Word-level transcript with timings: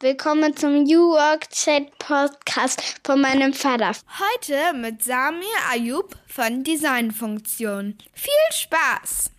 Willkommen 0.00 0.54
zum 0.54 0.82
New 0.82 1.12
Work 1.12 1.48
Chat 1.48 1.98
Podcast 1.98 3.00
von 3.02 3.18
meinem 3.18 3.54
Vater. 3.54 3.92
Heute 4.20 4.76
mit 4.76 5.02
Samir 5.02 5.46
Ayub 5.72 6.14
von 6.26 6.62
Designfunktion. 6.62 7.96
Viel 8.12 8.32
Spaß! 8.50 9.30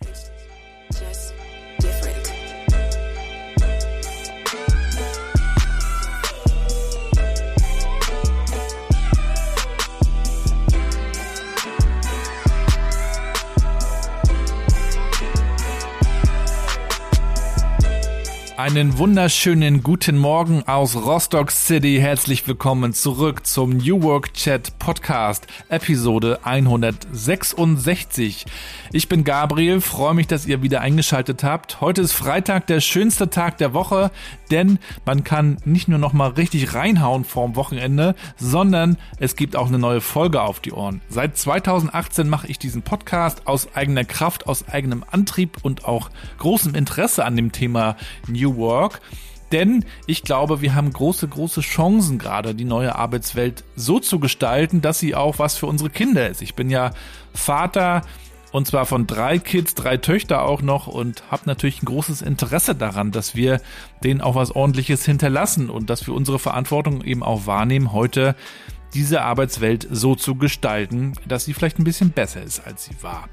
Einen 18.58 18.98
wunderschönen 18.98 19.84
guten 19.84 20.18
Morgen 20.18 20.66
aus 20.66 20.96
Rostock 20.96 21.52
City. 21.52 21.98
Herzlich 22.00 22.48
willkommen 22.48 22.92
zurück 22.92 23.46
zum 23.46 23.76
New 23.76 24.02
Work 24.02 24.34
Chat 24.34 24.76
Podcast, 24.80 25.46
Episode 25.68 26.40
166. 26.42 28.46
Ich 28.90 29.08
bin 29.08 29.22
Gabriel, 29.22 29.80
freue 29.80 30.14
mich, 30.14 30.26
dass 30.26 30.44
ihr 30.44 30.60
wieder 30.60 30.80
eingeschaltet 30.80 31.44
habt. 31.44 31.80
Heute 31.80 32.02
ist 32.02 32.14
Freitag, 32.14 32.66
der 32.66 32.80
schönste 32.80 33.30
Tag 33.30 33.58
der 33.58 33.74
Woche, 33.74 34.10
denn 34.50 34.80
man 35.06 35.22
kann 35.22 35.58
nicht 35.64 35.86
nur 35.86 36.00
noch 36.00 36.12
mal 36.12 36.30
richtig 36.30 36.74
reinhauen 36.74 37.22
vorm 37.22 37.54
Wochenende, 37.54 38.16
sondern 38.38 38.96
es 39.20 39.36
gibt 39.36 39.54
auch 39.54 39.68
eine 39.68 39.78
neue 39.78 40.00
Folge 40.00 40.42
auf 40.42 40.58
die 40.58 40.72
Ohren. 40.72 41.00
Seit 41.08 41.38
2018 41.38 42.28
mache 42.28 42.48
ich 42.48 42.58
diesen 42.58 42.82
Podcast 42.82 43.46
aus 43.46 43.76
eigener 43.76 44.04
Kraft, 44.04 44.48
aus 44.48 44.66
eigenem 44.66 45.04
Antrieb 45.08 45.58
und 45.62 45.84
auch 45.84 46.10
großem 46.38 46.74
Interesse 46.74 47.24
an 47.24 47.36
dem 47.36 47.52
Thema 47.52 47.94
New 48.26 48.47
New 48.48 48.56
Work. 48.56 49.00
Denn 49.52 49.84
ich 50.06 50.22
glaube, 50.24 50.60
wir 50.60 50.74
haben 50.74 50.92
große, 50.92 51.26
große 51.26 51.62
Chancen 51.62 52.18
gerade, 52.18 52.54
die 52.54 52.64
neue 52.64 52.96
Arbeitswelt 52.96 53.64
so 53.76 53.98
zu 53.98 54.18
gestalten, 54.18 54.82
dass 54.82 54.98
sie 54.98 55.14
auch 55.14 55.38
was 55.38 55.56
für 55.56 55.66
unsere 55.66 55.88
Kinder 55.88 56.28
ist. 56.28 56.42
Ich 56.42 56.54
bin 56.54 56.68
ja 56.68 56.90
Vater 57.32 58.02
und 58.52 58.66
zwar 58.66 58.86
von 58.86 59.06
drei 59.06 59.38
Kids, 59.38 59.74
drei 59.74 59.96
Töchter 59.96 60.42
auch 60.42 60.62
noch 60.62 60.86
und 60.86 61.22
habe 61.30 61.42
natürlich 61.46 61.82
ein 61.82 61.86
großes 61.86 62.22
Interesse 62.22 62.74
daran, 62.74 63.10
dass 63.10 63.34
wir 63.34 63.60
denen 64.02 64.20
auch 64.20 64.34
was 64.34 64.50
ordentliches 64.50 65.04
hinterlassen 65.04 65.70
und 65.70 65.90
dass 65.90 66.06
wir 66.06 66.14
unsere 66.14 66.38
Verantwortung 66.38 67.02
eben 67.02 67.22
auch 67.22 67.46
wahrnehmen, 67.46 67.92
heute 67.92 68.36
diese 68.94 69.22
Arbeitswelt 69.22 69.86
so 69.90 70.14
zu 70.14 70.34
gestalten, 70.34 71.12
dass 71.26 71.44
sie 71.44 71.52
vielleicht 71.52 71.78
ein 71.78 71.84
bisschen 71.84 72.10
besser 72.10 72.42
ist, 72.42 72.66
als 72.66 72.86
sie 72.86 72.96
war. 73.02 73.28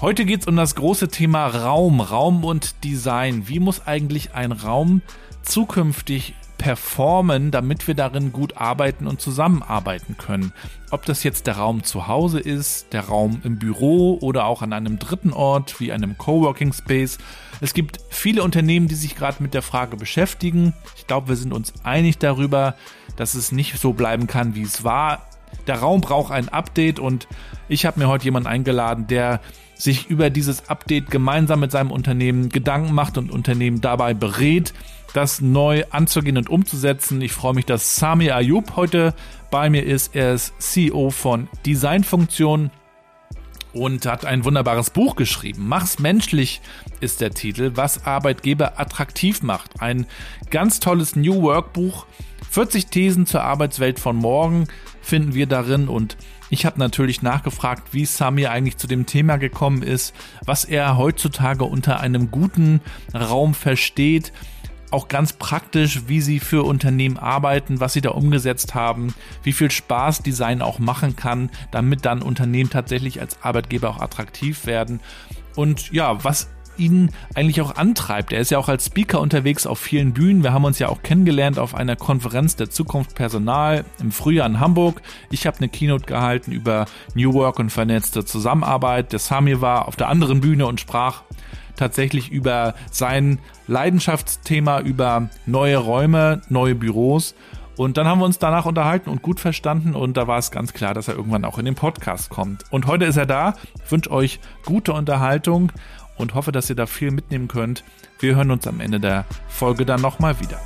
Heute 0.00 0.24
geht 0.24 0.40
es 0.40 0.46
um 0.46 0.56
das 0.56 0.74
große 0.74 1.08
Thema 1.08 1.46
Raum, 1.46 2.00
Raum 2.00 2.44
und 2.44 2.84
Design. 2.84 3.48
Wie 3.48 3.60
muss 3.60 3.86
eigentlich 3.86 4.34
ein 4.34 4.52
Raum 4.52 5.02
zukünftig 5.42 6.34
performen, 6.58 7.50
damit 7.50 7.86
wir 7.86 7.94
darin 7.94 8.32
gut 8.32 8.56
arbeiten 8.56 9.06
und 9.06 9.20
zusammenarbeiten 9.20 10.16
können. 10.16 10.52
Ob 10.90 11.04
das 11.04 11.22
jetzt 11.22 11.46
der 11.46 11.58
Raum 11.58 11.84
zu 11.84 12.06
Hause 12.06 12.40
ist, 12.40 12.92
der 12.92 13.02
Raum 13.02 13.40
im 13.44 13.58
Büro 13.58 14.18
oder 14.20 14.46
auch 14.46 14.62
an 14.62 14.72
einem 14.72 14.98
dritten 14.98 15.32
Ort 15.32 15.78
wie 15.78 15.92
einem 15.92 16.16
Coworking 16.16 16.72
Space. 16.72 17.18
Es 17.60 17.74
gibt 17.74 17.98
viele 18.08 18.42
Unternehmen, 18.42 18.88
die 18.88 18.94
sich 18.94 19.14
gerade 19.14 19.42
mit 19.42 19.52
der 19.52 19.62
Frage 19.62 19.96
beschäftigen. 19.96 20.72
Ich 20.96 21.06
glaube, 21.06 21.28
wir 21.28 21.36
sind 21.36 21.52
uns 21.52 21.72
einig 21.84 22.18
darüber, 22.18 22.76
dass 23.16 23.34
es 23.34 23.52
nicht 23.52 23.78
so 23.78 23.92
bleiben 23.92 24.26
kann, 24.26 24.54
wie 24.54 24.62
es 24.62 24.84
war. 24.84 25.26
Der 25.66 25.80
Raum 25.80 26.00
braucht 26.00 26.32
ein 26.32 26.48
Update 26.48 26.98
und 26.98 27.28
ich 27.68 27.86
habe 27.86 28.00
mir 28.00 28.08
heute 28.08 28.24
jemanden 28.24 28.48
eingeladen, 28.48 29.06
der 29.06 29.40
sich 29.74 30.08
über 30.08 30.30
dieses 30.30 30.68
Update 30.68 31.10
gemeinsam 31.10 31.60
mit 31.60 31.70
seinem 31.70 31.90
Unternehmen 31.90 32.48
Gedanken 32.48 32.94
macht 32.94 33.18
und 33.18 33.30
Unternehmen 33.30 33.80
dabei 33.80 34.14
berät, 34.14 34.72
das 35.12 35.40
neu 35.40 35.84
anzugehen 35.90 36.36
und 36.36 36.48
umzusetzen. 36.48 37.20
Ich 37.20 37.32
freue 37.32 37.54
mich, 37.54 37.66
dass 37.66 37.96
Sami 37.96 38.30
Ayub 38.30 38.76
heute 38.76 39.14
bei 39.50 39.70
mir 39.70 39.84
ist. 39.84 40.14
Er 40.14 40.34
ist 40.34 40.54
CEO 40.58 41.10
von 41.10 41.48
Designfunktion 41.66 42.70
und 43.72 44.06
hat 44.06 44.24
ein 44.24 44.44
wunderbares 44.44 44.90
Buch 44.90 45.16
geschrieben. 45.16 45.66
Mach's 45.68 45.98
menschlich 45.98 46.60
ist 47.00 47.20
der 47.20 47.30
Titel, 47.30 47.72
was 47.74 48.06
Arbeitgeber 48.06 48.80
attraktiv 48.80 49.42
macht. 49.42 49.82
Ein 49.82 50.06
ganz 50.50 50.80
tolles 50.80 51.16
New 51.16 51.42
Work 51.42 51.72
Buch. 51.72 52.06
40 52.50 52.86
Thesen 52.86 53.26
zur 53.26 53.42
Arbeitswelt 53.42 53.98
von 53.98 54.16
morgen 54.16 54.68
finden 55.02 55.34
wir 55.34 55.46
darin 55.46 55.88
und 55.88 56.16
ich 56.54 56.64
habe 56.64 56.78
natürlich 56.78 57.20
nachgefragt, 57.20 57.92
wie 57.92 58.04
Samir 58.06 58.52
eigentlich 58.52 58.76
zu 58.76 58.86
dem 58.86 59.06
Thema 59.06 59.38
gekommen 59.38 59.82
ist, 59.82 60.14
was 60.46 60.64
er 60.64 60.96
heutzutage 60.96 61.64
unter 61.64 61.98
einem 61.98 62.30
guten 62.30 62.80
Raum 63.12 63.54
versteht, 63.54 64.32
auch 64.92 65.08
ganz 65.08 65.32
praktisch, 65.32 66.02
wie 66.06 66.20
sie 66.20 66.38
für 66.38 66.64
Unternehmen 66.64 67.18
arbeiten, 67.18 67.80
was 67.80 67.94
sie 67.94 68.00
da 68.00 68.10
umgesetzt 68.10 68.72
haben, 68.72 69.14
wie 69.42 69.52
viel 69.52 69.72
Spaß 69.72 70.22
Design 70.22 70.62
auch 70.62 70.78
machen 70.78 71.16
kann, 71.16 71.50
damit 71.72 72.04
dann 72.04 72.22
Unternehmen 72.22 72.70
tatsächlich 72.70 73.20
als 73.20 73.42
Arbeitgeber 73.42 73.90
auch 73.90 73.98
attraktiv 73.98 74.64
werden. 74.64 75.00
Und 75.56 75.90
ja, 75.90 76.22
was 76.22 76.53
ihn 76.78 77.10
eigentlich 77.34 77.60
auch 77.60 77.76
antreibt. 77.76 78.32
Er 78.32 78.40
ist 78.40 78.50
ja 78.50 78.58
auch 78.58 78.68
als 78.68 78.86
Speaker 78.86 79.20
unterwegs 79.20 79.66
auf 79.66 79.78
vielen 79.78 80.12
Bühnen. 80.12 80.42
Wir 80.42 80.52
haben 80.52 80.64
uns 80.64 80.78
ja 80.78 80.88
auch 80.88 81.02
kennengelernt 81.02 81.58
auf 81.58 81.74
einer 81.74 81.96
Konferenz 81.96 82.56
der 82.56 82.70
Zukunft 82.70 83.14
Personal 83.14 83.84
im 84.00 84.12
Frühjahr 84.12 84.46
in 84.46 84.60
Hamburg. 84.60 85.02
Ich 85.30 85.46
habe 85.46 85.58
eine 85.58 85.68
Keynote 85.68 86.06
gehalten 86.06 86.52
über 86.52 86.86
New 87.14 87.32
Work 87.34 87.58
und 87.58 87.70
vernetzte 87.70 88.24
Zusammenarbeit. 88.24 89.12
Der 89.12 89.18
Sami 89.18 89.60
war 89.60 89.88
auf 89.88 89.96
der 89.96 90.08
anderen 90.08 90.40
Bühne 90.40 90.66
und 90.66 90.80
sprach 90.80 91.22
tatsächlich 91.76 92.30
über 92.30 92.74
sein 92.90 93.38
Leidenschaftsthema, 93.66 94.80
über 94.80 95.28
neue 95.46 95.78
Räume, 95.78 96.42
neue 96.48 96.74
Büros. 96.74 97.34
Und 97.76 97.96
dann 97.96 98.06
haben 98.06 98.20
wir 98.20 98.24
uns 98.24 98.38
danach 98.38 98.66
unterhalten 98.66 99.10
und 99.10 99.22
gut 99.22 99.40
verstanden 99.40 99.94
und 99.94 100.16
da 100.16 100.28
war 100.28 100.38
es 100.38 100.52
ganz 100.52 100.72
klar, 100.72 100.94
dass 100.94 101.08
er 101.08 101.16
irgendwann 101.16 101.44
auch 101.44 101.58
in 101.58 101.64
den 101.64 101.74
Podcast 101.74 102.30
kommt. 102.30 102.62
Und 102.70 102.86
heute 102.86 103.04
ist 103.04 103.16
er 103.16 103.26
da. 103.26 103.54
Ich 103.84 103.90
wünsche 103.90 104.12
euch 104.12 104.38
gute 104.64 104.92
Unterhaltung 104.92 105.72
und 106.16 106.34
hoffe, 106.34 106.52
dass 106.52 106.70
ihr 106.70 106.76
da 106.76 106.86
viel 106.86 107.10
mitnehmen 107.10 107.48
könnt. 107.48 107.84
Wir 108.18 108.36
hören 108.36 108.50
uns 108.50 108.66
am 108.66 108.80
Ende 108.80 109.00
der 109.00 109.24
Folge 109.48 109.84
dann 109.84 110.00
nochmal 110.00 110.38
wieder. 110.40 110.60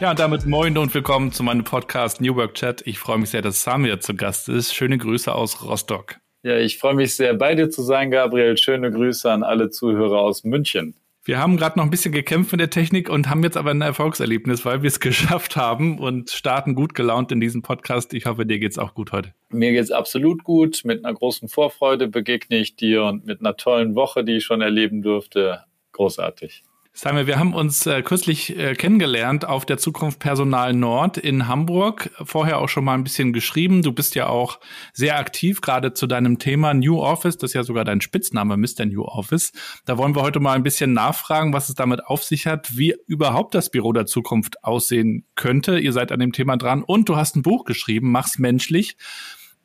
Ja, 0.00 0.10
und 0.10 0.18
damit 0.18 0.46
moin 0.46 0.78
und 0.78 0.94
willkommen 0.94 1.30
zu 1.30 1.42
meinem 1.42 1.62
Podcast 1.62 2.22
New 2.22 2.34
Work 2.34 2.54
Chat. 2.54 2.82
Ich 2.86 2.98
freue 2.98 3.18
mich 3.18 3.30
sehr, 3.30 3.42
dass 3.42 3.62
Samir 3.62 4.00
zu 4.00 4.14
Gast 4.14 4.48
ist. 4.48 4.74
Schöne 4.74 4.96
Grüße 4.96 5.34
aus 5.34 5.62
Rostock. 5.62 6.16
Ja, 6.42 6.56
ich 6.56 6.78
freue 6.78 6.94
mich 6.94 7.16
sehr, 7.16 7.34
bei 7.34 7.54
dir 7.54 7.68
zu 7.68 7.82
sein, 7.82 8.10
Gabriel. 8.10 8.56
Schöne 8.56 8.90
Grüße 8.90 9.30
an 9.30 9.42
alle 9.42 9.68
Zuhörer 9.68 10.20
aus 10.20 10.42
München. 10.42 10.94
Wir 11.30 11.38
haben 11.38 11.56
gerade 11.56 11.78
noch 11.78 11.84
ein 11.84 11.90
bisschen 11.90 12.10
gekämpft 12.10 12.50
mit 12.50 12.60
der 12.60 12.70
Technik 12.70 13.08
und 13.08 13.30
haben 13.30 13.44
jetzt 13.44 13.56
aber 13.56 13.70
ein 13.70 13.82
Erfolgserlebnis, 13.82 14.64
weil 14.64 14.82
wir 14.82 14.88
es 14.88 14.98
geschafft 15.00 15.54
haben 15.54 16.00
und 16.00 16.30
starten 16.30 16.74
gut 16.74 16.92
gelaunt 16.92 17.30
in 17.30 17.38
diesem 17.38 17.62
Podcast. 17.62 18.12
Ich 18.14 18.26
hoffe, 18.26 18.44
dir 18.44 18.58
geht's 18.58 18.78
auch 18.78 18.94
gut 18.94 19.12
heute. 19.12 19.32
Mir 19.48 19.70
geht's 19.70 19.92
absolut 19.92 20.42
gut. 20.42 20.80
Mit 20.82 21.04
einer 21.04 21.14
großen 21.14 21.48
Vorfreude 21.48 22.08
begegne 22.08 22.56
ich 22.56 22.74
dir 22.74 23.04
und 23.04 23.26
mit 23.26 23.38
einer 23.38 23.56
tollen 23.56 23.94
Woche, 23.94 24.24
die 24.24 24.38
ich 24.38 24.44
schon 24.44 24.60
erleben 24.60 25.02
durfte. 25.02 25.60
Großartig. 25.92 26.64
Sagen 26.92 27.24
wir 27.24 27.38
haben 27.38 27.54
uns 27.54 27.86
äh, 27.86 28.02
kürzlich 28.02 28.58
äh, 28.58 28.74
kennengelernt 28.74 29.44
auf 29.44 29.64
der 29.64 29.78
Zukunft 29.78 30.18
Personal 30.18 30.74
Nord 30.74 31.18
in 31.18 31.46
Hamburg. 31.46 32.10
Vorher 32.24 32.58
auch 32.58 32.68
schon 32.68 32.84
mal 32.84 32.94
ein 32.94 33.04
bisschen 33.04 33.32
geschrieben. 33.32 33.82
Du 33.82 33.92
bist 33.92 34.16
ja 34.16 34.26
auch 34.26 34.58
sehr 34.92 35.16
aktiv, 35.16 35.60
gerade 35.60 35.94
zu 35.94 36.08
deinem 36.08 36.40
Thema 36.40 36.74
New 36.74 37.00
Office. 37.00 37.38
Das 37.38 37.50
ist 37.50 37.54
ja 37.54 37.62
sogar 37.62 37.84
dein 37.84 38.00
Spitzname, 38.00 38.56
Mr. 38.56 38.86
New 38.86 39.04
Office. 39.04 39.52
Da 39.84 39.98
wollen 39.98 40.16
wir 40.16 40.22
heute 40.22 40.40
mal 40.40 40.54
ein 40.54 40.64
bisschen 40.64 40.92
nachfragen, 40.92 41.52
was 41.52 41.68
es 41.68 41.76
damit 41.76 42.04
auf 42.04 42.24
sich 42.24 42.48
hat, 42.48 42.76
wie 42.76 42.96
überhaupt 43.06 43.54
das 43.54 43.70
Büro 43.70 43.92
der 43.92 44.06
Zukunft 44.06 44.64
aussehen 44.64 45.26
könnte. 45.36 45.78
Ihr 45.78 45.92
seid 45.92 46.10
an 46.10 46.18
dem 46.18 46.32
Thema 46.32 46.56
dran 46.56 46.82
und 46.82 47.08
du 47.08 47.16
hast 47.16 47.36
ein 47.36 47.42
Buch 47.42 47.64
geschrieben, 47.64 48.10
Mach's 48.10 48.38
menschlich. 48.38 48.96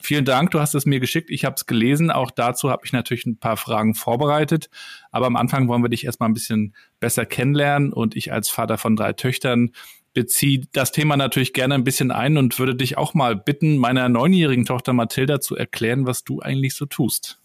Vielen 0.06 0.24
Dank, 0.24 0.52
du 0.52 0.60
hast 0.60 0.76
es 0.76 0.86
mir 0.86 1.00
geschickt. 1.00 1.32
Ich 1.32 1.46
habe 1.46 1.56
es 1.56 1.66
gelesen. 1.66 2.12
Auch 2.12 2.30
dazu 2.30 2.70
habe 2.70 2.86
ich 2.86 2.94
natürlich 2.94 3.26
ein 3.26 3.40
paar 3.40 3.58
Fragen 3.58 3.96
vorbereitet. 3.96 4.70
Aber 5.12 5.26
am 5.26 5.36
Anfang 5.36 5.68
wollen 5.68 5.82
wir 5.82 5.90
dich 5.90 6.06
erstmal 6.06 6.30
ein 6.30 6.36
bisschen 6.36 6.76
besser 7.00 7.26
kennenlernen. 7.26 7.92
Und 7.92 8.16
ich 8.16 8.32
als 8.32 8.50
Vater 8.50 8.78
von 8.78 8.96
drei 8.96 9.14
Töchtern 9.14 9.72
beziehe 10.14 10.62
das 10.74 10.92
Thema 10.92 11.18
natürlich 11.18 11.54
gerne 11.54 11.74
ein 11.74 11.84
bisschen 11.84 12.12
ein 12.12 12.38
und 12.38 12.60
würde 12.60 12.76
dich 12.76 13.00
auch 13.00 13.16
mal 13.16 13.36
bitten, 13.36 13.78
meiner 13.78 14.08
neunjährigen 14.08 14.66
Tochter 14.66 14.94
Mathilda 14.94 15.42
zu 15.42 15.56
erklären, 15.56 16.06
was 16.06 16.24
du 16.24 16.40
eigentlich 16.40 16.76
so 16.76 16.86
tust. 16.86 17.40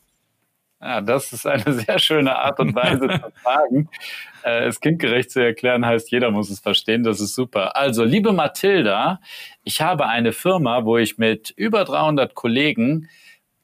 Ja, 0.80 1.00
das 1.00 1.32
ist 1.32 1.46
eine 1.46 1.72
sehr 1.72 1.98
schöne 1.98 2.36
Art 2.36 2.58
und 2.58 2.74
Weise 2.74 3.08
zu 3.08 3.30
fragen. 3.42 3.88
Äh, 4.42 4.66
es 4.66 4.80
kindgerecht 4.80 5.30
zu 5.30 5.40
erklären 5.40 5.84
heißt, 5.84 6.10
jeder 6.10 6.30
muss 6.30 6.50
es 6.50 6.60
verstehen. 6.60 7.02
Das 7.02 7.20
ist 7.20 7.34
super. 7.34 7.76
Also, 7.76 8.04
liebe 8.04 8.32
Mathilda, 8.32 9.20
ich 9.62 9.82
habe 9.82 10.06
eine 10.06 10.32
Firma, 10.32 10.84
wo 10.84 10.96
ich 10.96 11.18
mit 11.18 11.50
über 11.56 11.84
300 11.84 12.34
Kollegen 12.34 13.08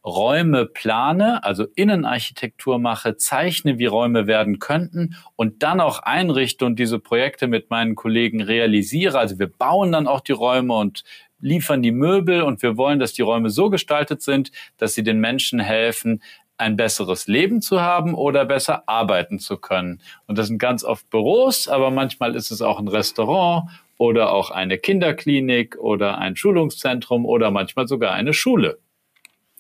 Räume 0.05 0.67
plane, 0.67 1.43
also 1.43 1.67
Innenarchitektur 1.75 2.79
mache, 2.79 3.17
zeichne, 3.17 3.79
wie 3.79 3.87
Räume 3.87 4.29
werden 4.29 4.61
könnten 4.61 5.17
und 5.35 5.65
dann 5.65 5.81
auch 5.81 5.99
einrichte 5.99 6.65
und 6.65 6.79
diese 6.79 7.01
Projekte 7.01 7.49
mit 7.49 7.71
meinen 7.71 7.97
Kollegen 7.97 8.41
realisiere. 8.41 9.19
Also 9.19 9.41
wir 9.41 9.49
bauen 9.49 9.91
dann 9.91 10.07
auch 10.07 10.21
die 10.21 10.31
Räume 10.31 10.75
und 10.75 11.03
liefern 11.41 11.83
die 11.83 11.91
Möbel 11.91 12.43
und 12.43 12.63
wir 12.63 12.77
wollen, 12.77 13.01
dass 13.01 13.15
die 13.15 13.23
Räume 13.23 13.51
so 13.51 13.69
gestaltet 13.69 14.23
sind, 14.23 14.53
dass 14.77 14.95
sie 14.95 15.03
den 15.03 15.19
Menschen 15.19 15.59
helfen, 15.59 16.23
ein 16.59 16.77
besseres 16.77 17.27
Leben 17.27 17.61
zu 17.61 17.81
haben 17.81 18.15
oder 18.15 18.45
besser 18.45 18.89
arbeiten 18.89 19.39
zu 19.39 19.57
können. 19.57 20.01
Und 20.27 20.39
das 20.39 20.49
sind 20.49 20.59
ganz 20.59 20.85
oft 20.85 21.09
Büros, 21.11 21.69
aber 21.69 21.91
manchmal 21.91 22.35
ist 22.35 22.51
es 22.51 22.63
auch 22.63 22.79
ein 22.79 22.89
Restaurant 22.89 23.71
oder 23.99 24.33
auch 24.33 24.51
eine 24.51 24.79
Kinderklinik 24.79 25.77
oder 25.79 26.19
ein 26.19 26.37
Schulungszentrum 26.37 27.25
oder 27.27 27.51
manchmal 27.51 27.89
sogar 27.89 28.13
eine 28.13 28.33
Schule. 28.33 28.79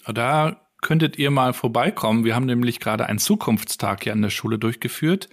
Da 0.06 0.60
könntet 0.82 1.18
ihr 1.18 1.30
mal 1.30 1.52
vorbeikommen. 1.52 2.24
Wir 2.24 2.34
haben 2.34 2.46
nämlich 2.46 2.80
gerade 2.80 3.06
einen 3.06 3.18
Zukunftstag 3.18 4.04
hier 4.04 4.12
an 4.12 4.22
der 4.22 4.30
Schule 4.30 4.58
durchgeführt. 4.58 5.28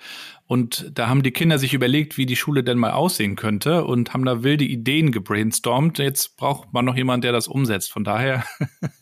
Und 0.47 0.91
da 0.97 1.07
haben 1.07 1.21
die 1.21 1.31
Kinder 1.31 1.59
sich 1.59 1.73
überlegt, 1.73 2.17
wie 2.17 2.25
die 2.25 2.35
Schule 2.35 2.63
denn 2.63 2.77
mal 2.77 2.91
aussehen 2.91 3.35
könnte 3.35 3.83
und 3.85 4.13
haben 4.13 4.25
da 4.25 4.43
wilde 4.43 4.65
Ideen 4.65 5.11
gebrainstormt. 5.11 5.99
Jetzt 5.99 6.37
braucht 6.37 6.73
man 6.73 6.85
noch 6.85 6.95
jemanden, 6.95 7.21
der 7.21 7.33
das 7.33 7.47
umsetzt. 7.47 7.91
Von 7.91 8.03
daher 8.03 8.43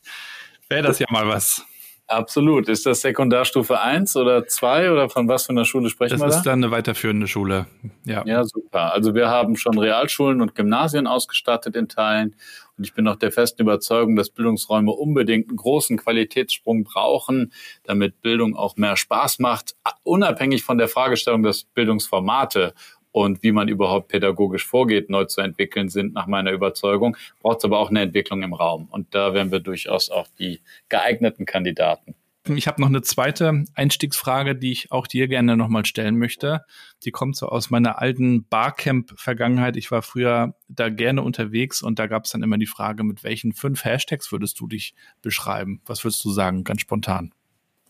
wäre 0.69 0.83
das 0.83 0.99
ja 0.99 1.07
mal 1.09 1.27
was. 1.27 1.65
Absolut. 2.11 2.67
Ist 2.67 2.85
das 2.85 2.99
Sekundarstufe 2.99 3.79
1 3.79 4.17
oder 4.17 4.45
2 4.45 4.91
oder 4.91 5.09
von 5.09 5.29
was 5.29 5.45
für 5.45 5.51
einer 5.51 5.63
Schule 5.63 5.89
sprechen 5.89 6.11
das 6.11 6.19
wir? 6.19 6.27
Das 6.27 6.37
ist 6.37 6.45
dann 6.45 6.61
eine 6.61 6.69
weiterführende 6.69 7.25
Schule. 7.25 7.67
Ja. 8.03 8.23
ja, 8.25 8.43
super. 8.43 8.91
Also 8.91 9.15
wir 9.15 9.29
haben 9.29 9.55
schon 9.55 9.77
Realschulen 9.77 10.41
und 10.41 10.53
Gymnasien 10.53 11.07
ausgestattet 11.07 11.77
in 11.77 11.87
Teilen. 11.87 12.35
Und 12.77 12.83
ich 12.83 12.93
bin 12.93 13.05
noch 13.05 13.15
der 13.15 13.31
festen 13.31 13.61
Überzeugung, 13.61 14.17
dass 14.17 14.29
Bildungsräume 14.29 14.91
unbedingt 14.91 15.47
einen 15.47 15.55
großen 15.55 15.95
Qualitätssprung 15.97 16.83
brauchen, 16.83 17.53
damit 17.83 18.21
Bildung 18.21 18.57
auch 18.57 18.75
mehr 18.75 18.97
Spaß 18.97 19.39
macht, 19.39 19.75
unabhängig 20.03 20.65
von 20.65 20.77
der 20.77 20.89
Fragestellung, 20.89 21.43
dass 21.43 21.63
Bildungsformate 21.63 22.73
und 23.11 23.43
wie 23.43 23.51
man 23.51 23.67
überhaupt 23.67 24.07
pädagogisch 24.09 24.65
vorgeht, 24.65 25.09
neu 25.09 25.25
zu 25.25 25.41
entwickeln 25.41 25.89
sind, 25.89 26.13
nach 26.13 26.27
meiner 26.27 26.51
Überzeugung, 26.51 27.17
braucht 27.41 27.59
es 27.59 27.65
aber 27.65 27.79
auch 27.79 27.89
eine 27.89 28.01
Entwicklung 28.01 28.43
im 28.43 28.53
Raum. 28.53 28.87
Und 28.89 29.13
da 29.13 29.33
wären 29.33 29.51
wir 29.51 29.59
durchaus 29.59 30.09
auch 30.09 30.27
die 30.39 30.61
geeigneten 30.89 31.45
Kandidaten. 31.45 32.15
Ich 32.47 32.67
habe 32.67 32.81
noch 32.81 32.87
eine 32.87 33.03
zweite 33.03 33.65
Einstiegsfrage, 33.75 34.55
die 34.55 34.71
ich 34.71 34.91
auch 34.91 35.05
dir 35.05 35.27
gerne 35.27 35.55
nochmal 35.55 35.85
stellen 35.85 36.17
möchte. 36.17 36.65
Die 37.03 37.11
kommt 37.11 37.35
so 37.35 37.47
aus 37.47 37.69
meiner 37.69 37.99
alten 37.99 38.47
Barcamp-Vergangenheit. 38.47 39.77
Ich 39.77 39.91
war 39.91 40.01
früher 40.01 40.55
da 40.67 40.89
gerne 40.89 41.21
unterwegs 41.21 41.83
und 41.83 41.99
da 41.99 42.07
gab 42.07 42.25
es 42.25 42.31
dann 42.31 42.41
immer 42.41 42.57
die 42.57 42.65
Frage, 42.65 43.03
mit 43.03 43.23
welchen 43.23 43.53
fünf 43.53 43.85
Hashtags 43.85 44.31
würdest 44.31 44.59
du 44.59 44.67
dich 44.67 44.95
beschreiben? 45.21 45.81
Was 45.85 46.03
würdest 46.03 46.25
du 46.25 46.31
sagen, 46.31 46.63
ganz 46.63 46.81
spontan? 46.81 47.31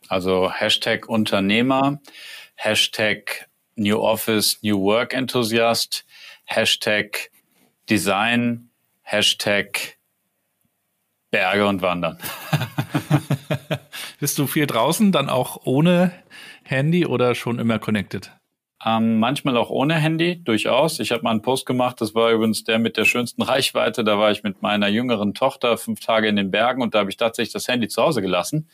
Also 0.10 0.52
Hashtag 0.52 1.08
Unternehmer, 1.08 2.02
Hashtag 2.56 3.48
New 3.76 3.98
Office, 3.98 4.60
New 4.62 4.80
Work 4.82 5.14
Enthusiast, 5.14 6.06
Hashtag 6.46 7.32
Design, 7.90 8.70
Hashtag 9.02 9.98
Berge 11.32 11.68
und 11.68 11.82
Wandern. 11.82 12.18
Bist 14.20 14.38
du 14.38 14.48
viel 14.48 14.68
draußen, 14.68 15.12
dann 15.12 15.30
auch 15.30 15.62
ohne 15.66 16.12
Handy 16.64 17.06
oder 17.06 17.36
schon 17.36 17.58
immer 17.60 17.80
connected? 17.80 18.32
Ähm, 18.84 19.20
manchmal 19.20 19.58
auch 19.58 19.70
ohne 19.70 19.96
Handy, 19.96 20.44
durchaus. 20.44 21.00
Ich 21.00 21.12
habe 21.12 21.24
mal 21.24 21.32
einen 21.32 21.42
Post 21.42 21.66
gemacht, 21.66 22.02
das 22.02 22.16
war 22.16 22.32
übrigens 22.32 22.64
der 22.64 22.80
mit 22.80 22.98
der 22.98 23.06
schönsten 23.06 23.42
Reichweite. 23.44 24.04
Da 24.04 24.18
war 24.18 24.32
ich 24.32 24.44
mit 24.44 24.62
meiner 24.62 24.88
jüngeren 24.88 25.34
Tochter 25.34 25.78
fünf 25.78 26.00
Tage 26.00 26.28
in 26.28 26.36
den 26.36 26.52
Bergen 26.52 26.82
und 26.82 26.96
da 26.96 27.00
habe 27.00 27.10
ich 27.10 27.18
tatsächlich 27.18 27.54
das 27.54 27.68
Handy 27.68 27.88
zu 27.88 28.02
Hause 28.02 28.22
gelassen 28.22 28.68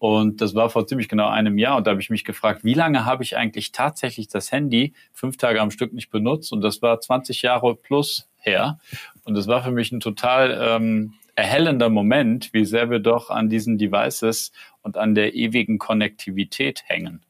und 0.00 0.40
das 0.40 0.54
war 0.54 0.70
vor 0.70 0.86
ziemlich 0.86 1.10
genau 1.10 1.28
einem 1.28 1.58
Jahr. 1.58 1.76
Und 1.76 1.86
da 1.86 1.90
habe 1.90 2.00
ich 2.00 2.08
mich 2.08 2.24
gefragt, 2.24 2.64
wie 2.64 2.72
lange 2.72 3.04
habe 3.04 3.22
ich 3.22 3.36
eigentlich 3.36 3.70
tatsächlich 3.70 4.28
das 4.28 4.50
Handy 4.50 4.94
fünf 5.12 5.36
Tage 5.36 5.60
am 5.60 5.70
Stück 5.70 5.92
nicht 5.92 6.08
benutzt? 6.08 6.54
Und 6.54 6.62
das 6.62 6.80
war 6.80 6.98
20 6.98 7.42
Jahre 7.42 7.76
plus 7.76 8.26
her. 8.38 8.78
Und 9.24 9.34
das 9.34 9.46
war 9.46 9.62
für 9.62 9.70
mich 9.70 9.92
ein 9.92 10.00
total 10.00 10.58
ähm, 10.58 11.12
erhellender 11.34 11.90
Moment, 11.90 12.54
wie 12.54 12.64
sehr 12.64 12.88
wir 12.88 13.00
doch 13.00 13.28
an 13.28 13.50
diesen 13.50 13.76
Devices 13.76 14.52
und 14.80 14.96
an 14.96 15.14
der 15.14 15.34
ewigen 15.34 15.76
Konnektivität 15.76 16.82
hängen. 16.86 17.20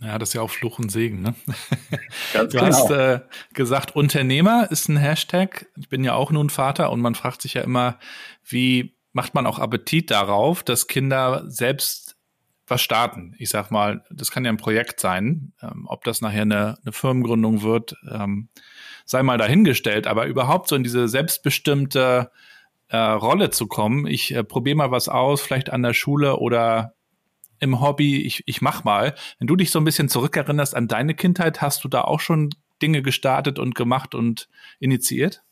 Ja, 0.00 0.18
das 0.18 0.30
ist 0.30 0.34
ja 0.34 0.42
auch 0.42 0.50
Fluch 0.50 0.80
und 0.80 0.90
Segen. 0.90 1.22
Ne? 1.22 1.36
Ganz 2.32 2.52
du 2.52 2.58
genau. 2.58 2.66
hast 2.66 2.90
äh, 2.90 3.20
gesagt, 3.52 3.94
Unternehmer 3.94 4.66
ist 4.68 4.88
ein 4.88 4.96
Hashtag. 4.96 5.66
Ich 5.76 5.88
bin 5.88 6.02
ja 6.02 6.14
auch 6.14 6.32
nun 6.32 6.50
Vater 6.50 6.90
und 6.90 7.00
man 7.00 7.14
fragt 7.14 7.40
sich 7.40 7.54
ja 7.54 7.62
immer, 7.62 8.00
wie 8.44 8.93
macht 9.14 9.34
man 9.34 9.46
auch 9.46 9.58
Appetit 9.58 10.10
darauf, 10.10 10.62
dass 10.62 10.86
Kinder 10.86 11.44
selbst 11.46 12.16
was 12.66 12.82
starten. 12.82 13.34
Ich 13.38 13.48
sag 13.48 13.70
mal, 13.70 14.04
das 14.10 14.30
kann 14.30 14.44
ja 14.44 14.50
ein 14.50 14.56
Projekt 14.56 15.00
sein, 15.00 15.52
ähm, 15.62 15.86
ob 15.86 16.04
das 16.04 16.20
nachher 16.20 16.42
eine, 16.42 16.78
eine 16.82 16.92
Firmengründung 16.92 17.62
wird, 17.62 17.94
ähm, 18.10 18.48
sei 19.04 19.22
mal 19.22 19.38
dahingestellt, 19.38 20.06
aber 20.06 20.26
überhaupt 20.26 20.68
so 20.68 20.76
in 20.76 20.82
diese 20.82 21.08
selbstbestimmte 21.08 22.30
äh, 22.88 22.96
Rolle 22.96 23.50
zu 23.50 23.66
kommen. 23.66 24.06
Ich 24.06 24.34
äh, 24.34 24.42
probiere 24.44 24.76
mal 24.76 24.90
was 24.90 25.08
aus, 25.08 25.42
vielleicht 25.42 25.70
an 25.70 25.82
der 25.82 25.94
Schule 25.94 26.38
oder 26.38 26.94
im 27.60 27.80
Hobby, 27.80 28.22
ich, 28.22 28.42
ich 28.46 28.62
mach 28.62 28.82
mal. 28.82 29.14
Wenn 29.38 29.46
du 29.46 29.56
dich 29.56 29.70
so 29.70 29.78
ein 29.78 29.84
bisschen 29.84 30.08
zurückerinnerst 30.08 30.74
an 30.74 30.88
deine 30.88 31.14
Kindheit, 31.14 31.62
hast 31.62 31.84
du 31.84 31.88
da 31.88 32.02
auch 32.02 32.20
schon 32.20 32.50
Dinge 32.82 33.02
gestartet 33.02 33.58
und 33.58 33.74
gemacht 33.74 34.14
und 34.14 34.48
initiiert? 34.80 35.42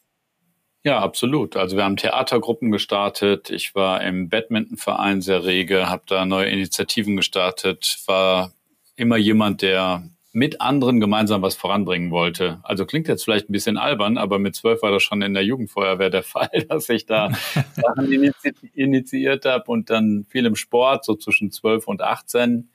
Ja, 0.85 0.99
absolut. 0.99 1.57
Also 1.57 1.77
wir 1.77 1.85
haben 1.85 1.97
Theatergruppen 1.97 2.73
gestartet. 2.73 3.51
Ich 3.51 3.75
war 3.77 4.03
im 4.03 4.29
Badmintonverein 4.29 5.21
sehr 5.23 5.45
rege, 5.45 5.89
habe 5.89 6.03
da 6.07 6.25
neue 6.27 6.49
Initiativen 6.49 7.17
gestartet, 7.17 7.99
war 8.07 8.53
immer 8.97 9.17
jemand, 9.17 9.63
der 9.63 10.03
mit 10.33 10.61
anderen 10.61 10.99
gemeinsam 10.99 11.41
was 11.43 11.55
voranbringen 11.55 12.11
wollte. 12.11 12.59
Also 12.65 12.85
klingt 12.85 13.07
jetzt 13.07 13.23
vielleicht 13.23 13.49
ein 13.49 13.53
bisschen 13.53 13.77
albern, 13.77 14.19
aber 14.19 14.41
mit 14.41 14.57
zwölf 14.57 14.83
war 14.83 14.91
das 14.91 15.05
schon 15.05 15.23
in 15.23 15.35
der 15.35 15.45
Jugendfeuerwehr 15.45 16.11
der 16.11 16.23
Fall, 16.25 16.51
dass 16.69 16.89
ich 16.89 17.07
da 17.07 17.31
Sachen 17.77 18.13
inizi 18.13 18.53
initiiert 18.75 19.45
habe 19.45 19.71
und 19.71 19.89
dann 19.89 20.25
viel 20.31 20.47
im 20.47 20.57
Sport, 20.57 21.05
so 21.05 21.15
zwischen 21.15 21.53
zwölf 21.53 21.87
und 21.87 22.03
18 22.03 22.71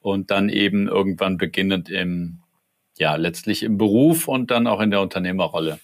und 0.00 0.30
dann 0.30 0.50
eben 0.50 0.88
irgendwann 0.88 1.38
beginnend 1.38 1.88
im, 1.88 2.40
ja, 2.98 3.16
letztlich 3.16 3.62
im 3.62 3.78
Beruf 3.78 4.28
und 4.28 4.50
dann 4.50 4.66
auch 4.66 4.80
in 4.80 4.90
der 4.90 5.00
Unternehmerrolle. 5.00 5.80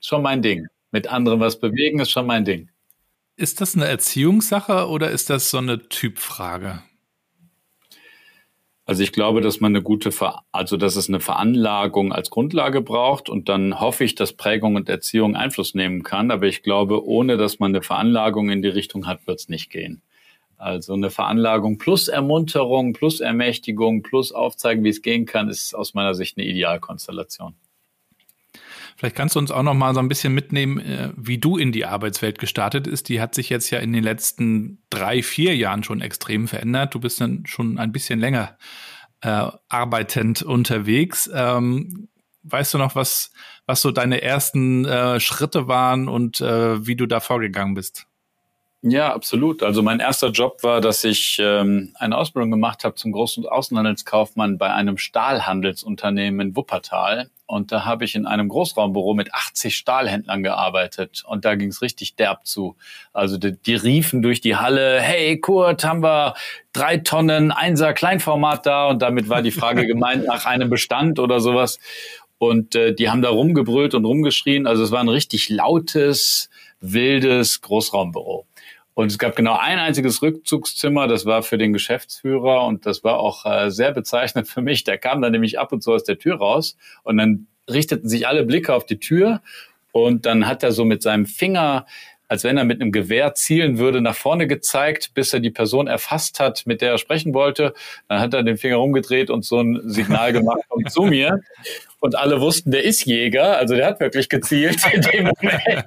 Schon 0.00 0.22
mein 0.22 0.42
Ding 0.42 0.68
mit 0.96 1.08
anderen 1.08 1.40
was 1.40 1.60
bewegen, 1.60 2.00
ist 2.00 2.10
schon 2.10 2.26
mein 2.26 2.46
Ding. 2.46 2.70
Ist 3.36 3.60
das 3.60 3.74
eine 3.74 3.84
Erziehungssache 3.84 4.88
oder 4.88 5.10
ist 5.10 5.28
das 5.28 5.50
so 5.50 5.58
eine 5.58 5.90
Typfrage? 5.90 6.82
Also 8.86 9.02
ich 9.02 9.12
glaube, 9.12 9.42
dass 9.42 9.60
man 9.60 9.72
eine 9.72 9.82
gute, 9.82 10.10
Ver 10.10 10.40
also 10.52 10.78
dass 10.78 10.96
es 10.96 11.08
eine 11.10 11.20
Veranlagung 11.20 12.14
als 12.14 12.30
Grundlage 12.30 12.80
braucht 12.80 13.28
und 13.28 13.50
dann 13.50 13.78
hoffe 13.78 14.04
ich, 14.04 14.14
dass 14.14 14.32
Prägung 14.32 14.76
und 14.76 14.88
Erziehung 14.88 15.36
Einfluss 15.36 15.74
nehmen 15.74 16.02
kann. 16.02 16.30
Aber 16.30 16.46
ich 16.46 16.62
glaube, 16.62 17.04
ohne 17.06 17.36
dass 17.36 17.58
man 17.58 17.72
eine 17.72 17.82
Veranlagung 17.82 18.48
in 18.48 18.62
die 18.62 18.68
Richtung 18.68 19.06
hat, 19.06 19.26
wird 19.26 19.40
es 19.40 19.50
nicht 19.50 19.68
gehen. 19.68 20.00
Also 20.56 20.94
eine 20.94 21.10
Veranlagung 21.10 21.76
plus 21.76 22.08
Ermunterung, 22.08 22.94
plus 22.94 23.20
Ermächtigung, 23.20 24.02
plus 24.02 24.32
Aufzeigen, 24.32 24.82
wie 24.82 24.88
es 24.88 25.02
gehen 25.02 25.26
kann, 25.26 25.50
ist 25.50 25.74
aus 25.74 25.92
meiner 25.92 26.14
Sicht 26.14 26.38
eine 26.38 26.46
Idealkonstellation. 26.46 27.54
Vielleicht 28.96 29.16
kannst 29.16 29.34
du 29.34 29.38
uns 29.38 29.50
auch 29.50 29.62
noch 29.62 29.74
mal 29.74 29.92
so 29.94 30.00
ein 30.00 30.08
bisschen 30.08 30.34
mitnehmen, 30.34 30.78
äh, 30.78 31.12
wie 31.16 31.38
du 31.38 31.56
in 31.58 31.70
die 31.70 31.84
Arbeitswelt 31.84 32.38
gestartet 32.38 32.86
ist. 32.86 33.08
Die 33.08 33.20
hat 33.20 33.34
sich 33.34 33.50
jetzt 33.50 33.70
ja 33.70 33.78
in 33.78 33.92
den 33.92 34.02
letzten 34.02 34.82
drei, 34.88 35.22
vier 35.22 35.54
Jahren 35.54 35.82
schon 35.82 36.00
extrem 36.00 36.48
verändert. 36.48 36.94
Du 36.94 37.00
bist 37.00 37.20
dann 37.20 37.44
schon 37.46 37.78
ein 37.78 37.92
bisschen 37.92 38.18
länger 38.18 38.56
äh, 39.20 39.48
arbeitend 39.68 40.42
unterwegs. 40.42 41.30
Ähm, 41.32 42.08
weißt 42.44 42.74
du 42.74 42.78
noch, 42.78 42.94
was, 42.94 43.32
was 43.66 43.82
so 43.82 43.90
deine 43.90 44.22
ersten 44.22 44.84
äh, 44.84 45.20
Schritte 45.20 45.68
waren 45.68 46.08
und 46.08 46.40
äh, 46.40 46.86
wie 46.86 46.96
du 46.96 47.06
da 47.06 47.20
vorgegangen 47.20 47.74
bist? 47.74 48.06
Ja, 48.88 49.12
absolut. 49.12 49.64
Also 49.64 49.82
mein 49.82 49.98
erster 49.98 50.28
Job 50.28 50.62
war, 50.62 50.80
dass 50.80 51.02
ich 51.02 51.38
ähm, 51.40 51.92
eine 51.96 52.16
Ausbildung 52.16 52.52
gemacht 52.52 52.84
habe 52.84 52.94
zum 52.94 53.10
großen 53.10 53.44
Außenhandelskaufmann 53.44 54.58
bei 54.58 54.72
einem 54.72 54.96
Stahlhandelsunternehmen 54.96 56.48
in 56.48 56.56
Wuppertal. 56.56 57.28
Und 57.46 57.72
da 57.72 57.84
habe 57.84 58.04
ich 58.04 58.14
in 58.14 58.26
einem 58.26 58.48
Großraumbüro 58.48 59.14
mit 59.14 59.34
80 59.34 59.76
Stahlhändlern 59.76 60.44
gearbeitet. 60.44 61.24
Und 61.26 61.44
da 61.44 61.56
ging 61.56 61.70
es 61.70 61.82
richtig 61.82 62.14
derb 62.14 62.46
zu. 62.46 62.76
Also 63.12 63.38
die, 63.38 63.60
die, 63.60 63.74
riefen 63.74 64.22
durch 64.22 64.40
die 64.40 64.54
Halle, 64.54 65.00
hey 65.00 65.40
Kurt, 65.40 65.82
haben 65.82 66.04
wir 66.04 66.34
drei 66.72 66.98
Tonnen 66.98 67.50
Einser 67.50 67.92
Kleinformat 67.92 68.66
da. 68.66 68.86
Und 68.86 69.02
damit 69.02 69.28
war 69.28 69.42
die 69.42 69.50
Frage 69.50 69.84
gemeint 69.88 70.26
nach 70.26 70.46
einem 70.46 70.70
Bestand 70.70 71.18
oder 71.18 71.40
sowas. 71.40 71.80
Und 72.38 72.76
äh, 72.76 72.94
die 72.94 73.10
haben 73.10 73.22
da 73.22 73.30
rumgebrüllt 73.30 73.94
und 73.94 74.04
rumgeschrien. 74.04 74.68
Also 74.68 74.84
es 74.84 74.92
war 74.92 75.00
ein 75.00 75.08
richtig 75.08 75.48
lautes, 75.48 76.50
wildes 76.80 77.62
Großraumbüro. 77.62 78.46
Und 78.96 79.08
es 79.12 79.18
gab 79.18 79.36
genau 79.36 79.58
ein 79.58 79.78
einziges 79.78 80.22
Rückzugszimmer, 80.22 81.06
das 81.06 81.26
war 81.26 81.42
für 81.42 81.58
den 81.58 81.74
Geschäftsführer 81.74 82.64
und 82.64 82.86
das 82.86 83.04
war 83.04 83.18
auch 83.18 83.44
äh, 83.44 83.70
sehr 83.70 83.92
bezeichnend 83.92 84.48
für 84.48 84.62
mich. 84.62 84.84
Der 84.84 84.96
kam 84.96 85.20
dann 85.20 85.32
nämlich 85.32 85.58
ab 85.58 85.70
und 85.70 85.82
zu 85.82 85.92
aus 85.92 86.04
der 86.04 86.16
Tür 86.16 86.36
raus 86.36 86.78
und 87.02 87.18
dann 87.18 87.46
richteten 87.68 88.08
sich 88.08 88.26
alle 88.26 88.44
Blicke 88.44 88.72
auf 88.72 88.86
die 88.86 88.98
Tür 88.98 89.42
und 89.92 90.24
dann 90.24 90.46
hat 90.46 90.62
er 90.62 90.72
so 90.72 90.86
mit 90.86 91.02
seinem 91.02 91.26
Finger 91.26 91.84
als 92.28 92.44
wenn 92.44 92.56
er 92.56 92.64
mit 92.64 92.80
einem 92.80 92.92
Gewehr 92.92 93.34
zielen 93.34 93.78
würde, 93.78 94.00
nach 94.00 94.16
vorne 94.16 94.46
gezeigt, 94.46 95.12
bis 95.14 95.32
er 95.32 95.40
die 95.40 95.50
Person 95.50 95.86
erfasst 95.86 96.40
hat, 96.40 96.66
mit 96.66 96.80
der 96.80 96.92
er 96.92 96.98
sprechen 96.98 97.34
wollte. 97.34 97.74
Dann 98.08 98.20
hat 98.20 98.34
er 98.34 98.42
den 98.42 98.56
Finger 98.56 98.76
rumgedreht 98.76 99.30
und 99.30 99.44
so 99.44 99.60
ein 99.60 99.80
Signal 99.84 100.32
gemacht, 100.32 100.62
komm 100.68 100.86
zu 100.86 101.02
mir. 101.02 101.40
Und 102.00 102.16
alle 102.16 102.40
wussten, 102.40 102.70
der 102.70 102.84
ist 102.84 103.04
Jäger, 103.04 103.56
also 103.56 103.74
der 103.74 103.86
hat 103.86 104.00
wirklich 104.00 104.28
gezielt 104.28 104.78
in 104.92 105.00
dem 105.00 105.24
Moment. 105.24 105.84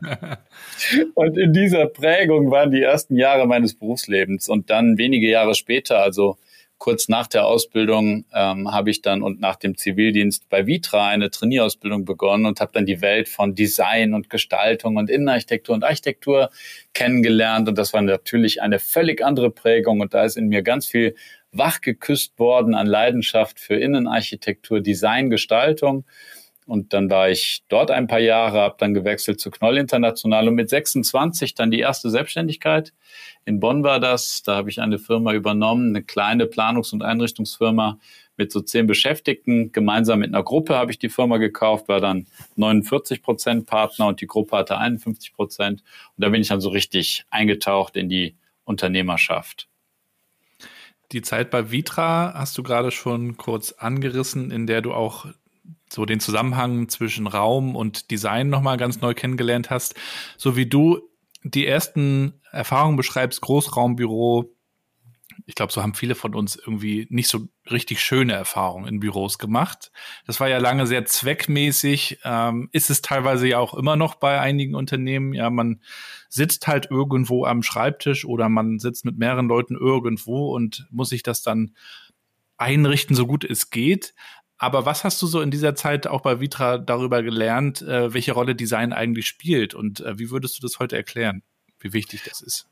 Und 1.13 1.37
in 1.37 1.53
dieser 1.53 1.85
Prägung 1.85 2.51
waren 2.51 2.71
die 2.71 2.81
ersten 2.81 3.15
Jahre 3.15 3.45
meines 3.45 3.73
Berufslebens. 3.73 4.49
Und 4.49 4.69
dann 4.69 4.97
wenige 4.97 5.27
Jahre 5.27 5.55
später, 5.55 5.99
also 5.99 6.37
kurz 6.79 7.09
nach 7.09 7.27
der 7.27 7.45
Ausbildung 7.45 8.25
ähm, 8.33 8.71
habe 8.71 8.89
ich 8.89 9.01
dann 9.01 9.21
und 9.21 9.39
nach 9.39 9.57
dem 9.57 9.77
Zivildienst 9.77 10.49
bei 10.49 10.65
Vitra 10.65 11.09
eine 11.09 11.29
Trainierausbildung 11.29 12.05
begonnen 12.05 12.45
und 12.45 12.61
habe 12.61 12.71
dann 12.73 12.85
die 12.85 13.01
Welt 13.01 13.29
von 13.29 13.53
Design 13.53 14.13
und 14.13 14.29
Gestaltung 14.29 14.95
und 14.95 15.09
Innenarchitektur 15.09 15.75
und 15.75 15.83
Architektur 15.83 16.49
kennengelernt. 16.93 17.67
Und 17.67 17.77
das 17.77 17.93
war 17.93 18.01
natürlich 18.01 18.61
eine 18.61 18.79
völlig 18.79 19.23
andere 19.23 19.51
Prägung. 19.51 19.99
Und 19.99 20.13
da 20.13 20.23
ist 20.23 20.37
in 20.37 20.47
mir 20.47 20.63
ganz 20.63 20.87
viel 20.87 21.15
wachgeküsst 21.51 22.39
worden 22.39 22.73
an 22.73 22.87
Leidenschaft 22.87 23.59
für 23.59 23.75
Innenarchitektur, 23.75 24.79
Design, 24.79 25.29
Gestaltung. 25.29 26.05
Und 26.69 26.93
dann 26.93 27.09
war 27.09 27.31
ich 27.31 27.63
dort 27.67 27.89
ein 27.89 28.05
paar 28.05 28.19
Jahre, 28.19 28.59
habe 28.59 28.75
dann 28.77 28.93
gewechselt 28.93 29.39
zu 29.39 29.49
Knoll 29.49 29.77
International 29.77 30.47
und 30.47 30.53
mit 30.53 30.69
26 30.69 31.55
dann 31.55 31.71
die 31.71 31.79
erste 31.79 32.11
Selbstständigkeit. 32.11 32.93
In 33.43 33.59
Bonn 33.59 33.83
war 33.83 33.99
das. 33.99 34.43
Da 34.43 34.55
habe 34.55 34.69
ich 34.69 34.79
eine 34.79 34.99
Firma 34.99 35.33
übernommen, 35.33 35.89
eine 35.89 36.03
kleine 36.03 36.45
Planungs- 36.45 36.93
und 36.93 37.01
Einrichtungsfirma 37.01 37.97
mit 38.37 38.51
so 38.51 38.61
zehn 38.61 38.85
Beschäftigten. 38.85 39.71
Gemeinsam 39.71 40.19
mit 40.19 40.29
einer 40.29 40.43
Gruppe 40.43 40.75
habe 40.75 40.91
ich 40.91 40.99
die 40.99 41.09
Firma 41.09 41.37
gekauft, 41.37 41.87
war 41.87 42.01
dann 42.01 42.27
49 42.55 43.23
Prozent 43.23 43.65
Partner 43.65 44.05
und 44.05 44.21
die 44.21 44.27
Gruppe 44.27 44.55
hatte 44.55 44.77
51 44.77 45.33
Prozent. 45.33 45.81
Und 46.15 46.23
da 46.23 46.29
bin 46.29 46.39
ich 46.39 46.49
dann 46.49 46.61
so 46.61 46.69
richtig 46.69 47.25
eingetaucht 47.31 47.97
in 47.97 48.09
die 48.09 48.35
Unternehmerschaft. 48.63 49.67
Die 51.11 51.23
Zeit 51.23 51.49
bei 51.49 51.71
Vitra 51.71 52.35
hast 52.35 52.55
du 52.59 52.61
gerade 52.61 52.91
schon 52.91 53.37
kurz 53.37 53.71
angerissen, 53.71 54.51
in 54.51 54.67
der 54.67 54.83
du 54.83 54.93
auch 54.93 55.25
so 55.91 56.05
den 56.05 56.19
Zusammenhang 56.19 56.89
zwischen 56.89 57.27
Raum 57.27 57.75
und 57.75 58.11
Design 58.11 58.49
nochmal 58.49 58.77
ganz 58.77 59.01
neu 59.01 59.13
kennengelernt 59.13 59.69
hast. 59.69 59.95
So 60.37 60.55
wie 60.55 60.65
du 60.65 60.99
die 61.43 61.65
ersten 61.65 62.41
Erfahrungen 62.51 62.97
beschreibst, 62.97 63.41
Großraumbüro, 63.41 64.53
ich 65.45 65.55
glaube, 65.55 65.71
so 65.71 65.81
haben 65.81 65.95
viele 65.95 66.15
von 66.15 66.35
uns 66.35 66.55
irgendwie 66.55 67.07
nicht 67.09 67.27
so 67.27 67.47
richtig 67.71 68.01
schöne 68.01 68.33
Erfahrungen 68.33 68.87
in 68.87 68.99
Büros 68.99 69.37
gemacht. 69.37 69.91
Das 70.27 70.39
war 70.39 70.47
ja 70.49 70.57
lange 70.57 70.85
sehr 70.85 71.05
zweckmäßig, 71.05 72.19
ähm, 72.23 72.69
ist 72.71 72.89
es 72.89 73.01
teilweise 73.01 73.47
ja 73.47 73.57
auch 73.57 73.73
immer 73.73 73.95
noch 73.95 74.15
bei 74.15 74.39
einigen 74.39 74.75
Unternehmen. 74.75 75.33
Ja, 75.33 75.49
man 75.49 75.81
sitzt 76.27 76.67
halt 76.67 76.91
irgendwo 76.91 77.45
am 77.45 77.63
Schreibtisch 77.63 78.25
oder 78.25 78.49
man 78.49 78.79
sitzt 78.79 79.05
mit 79.05 79.17
mehreren 79.17 79.47
Leuten 79.47 79.75
irgendwo 79.75 80.53
und 80.53 80.87
muss 80.91 81.09
sich 81.09 81.23
das 81.23 81.41
dann 81.41 81.73
einrichten, 82.57 83.15
so 83.15 83.25
gut 83.25 83.43
es 83.43 83.69
geht. 83.69 84.13
Aber 84.59 84.85
was 84.85 85.05
hast 85.05 85.21
du 85.21 85.27
so 85.27 85.41
in 85.41 85.51
dieser 85.51 85.73
Zeit 85.73 86.05
auch 86.05 86.21
bei 86.21 86.41
Vitra 86.41 86.77
darüber 86.77 87.23
gelernt, 87.23 87.81
äh, 87.81 88.13
welche 88.13 88.33
Rolle 88.33 88.55
Design 88.55 88.91
eigentlich 88.91 89.25
spielt 89.25 89.73
und 89.73 90.01
äh, 90.01 90.19
wie 90.19 90.29
würdest 90.29 90.57
du 90.57 90.61
das 90.61 90.79
heute 90.79 90.97
erklären, 90.97 91.43
wie 91.79 91.93
wichtig 91.93 92.23
das 92.25 92.41
ist? 92.41 92.67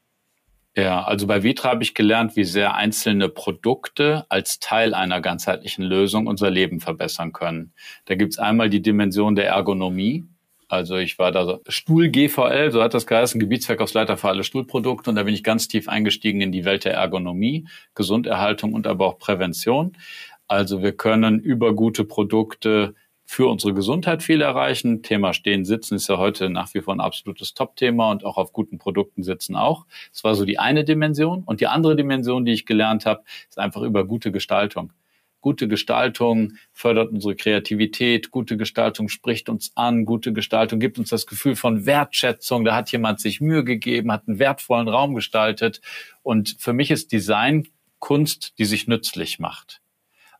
Ja, 0.75 1.03
also 1.03 1.25
bei 1.25 1.41
Vitra 1.41 1.69
habe 1.69 1.81
ich 1.81 1.95
gelernt, 1.95 2.35
wie 2.35 2.43
sehr 2.43 2.75
einzelne 2.75 3.29
Produkte 3.29 4.25
als 4.29 4.59
Teil 4.59 4.93
einer 4.93 5.21
ganzheitlichen 5.21 5.83
Lösung 5.83 6.27
unser 6.27 6.51
Leben 6.51 6.81
verbessern 6.81 7.33
können. 7.33 7.73
Da 8.05 8.13
gibt's 8.13 8.37
einmal 8.37 8.69
die 8.69 8.81
Dimension 8.81 9.33
der 9.33 9.47
Ergonomie. 9.47 10.25
Also 10.67 10.97
ich 10.97 11.17
war 11.17 11.31
da 11.31 11.45
so 11.45 11.61
Stuhl 11.69 12.09
GVL, 12.09 12.71
so 12.71 12.83
hat 12.83 12.93
das 12.93 13.07
geheißen, 13.07 13.39
Gebietsverkaufsleiter 13.39 14.17
für 14.17 14.27
alle 14.27 14.43
Stuhlprodukte 14.43 15.09
und 15.09 15.15
da 15.15 15.23
bin 15.23 15.33
ich 15.33 15.43
ganz 15.43 15.69
tief 15.69 15.87
eingestiegen 15.87 16.41
in 16.41 16.51
die 16.51 16.65
Welt 16.65 16.83
der 16.83 16.93
Ergonomie, 16.93 17.67
Gesunderhaltung 17.95 18.73
und 18.73 18.85
aber 18.85 19.07
auch 19.07 19.17
Prävention. 19.17 19.95
Also 20.47 20.81
wir 20.81 20.93
können 20.93 21.39
über 21.39 21.73
gute 21.73 22.05
Produkte 22.05 22.95
für 23.25 23.47
unsere 23.47 23.73
Gesundheit 23.73 24.23
viel 24.23 24.41
erreichen. 24.41 25.03
Thema 25.03 25.33
Stehen, 25.33 25.65
Sitzen 25.65 25.95
ist 25.95 26.07
ja 26.07 26.17
heute 26.17 26.49
nach 26.49 26.73
wie 26.73 26.81
vor 26.81 26.95
ein 26.95 27.01
absolutes 27.01 27.53
Top-Thema 27.53 28.09
und 28.09 28.23
auch 28.23 28.37
auf 28.37 28.53
guten 28.53 28.77
Produkten 28.77 29.21
sitzen 29.21 29.57
auch. 29.57 29.85
Das 30.13 30.23
war 30.23 30.33
so 30.35 30.45
die 30.45 30.59
eine 30.59 30.85
Dimension. 30.85 31.43
Und 31.43 31.59
die 31.59 31.67
andere 31.67 31.97
Dimension, 31.97 32.45
die 32.45 32.53
ich 32.53 32.65
gelernt 32.65 33.05
habe, 33.05 33.23
ist 33.49 33.59
einfach 33.59 33.81
über 33.81 34.05
gute 34.05 34.31
Gestaltung. 34.31 34.93
Gute 35.41 35.67
Gestaltung 35.67 36.53
fördert 36.71 37.11
unsere 37.11 37.35
Kreativität, 37.35 38.31
gute 38.31 38.57
Gestaltung 38.57 39.07
spricht 39.09 39.49
uns 39.49 39.71
an, 39.75 40.05
gute 40.05 40.33
Gestaltung 40.33 40.79
gibt 40.79 40.97
uns 40.97 41.09
das 41.09 41.27
Gefühl 41.27 41.55
von 41.55 41.85
Wertschätzung. 41.85 42.63
Da 42.63 42.75
hat 42.75 42.91
jemand 42.93 43.19
sich 43.19 43.41
Mühe 43.41 43.65
gegeben, 43.65 44.11
hat 44.11 44.27
einen 44.27 44.39
wertvollen 44.39 44.87
Raum 44.87 45.15
gestaltet. 45.15 45.81
Und 46.23 46.55
für 46.59 46.73
mich 46.73 46.91
ist 46.91 47.11
Design 47.11 47.67
Kunst, 47.99 48.57
die 48.57 48.65
sich 48.65 48.87
nützlich 48.87 49.37
macht. 49.37 49.81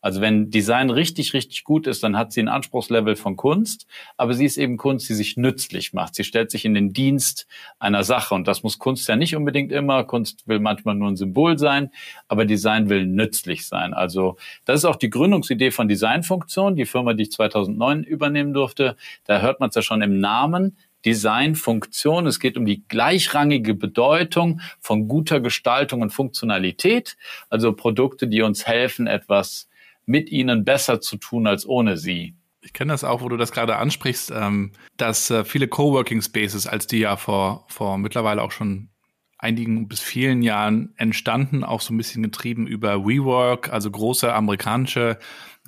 Also 0.08 0.22
wenn 0.22 0.50
Design 0.50 0.90
richtig, 0.90 1.34
richtig 1.34 1.66
gut 1.66 1.86
ist, 1.86 2.02
dann 2.02 2.18
hat 2.18 2.32
sie 2.32 2.40
ein 2.40 2.48
Anspruchslevel 2.48 3.18
von 3.18 3.36
Kunst, 3.36 3.88
aber 4.16 4.34
sie 4.34 4.46
ist 4.46 4.56
eben 4.56 4.78
Kunst, 4.78 5.10
die 5.10 5.14
sich 5.14 5.36
nützlich 5.36 5.92
macht. 5.92 6.16
Sie 6.16 6.24
stellt 6.24 6.50
sich 6.50 6.64
in 6.64 6.74
den 6.74 6.94
Dienst 6.94 7.46
einer 7.78 8.06
Sache 8.06 8.34
und 8.34 8.48
das 8.48 8.64
muss 8.64 8.80
Kunst 8.80 9.06
ja 9.10 9.18
nicht 9.18 9.36
unbedingt 9.36 9.70
immer. 9.70 10.06
Kunst 10.06 10.48
will 10.48 10.60
manchmal 10.60 10.96
nur 10.96 11.10
ein 11.10 11.18
Symbol 11.18 11.60
sein, 11.60 11.92
aber 12.30 12.46
Design 12.46 12.88
will 12.88 13.06
nützlich 13.06 13.68
sein. 13.68 13.94
Also 13.94 14.38
das 14.64 14.80
ist 14.80 14.86
auch 14.86 14.96
die 14.96 15.10
Gründungsidee 15.10 15.72
von 15.72 15.90
Designfunktion, 15.90 16.78
die 16.78 16.86
Firma, 16.86 17.14
die 17.14 17.24
ich 17.24 17.34
2009 17.34 18.06
übernehmen 18.06 18.54
durfte. 18.54 18.96
Da 19.26 19.42
hört 19.42 19.60
man 19.60 19.68
es 19.68 19.76
ja 19.76 19.82
schon 19.82 20.02
im 20.02 20.22
Namen. 20.22 20.78
Designfunktion. 21.06 22.28
Es 22.28 22.40
geht 22.40 22.58
um 22.58 22.66
die 22.66 22.88
gleichrangige 22.88 23.74
Bedeutung 23.74 24.62
von 24.80 25.10
guter 25.10 25.42
Gestaltung 25.42 26.02
und 26.02 26.12
Funktionalität. 26.12 27.18
Also 27.50 27.74
Produkte, 27.74 28.28
die 28.28 28.42
uns 28.42 28.66
helfen, 28.66 29.06
etwas 29.08 29.67
mit 30.08 30.32
ihnen 30.32 30.66
besser 30.66 31.00
zu 31.00 31.18
tun 31.18 31.46
als 31.46 31.68
ohne 31.68 31.98
sie. 31.98 32.36
Ich 32.62 32.74
kenne 32.74 32.92
das 32.92 33.04
auch, 33.04 33.22
wo 33.22 33.30
du 33.30 33.38
das 33.38 33.52
gerade 33.52 33.78
ansprichst, 33.78 34.32
ähm, 34.36 34.72
dass 34.98 35.30
äh, 35.30 35.46
viele 35.46 35.68
Coworking 35.68 36.22
Spaces, 36.22 36.66
als 36.66 36.88
die 36.88 37.00
ja 37.00 37.16
vor, 37.16 37.66
vor 37.70 37.98
mittlerweile 37.98 38.42
auch 38.42 38.52
schon 38.52 38.90
einigen 39.38 39.88
bis 39.88 40.02
vielen 40.02 40.42
Jahren 40.42 40.94
entstanden, 40.98 41.64
auch 41.64 41.82
so 41.82 41.94
ein 41.94 41.98
bisschen 41.98 42.24
getrieben 42.24 42.66
über 42.66 43.06
WeWork, 43.06 43.72
also 43.72 43.92
große 43.92 44.34
amerikanische 44.34 45.20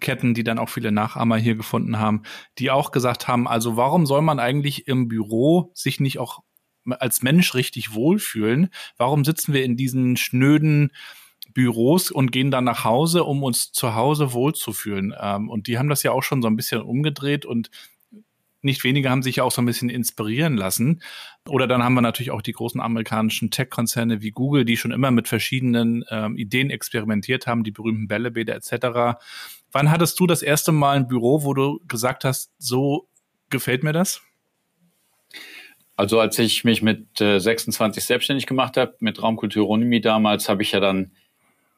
Ketten, 0.02 0.34
die 0.34 0.44
dann 0.44 0.58
auch 0.58 0.70
viele 0.70 0.92
Nachahmer 0.92 1.38
hier 1.38 1.56
gefunden 1.56 2.00
haben, 2.00 2.24
die 2.58 2.72
auch 2.72 2.92
gesagt 2.92 3.28
haben, 3.28 3.48
also 3.48 3.78
warum 3.78 4.06
soll 4.06 4.22
man 4.22 4.40
eigentlich 4.40 4.88
im 4.88 5.08
Büro 5.08 5.72
sich 5.76 6.00
nicht 6.00 6.18
auch 6.18 6.40
als 6.90 7.22
Mensch 7.22 7.54
richtig 7.54 7.94
wohlfühlen? 7.94 8.70
Warum 8.98 9.24
sitzen 9.24 9.54
wir 9.54 9.64
in 9.64 9.78
diesen 9.78 10.18
schnöden 10.18 10.92
Büros 11.54 12.12
und 12.12 12.32
gehen 12.32 12.52
dann 12.52 12.64
nach 12.64 12.84
Hause, 12.84 13.24
um 13.24 13.44
uns 13.44 13.72
zu 13.72 13.96
Hause 13.96 14.34
wohlzufühlen. 14.34 15.14
Ähm, 15.20 15.50
und 15.50 15.68
die 15.68 15.78
haben 15.78 15.90
das 15.90 16.04
ja 16.04 16.12
auch 16.12 16.24
schon 16.24 16.42
so 16.42 16.48
ein 16.48 16.56
bisschen 16.56 16.82
umgedreht 16.82 17.46
und 17.46 17.70
nicht 18.62 18.84
wenige 18.84 19.10
haben 19.10 19.24
sich 19.24 19.38
ja 19.38 19.44
auch 19.44 19.52
so 19.52 19.62
ein 19.62 19.66
bisschen 19.66 19.90
inspirieren 19.90 20.58
lassen. 20.58 21.02
Oder 21.48 21.68
dann 21.68 21.84
haben 21.84 21.94
wir 21.94 22.02
natürlich 22.02 22.32
auch 22.32 22.42
die 22.42 22.52
großen 22.52 22.82
amerikanischen 22.82 23.52
Tech-Konzerne 23.52 24.22
wie 24.22 24.32
Google, 24.32 24.66
die 24.66 24.78
schon 24.78 24.92
immer 24.92 25.12
mit 25.12 25.28
verschiedenen 25.28 26.04
ähm, 26.10 26.36
Ideen 26.36 26.70
experimentiert 26.70 27.48
haben, 27.48 27.64
die 27.64 27.72
berühmten 27.72 28.08
Bällebäder 28.08 28.56
etc. 28.56 29.20
Wann 29.72 29.92
hattest 29.92 30.20
du 30.20 30.28
das 30.28 30.42
erste 30.42 30.72
Mal 30.72 30.98
ein 30.98 31.08
Büro, 31.08 31.44
wo 31.44 31.54
du 31.54 31.80
gesagt 31.88 32.26
hast, 32.26 32.52
so 32.58 33.08
gefällt 33.50 33.84
mir 33.84 33.94
das? 33.94 34.22
Also 35.96 36.20
als 36.20 36.40
ich 36.40 36.64
mich 36.64 36.82
mit 36.82 37.20
äh, 37.20 37.40
26 37.40 38.04
selbstständig 38.04 38.46
gemacht 38.46 38.78
habe, 38.78 38.96
mit 39.00 39.22
Raumkultur 39.22 39.66
Ronimi 39.66 40.02
damals, 40.02 40.48
habe 40.48 40.64
ich 40.64 40.72
ja 40.72 40.80
dann 40.80 41.12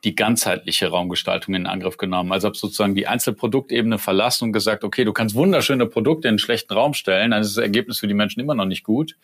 die 0.04 0.16
ganzheitliche 0.16 0.88
Raumgestaltung 0.88 1.54
in 1.54 1.68
Angriff 1.68 1.98
genommen. 1.98 2.32
Also 2.32 2.48
habe 2.48 2.58
sozusagen 2.58 2.96
die 2.96 3.08
Einzelproduktebene 3.08 4.00
verlassen 4.00 4.46
und 4.46 4.52
gesagt, 4.52 4.84
okay, 4.84 5.04
du 5.04 5.14
kannst 5.14 5.36
wunderschöne 5.36 5.86
Produkte 5.86 6.28
in 6.28 6.34
einen 6.34 6.40
schlechten 6.40 6.74
Raum 6.74 6.94
stellen, 6.94 7.32
dann 7.32 7.42
ist 7.42 7.56
das 7.56 7.64
Ergebnis 7.64 8.00
für 8.00 8.08
die 8.08 8.14
Menschen 8.14 8.40
immer 8.40 8.56
noch 8.56 8.66
nicht 8.66 8.84
gut. 8.84 9.16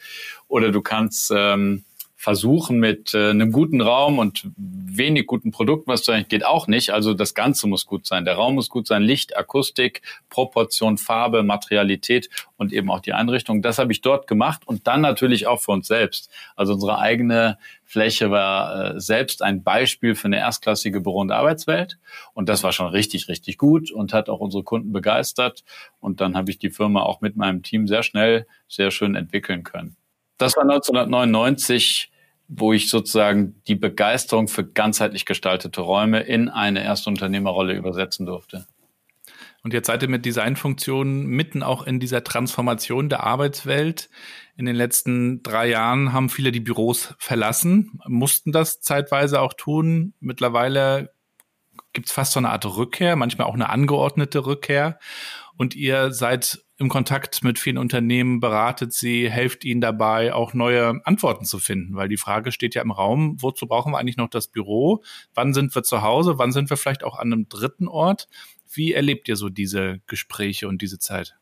Oder 0.47 0.71
du 0.71 0.81
kannst 0.81 1.31
ähm, 1.35 1.83
versuchen 2.19 2.79
mit 2.79 3.13
äh, 3.13 3.29
einem 3.29 3.51
guten 3.51 3.79
Raum 3.79 4.17
und 4.17 4.49
wenig 4.57 5.27
guten 5.27 5.51
Produkten, 5.51 5.91
was 5.91 6.09
eigentlich 6.09 6.29
geht, 6.29 6.45
auch 6.45 6.65
nicht. 6.65 6.89
Also 6.89 7.13
das 7.13 7.35
Ganze 7.35 7.67
muss 7.67 7.85
gut 7.85 8.07
sein. 8.07 8.25
Der 8.25 8.33
Raum 8.33 8.55
muss 8.55 8.69
gut 8.69 8.87
sein, 8.87 9.03
Licht, 9.03 9.37
Akustik, 9.37 10.01
Proportion, 10.27 10.97
Farbe, 10.97 11.43
Materialität 11.43 12.29
und 12.57 12.73
eben 12.73 12.89
auch 12.89 13.01
die 13.01 13.13
Einrichtung. 13.13 13.61
Das 13.61 13.77
habe 13.77 13.91
ich 13.91 14.01
dort 14.01 14.25
gemacht 14.25 14.63
und 14.65 14.87
dann 14.87 15.01
natürlich 15.01 15.45
auch 15.45 15.61
für 15.61 15.71
uns 15.73 15.87
selbst. 15.87 16.31
Also 16.55 16.73
unsere 16.73 16.97
eigene 16.97 17.59
Fläche 17.85 18.31
war 18.31 18.95
äh, 18.95 18.99
selbst 18.99 19.43
ein 19.43 19.61
Beispiel 19.61 20.15
für 20.15 20.25
eine 20.25 20.39
erstklassige 20.39 21.01
Büro- 21.01 21.21
und 21.21 21.31
Arbeitswelt. 21.31 21.99
Und 22.33 22.49
das 22.49 22.63
war 22.63 22.71
schon 22.71 22.87
richtig, 22.87 23.27
richtig 23.27 23.59
gut 23.59 23.91
und 23.91 24.11
hat 24.11 24.27
auch 24.27 24.39
unsere 24.39 24.63
Kunden 24.63 24.91
begeistert. 24.91 25.63
Und 25.99 26.19
dann 26.19 26.35
habe 26.35 26.49
ich 26.49 26.57
die 26.57 26.71
Firma 26.71 27.03
auch 27.03 27.21
mit 27.21 27.37
meinem 27.37 27.61
Team 27.61 27.85
sehr 27.85 28.01
schnell, 28.01 28.47
sehr 28.67 28.89
schön 28.89 29.13
entwickeln 29.13 29.63
können. 29.63 29.95
Das 30.37 30.55
war 30.55 30.63
1999, 30.63 32.11
wo 32.47 32.73
ich 32.73 32.89
sozusagen 32.89 33.61
die 33.67 33.75
Begeisterung 33.75 34.47
für 34.47 34.65
ganzheitlich 34.65 35.25
gestaltete 35.25 35.81
Räume 35.81 36.21
in 36.21 36.49
eine 36.49 36.83
erste 36.83 37.09
Unternehmerrolle 37.09 37.75
übersetzen 37.75 38.25
durfte. 38.25 38.67
Und 39.63 39.73
jetzt 39.73 39.87
seid 39.87 40.01
ihr 40.01 40.09
mit 40.09 40.25
Designfunktionen 40.25 41.25
mitten 41.25 41.61
auch 41.61 41.85
in 41.85 41.99
dieser 41.99 42.23
Transformation 42.23 43.09
der 43.09 43.23
Arbeitswelt. 43.23 44.09
In 44.55 44.65
den 44.65 44.75
letzten 44.75 45.43
drei 45.43 45.67
Jahren 45.67 46.13
haben 46.13 46.29
viele 46.29 46.51
die 46.51 46.61
Büros 46.61 47.15
verlassen, 47.17 47.99
mussten 48.07 48.51
das 48.51 48.79
zeitweise 48.79 49.41
auch 49.41 49.53
tun. 49.53 50.13
Mittlerweile 50.19 51.11
gibt 51.91 52.07
es 52.07 52.13
fast 52.13 52.33
so 52.33 52.39
eine 52.39 52.51
Art 52.51 52.65
Rückkehr, 52.65 53.15
manchmal 53.15 53.47
auch 53.47 53.55
eine 53.55 53.69
angeordnete 53.69 54.45
Rückkehr. 54.45 54.99
Und 55.57 55.75
ihr 55.75 56.11
seid 56.11 56.63
im 56.77 56.89
Kontakt 56.89 57.43
mit 57.43 57.57
vielen 57.57 57.79
Unternehmen, 57.79 58.39
beratet 58.39 58.93
sie, 58.93 59.29
helft 59.29 59.65
ihnen 59.65 59.81
dabei, 59.81 60.33
auch 60.33 60.53
neue 60.53 61.01
Antworten 61.05 61.45
zu 61.45 61.57
finden, 61.57 61.95
weil 61.95 62.07
die 62.07 62.17
Frage 62.17 62.51
steht 62.51 62.75
ja 62.75 62.83
im 62.83 62.91
Raum, 62.91 63.41
wozu 63.41 63.65
brauchen 63.65 63.91
wir 63.91 63.97
eigentlich 63.97 64.17
noch 64.17 64.29
das 64.29 64.47
Büro? 64.47 65.03
Wann 65.33 65.55
sind 65.55 65.73
wir 65.73 65.81
zu 65.81 66.03
Hause? 66.03 66.37
Wann 66.37 66.51
sind 66.51 66.69
wir 66.69 66.77
vielleicht 66.77 67.03
auch 67.03 67.17
an 67.17 67.33
einem 67.33 67.49
dritten 67.49 67.87
Ort? 67.87 68.27
Wie 68.71 68.93
erlebt 68.93 69.27
ihr 69.27 69.35
so 69.35 69.49
diese 69.49 69.99
Gespräche 70.05 70.67
und 70.67 70.83
diese 70.83 70.99
Zeit? 70.99 71.35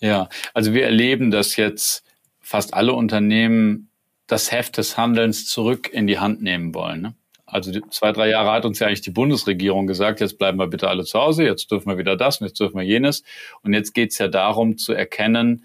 Ja, 0.00 0.28
also 0.54 0.72
wir 0.72 0.84
erleben, 0.84 1.32
dass 1.32 1.56
jetzt 1.56 2.04
fast 2.38 2.74
alle 2.74 2.92
Unternehmen 2.92 3.90
das 4.28 4.52
Heft 4.52 4.76
des 4.78 4.96
Handelns 4.96 5.46
zurück 5.46 5.90
in 5.92 6.06
die 6.06 6.20
Hand 6.20 6.42
nehmen 6.42 6.74
wollen. 6.74 7.02
Ne? 7.02 7.14
Also 7.50 7.72
zwei, 7.90 8.12
drei 8.12 8.30
Jahre 8.30 8.52
hat 8.52 8.64
uns 8.64 8.78
ja 8.78 8.86
eigentlich 8.86 9.00
die 9.00 9.10
Bundesregierung 9.10 9.86
gesagt, 9.86 10.20
jetzt 10.20 10.38
bleiben 10.38 10.58
wir 10.58 10.68
bitte 10.68 10.88
alle 10.88 11.04
zu 11.04 11.18
Hause, 11.18 11.44
jetzt 11.44 11.70
dürfen 11.70 11.88
wir 11.88 11.98
wieder 11.98 12.16
das 12.16 12.40
und 12.40 12.46
jetzt 12.46 12.60
dürfen 12.60 12.78
wir 12.78 12.84
jenes. 12.84 13.22
Und 13.62 13.72
jetzt 13.72 13.92
geht 13.92 14.12
es 14.12 14.18
ja 14.18 14.28
darum 14.28 14.78
zu 14.78 14.92
erkennen, 14.92 15.64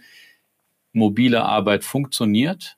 mobile 0.94 1.44
Arbeit 1.44 1.84
funktioniert, 1.84 2.78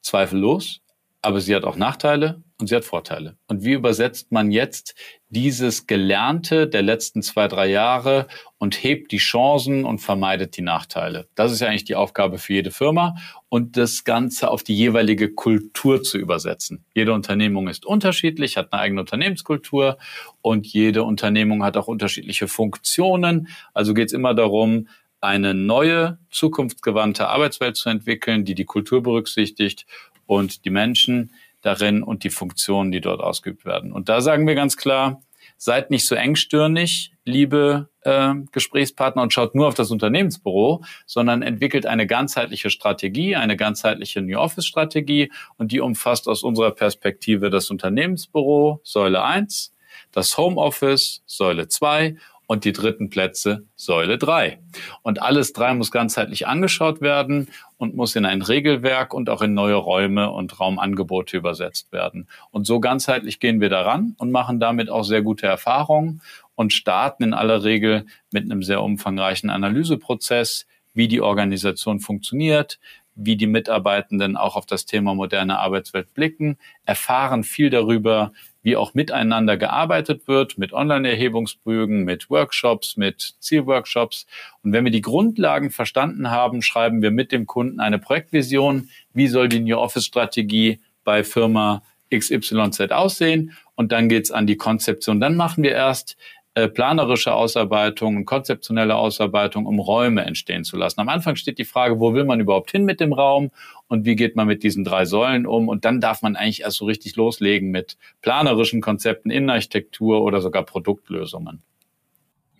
zweifellos, 0.00 0.80
aber 1.22 1.40
sie 1.40 1.54
hat 1.54 1.64
auch 1.64 1.76
Nachteile 1.76 2.42
und 2.58 2.66
sie 2.66 2.76
hat 2.76 2.84
Vorteile. 2.84 3.36
Und 3.46 3.64
wie 3.64 3.72
übersetzt 3.72 4.32
man 4.32 4.50
jetzt 4.50 4.94
dieses 5.34 5.86
Gelernte 5.86 6.66
der 6.66 6.82
letzten 6.82 7.20
zwei, 7.22 7.48
drei 7.48 7.66
Jahre 7.66 8.26
und 8.56 8.82
hebt 8.82 9.12
die 9.12 9.18
Chancen 9.18 9.84
und 9.84 9.98
vermeidet 9.98 10.56
die 10.56 10.62
Nachteile? 10.62 11.26
Das 11.34 11.52
ist 11.52 11.60
ja 11.60 11.68
eigentlich 11.68 11.84
die 11.84 11.96
Aufgabe 11.96 12.38
für 12.38 12.54
jede 12.54 12.70
Firma 12.70 13.16
und 13.50 13.76
das 13.76 14.04
Ganze 14.04 14.50
auf 14.50 14.62
die 14.62 14.74
jeweilige 14.74 15.32
Kultur 15.32 16.02
zu 16.02 16.16
übersetzen. 16.16 16.84
Jede 16.94 17.12
Unternehmung 17.12 17.68
ist 17.68 17.84
unterschiedlich, 17.84 18.56
hat 18.56 18.72
eine 18.72 18.80
eigene 18.80 19.00
Unternehmenskultur 19.00 19.98
und 20.40 20.66
jede 20.66 21.02
Unternehmung 21.02 21.64
hat 21.64 21.76
auch 21.76 21.88
unterschiedliche 21.88 22.48
Funktionen. 22.48 23.48
Also 23.74 23.92
geht 23.92 24.06
es 24.06 24.12
immer 24.14 24.32
darum, 24.32 24.88
eine 25.20 25.54
neue, 25.54 26.18
zukunftsgewandte 26.30 27.28
Arbeitswelt 27.28 27.76
zu 27.76 27.88
entwickeln, 27.88 28.44
die 28.44 28.54
die 28.54 28.66
Kultur 28.66 29.02
berücksichtigt 29.02 29.86
und 30.26 30.64
die 30.64 30.70
Menschen 30.70 31.30
darin 31.64 32.02
und 32.02 32.24
die 32.24 32.30
Funktionen, 32.30 32.92
die 32.92 33.00
dort 33.00 33.20
ausgeübt 33.20 33.64
werden. 33.64 33.92
Und 33.92 34.08
da 34.08 34.20
sagen 34.20 34.46
wir 34.46 34.54
ganz 34.54 34.76
klar, 34.76 35.22
seid 35.56 35.90
nicht 35.90 36.06
so 36.06 36.14
engstirnig, 36.14 37.12
liebe 37.24 37.88
äh, 38.02 38.34
Gesprächspartner, 38.52 39.22
und 39.22 39.32
schaut 39.32 39.54
nur 39.54 39.68
auf 39.68 39.74
das 39.74 39.90
Unternehmensbüro, 39.90 40.84
sondern 41.06 41.42
entwickelt 41.42 41.86
eine 41.86 42.06
ganzheitliche 42.06 42.70
Strategie, 42.70 43.36
eine 43.36 43.56
ganzheitliche 43.56 44.20
New 44.20 44.38
Office-Strategie 44.38 45.32
und 45.56 45.72
die 45.72 45.80
umfasst 45.80 46.28
aus 46.28 46.42
unserer 46.42 46.72
Perspektive 46.72 47.50
das 47.50 47.70
Unternehmensbüro, 47.70 48.80
Säule 48.82 49.22
1, 49.22 49.72
das 50.12 50.36
Homeoffice, 50.36 51.22
Säule 51.26 51.68
2 51.68 52.16
und 52.46 52.64
die 52.64 52.72
dritten 52.72 53.10
Plätze 53.10 53.64
Säule 53.76 54.18
3. 54.18 54.58
Und 55.02 55.22
alles 55.22 55.52
drei 55.52 55.74
muss 55.74 55.90
ganzheitlich 55.90 56.46
angeschaut 56.46 57.00
werden 57.00 57.48
und 57.78 57.94
muss 57.94 58.16
in 58.16 58.26
ein 58.26 58.42
Regelwerk 58.42 59.14
und 59.14 59.30
auch 59.30 59.42
in 59.42 59.54
neue 59.54 59.74
Räume 59.74 60.30
und 60.30 60.60
Raumangebote 60.60 61.36
übersetzt 61.36 61.92
werden. 61.92 62.28
Und 62.50 62.66
so 62.66 62.80
ganzheitlich 62.80 63.40
gehen 63.40 63.60
wir 63.60 63.70
daran 63.70 64.14
und 64.18 64.30
machen 64.30 64.60
damit 64.60 64.90
auch 64.90 65.04
sehr 65.04 65.22
gute 65.22 65.46
Erfahrungen 65.46 66.20
und 66.54 66.72
starten 66.72 67.24
in 67.24 67.34
aller 67.34 67.64
Regel 67.64 68.06
mit 68.30 68.44
einem 68.44 68.62
sehr 68.62 68.82
umfangreichen 68.82 69.50
Analyseprozess, 69.50 70.66
wie 70.92 71.08
die 71.08 71.20
Organisation 71.20 72.00
funktioniert, 72.00 72.78
wie 73.16 73.36
die 73.36 73.46
Mitarbeitenden 73.46 74.36
auch 74.36 74.56
auf 74.56 74.66
das 74.66 74.86
Thema 74.86 75.14
moderne 75.14 75.58
Arbeitswelt 75.58 76.14
blicken, 76.14 76.56
erfahren 76.84 77.44
viel 77.44 77.70
darüber, 77.70 78.32
wie 78.64 78.76
auch 78.76 78.94
miteinander 78.94 79.56
gearbeitet 79.56 80.26
wird, 80.26 80.58
mit 80.58 80.72
Online-Erhebungsbögen, 80.72 82.02
mit 82.02 82.30
Workshops, 82.30 82.96
mit 82.96 83.34
Zielworkshops. 83.38 84.26
Und 84.62 84.72
wenn 84.72 84.84
wir 84.84 84.90
die 84.90 85.02
Grundlagen 85.02 85.70
verstanden 85.70 86.30
haben, 86.30 86.62
schreiben 86.62 87.02
wir 87.02 87.12
mit 87.12 87.30
dem 87.30 87.46
Kunden 87.46 87.78
eine 87.78 87.98
Projektvision, 87.98 88.88
wie 89.12 89.28
soll 89.28 89.48
die 89.48 89.60
New 89.60 89.76
Office-Strategie 89.76 90.80
bei 91.04 91.22
Firma 91.22 91.82
XYZ 92.12 92.90
aussehen. 92.90 93.52
Und 93.74 93.92
dann 93.92 94.08
geht's 94.08 94.30
an 94.30 94.46
die 94.46 94.56
Konzeption. 94.56 95.20
Dann 95.20 95.36
machen 95.36 95.62
wir 95.62 95.72
erst 95.72 96.16
planerische 96.54 97.34
Ausarbeitung, 97.34 98.24
konzeptionelle 98.24 98.94
Ausarbeitung, 98.94 99.66
um 99.66 99.80
Räume 99.80 100.24
entstehen 100.24 100.62
zu 100.62 100.76
lassen. 100.76 101.00
Am 101.00 101.08
Anfang 101.08 101.34
steht 101.34 101.58
die 101.58 101.64
Frage, 101.64 101.98
wo 101.98 102.14
will 102.14 102.24
man 102.24 102.38
überhaupt 102.38 102.70
hin 102.70 102.84
mit 102.84 103.00
dem 103.00 103.12
Raum 103.12 103.50
und 103.88 104.04
wie 104.04 104.14
geht 104.14 104.36
man 104.36 104.46
mit 104.46 104.62
diesen 104.62 104.84
drei 104.84 105.04
Säulen 105.04 105.46
um? 105.46 105.68
Und 105.68 105.84
dann 105.84 106.00
darf 106.00 106.22
man 106.22 106.36
eigentlich 106.36 106.62
erst 106.62 106.76
so 106.76 106.84
richtig 106.84 107.16
loslegen 107.16 107.72
mit 107.72 107.96
planerischen 108.22 108.80
Konzepten, 108.80 109.30
Innenarchitektur 109.30 110.22
oder 110.22 110.40
sogar 110.40 110.62
Produktlösungen. 110.62 111.62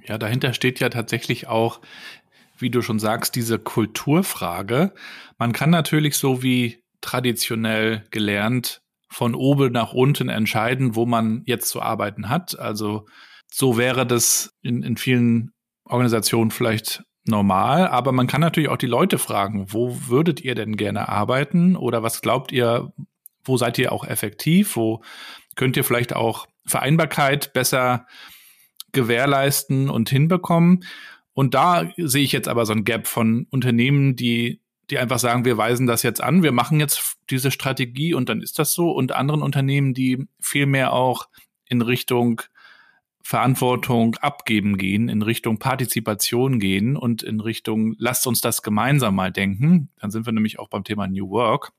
Ja, 0.07 0.19
dahinter 0.19 0.53
steht 0.53 0.81
ja 0.81 0.89
tatsächlich 0.89 1.47
auch, 1.47 1.81
wie 2.59 2.71
du 2.71 2.83
schon 2.83 2.99
sagst, 2.99 3.37
diese 3.37 3.61
Kulturfrage. 3.61 4.93
Man 5.39 5.53
kann 5.53 5.71
natürlich 5.71 6.17
so 6.17 6.43
wie 6.43 6.83
traditionell 7.01 8.05
gelernt 8.11 8.83
von 9.09 9.37
oben 9.37 9.73
nach 9.73 9.93
unten 9.93 10.29
entscheiden, 10.29 10.97
wo 10.97 11.07
man 11.07 11.43
jetzt 11.47 11.69
zu 11.69 11.81
arbeiten 11.81 12.29
hat. 12.29 12.59
Also 12.59 13.07
so 13.57 13.77
wäre 13.77 14.05
das 14.05 14.53
in, 14.63 14.83
in 14.83 14.97
vielen 14.97 15.53
Organisationen 15.85 16.51
vielleicht 16.51 17.05
normal, 17.25 17.87
aber 17.87 18.11
man 18.11 18.27
kann 18.27 18.41
natürlich 18.41 18.69
auch 18.69 18.77
die 18.77 18.89
Leute 18.89 19.17
fragen, 19.17 19.73
wo 19.73 19.97
würdet 20.09 20.41
ihr 20.41 20.57
denn 20.57 20.77
gerne 20.77 21.09
arbeiten 21.09 21.77
oder 21.77 22.03
was 22.03 22.21
glaubt 22.21 22.51
ihr, 22.51 22.93
wo 23.45 23.57
seid 23.57 23.79
ihr 23.79 23.93
auch 23.93 24.05
effektiv, 24.05 24.75
wo 24.75 25.05
könnt 25.55 25.77
ihr 25.77 25.85
vielleicht 25.85 26.17
auch 26.17 26.49
Vereinbarkeit 26.67 27.53
besser 27.53 28.09
gewährleisten 28.91 29.89
und 29.89 30.11
hinbekommen. 30.11 30.85
Und 31.33 31.55
da 31.55 31.89
sehe 31.97 32.25
ich 32.25 32.33
jetzt 32.33 32.49
aber 32.49 32.67
so 32.67 32.73
ein 32.73 32.85
Gap 32.85 33.07
von 33.07 33.47
Unternehmen, 33.51 34.17
die, 34.17 34.63
die 34.91 34.99
einfach 34.99 35.21
sagen, 35.21 35.45
wir 35.45 35.57
weisen 35.57 35.87
das 35.87 36.03
jetzt 36.03 36.21
an, 36.21 36.43
wir 36.43 36.53
machen 36.53 36.81
jetzt 36.81 37.19
diese 37.31 37.53
Strategie 37.53 38.15
und 38.15 38.29
dann 38.29 38.43
ist 38.43 38.59
das 38.59 38.73
so. 38.73 38.91
Und 38.91 39.13
anderen 39.13 39.43
Unternehmen, 39.43 39.95
die 39.95 40.27
viel 40.41 40.67
mehr 40.67 40.93
auch 40.93 41.29
in 41.67 41.83
Richtung 41.83 42.43
Verantwortung 43.27 44.17
abgeben 44.17 44.77
gehen, 44.77 45.09
in 45.09 45.23
Richtung 45.23 45.59
Partizipation 45.59 46.61
gehen 46.61 46.95
und 46.95 47.23
in 47.23 47.41
Richtung, 47.41 47.95
lasst 47.97 48.27
uns 48.27 48.43
das 48.43 48.61
gemeinsam 48.61 49.15
mal 49.15 49.33
denken. 49.33 49.89
Dann 49.99 50.11
sind 50.11 50.27
wir 50.27 50.33
nämlich 50.35 50.59
auch 50.59 50.69
beim 50.69 50.85
Thema 50.85 51.09
New 51.09 51.31
Work, 51.31 51.73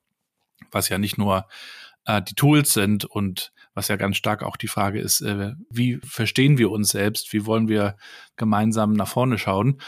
was 0.72 0.90
ja 0.90 0.98
nicht 0.98 1.20
nur 1.20 1.46
äh, 2.06 2.20
die 2.24 2.34
Tools 2.34 2.74
sind 2.74 3.06
und 3.06 3.54
was 3.76 3.90
ja 3.90 3.96
ganz 3.96 4.18
stark 4.18 4.42
auch 4.42 4.58
die 4.58 4.68
Frage 4.68 5.00
ist, 5.00 5.22
äh, 5.22 5.54
wie 5.70 6.00
verstehen 6.04 6.58
wir 6.58 6.72
uns 6.72 6.90
selbst, 6.90 7.32
wie 7.32 7.46
wollen 7.46 7.68
wir 7.68 7.96
gemeinsam 8.38 8.94
nach 8.94 9.08
vorne 9.08 9.38
schauen. 9.38 9.80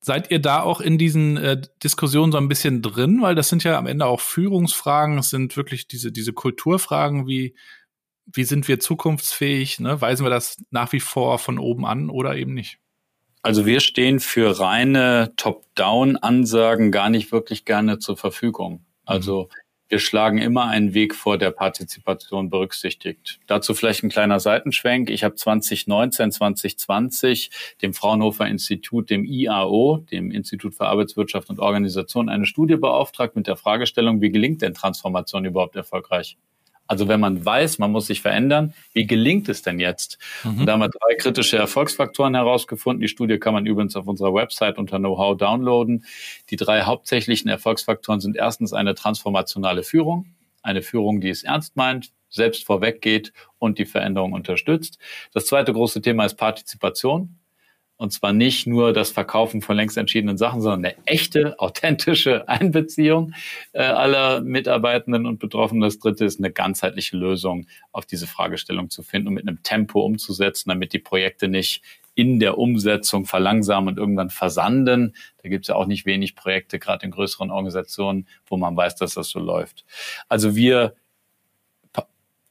Seid 0.00 0.30
ihr 0.30 0.40
da 0.40 0.62
auch 0.62 0.80
in 0.80 0.96
diesen 0.96 1.36
äh, 1.36 1.60
Diskussionen 1.84 2.32
so 2.32 2.38
ein 2.38 2.48
bisschen 2.48 2.80
drin? 2.80 3.20
Weil 3.20 3.34
das 3.34 3.50
sind 3.50 3.62
ja 3.62 3.76
am 3.76 3.86
Ende 3.86 4.06
auch 4.06 4.20
Führungsfragen, 4.20 5.18
es 5.18 5.28
sind 5.28 5.54
wirklich 5.58 5.86
diese, 5.86 6.12
diese 6.12 6.32
Kulturfragen, 6.32 7.26
wie, 7.26 7.54
wie 8.26 8.44
sind 8.44 8.68
wir 8.68 8.80
zukunftsfähig? 8.80 9.80
Ne? 9.80 10.00
Weisen 10.00 10.24
wir 10.24 10.30
das 10.30 10.62
nach 10.70 10.92
wie 10.92 11.00
vor 11.00 11.38
von 11.38 11.58
oben 11.58 11.86
an 11.86 12.10
oder 12.10 12.36
eben 12.36 12.54
nicht? 12.54 12.78
Also 13.42 13.64
wir 13.64 13.78
stehen 13.78 14.18
für 14.18 14.58
reine 14.58 15.32
Top-Down-Ansagen 15.36 16.90
gar 16.90 17.10
nicht 17.10 17.30
wirklich 17.30 17.64
gerne 17.64 18.00
zur 18.00 18.16
Verfügung. 18.16 18.84
Also 19.04 19.42
mhm. 19.42 19.56
wir 19.88 19.98
schlagen 20.00 20.38
immer 20.38 20.66
einen 20.66 20.94
Weg 20.94 21.14
vor, 21.14 21.38
der 21.38 21.52
Partizipation 21.52 22.50
berücksichtigt. 22.50 23.38
Dazu 23.46 23.72
vielleicht 23.72 24.02
ein 24.02 24.08
kleiner 24.08 24.40
Seitenschwenk. 24.40 25.10
Ich 25.10 25.22
habe 25.22 25.36
2019, 25.36 26.32
2020 26.32 27.50
dem 27.82 27.94
Fraunhofer 27.94 28.48
Institut, 28.48 29.10
dem 29.10 29.24
IAO, 29.24 29.98
dem 30.10 30.32
Institut 30.32 30.74
für 30.74 30.86
Arbeitswirtschaft 30.86 31.48
und 31.48 31.60
Organisation, 31.60 32.28
eine 32.28 32.46
Studie 32.46 32.74
beauftragt 32.74 33.36
mit 33.36 33.46
der 33.46 33.56
Fragestellung, 33.56 34.20
wie 34.20 34.30
gelingt 34.30 34.62
denn 34.62 34.74
Transformation 34.74 35.44
überhaupt 35.44 35.76
erfolgreich? 35.76 36.36
Also 36.86 37.08
wenn 37.08 37.20
man 37.20 37.44
weiß, 37.44 37.78
man 37.78 37.92
muss 37.92 38.06
sich 38.06 38.20
verändern, 38.22 38.74
wie 38.92 39.06
gelingt 39.06 39.48
es 39.48 39.62
denn 39.62 39.80
jetzt? 39.80 40.18
Mhm. 40.44 40.60
Und 40.60 40.66
da 40.66 40.72
haben 40.72 40.80
wir 40.80 40.88
drei 40.88 41.14
kritische 41.16 41.56
Erfolgsfaktoren 41.56 42.34
herausgefunden. 42.34 43.00
Die 43.00 43.08
Studie 43.08 43.38
kann 43.38 43.54
man 43.54 43.66
übrigens 43.66 43.96
auf 43.96 44.06
unserer 44.06 44.34
Website 44.34 44.78
unter 44.78 44.98
Know-how 44.98 45.36
downloaden. 45.36 46.04
Die 46.50 46.56
drei 46.56 46.82
hauptsächlichen 46.82 47.50
Erfolgsfaktoren 47.50 48.20
sind 48.20 48.36
erstens 48.36 48.72
eine 48.72 48.94
transformationale 48.94 49.82
Führung, 49.82 50.34
eine 50.62 50.82
Führung, 50.82 51.20
die 51.20 51.30
es 51.30 51.42
ernst 51.42 51.76
meint, 51.76 52.12
selbst 52.28 52.64
vorweggeht 52.64 53.32
und 53.58 53.78
die 53.78 53.86
Veränderung 53.86 54.32
unterstützt. 54.32 54.98
Das 55.32 55.46
zweite 55.46 55.72
große 55.72 56.02
Thema 56.02 56.24
ist 56.24 56.34
Partizipation. 56.34 57.38
Und 57.98 58.12
zwar 58.12 58.32
nicht 58.32 58.66
nur 58.66 58.92
das 58.92 59.10
Verkaufen 59.10 59.62
von 59.62 59.76
längst 59.76 59.96
entschiedenen 59.96 60.36
Sachen, 60.36 60.60
sondern 60.60 60.84
eine 60.84 61.06
echte, 61.06 61.58
authentische 61.58 62.48
Einbeziehung 62.48 63.32
äh, 63.72 63.82
aller 63.82 64.42
Mitarbeitenden 64.42 65.26
und 65.26 65.38
Betroffenen. 65.38 65.82
Das 65.82 65.98
dritte 65.98 66.24
ist 66.24 66.38
eine 66.38 66.50
ganzheitliche 66.50 67.16
Lösung 67.16 67.66
auf 67.92 68.04
diese 68.04 68.26
Fragestellung 68.26 68.90
zu 68.90 69.02
finden 69.02 69.28
und 69.28 69.34
mit 69.34 69.48
einem 69.48 69.62
Tempo 69.62 70.00
umzusetzen, 70.00 70.68
damit 70.68 70.92
die 70.92 70.98
Projekte 70.98 71.48
nicht 71.48 71.82
in 72.14 72.40
der 72.40 72.58
Umsetzung 72.58 73.26
verlangsamen 73.26 73.90
und 73.90 73.98
irgendwann 73.98 74.30
versanden. 74.30 75.14
Da 75.42 75.48
gibt 75.48 75.64
es 75.64 75.68
ja 75.68 75.74
auch 75.76 75.86
nicht 75.86 76.06
wenig 76.06 76.34
Projekte, 76.34 76.78
gerade 76.78 77.04
in 77.04 77.12
größeren 77.12 77.50
Organisationen, 77.50 78.26
wo 78.46 78.56
man 78.56 78.76
weiß, 78.76 78.96
dass 78.96 79.14
das 79.14 79.28
so 79.28 79.38
läuft. 79.38 79.84
Also 80.28 80.56
wir 80.56 80.94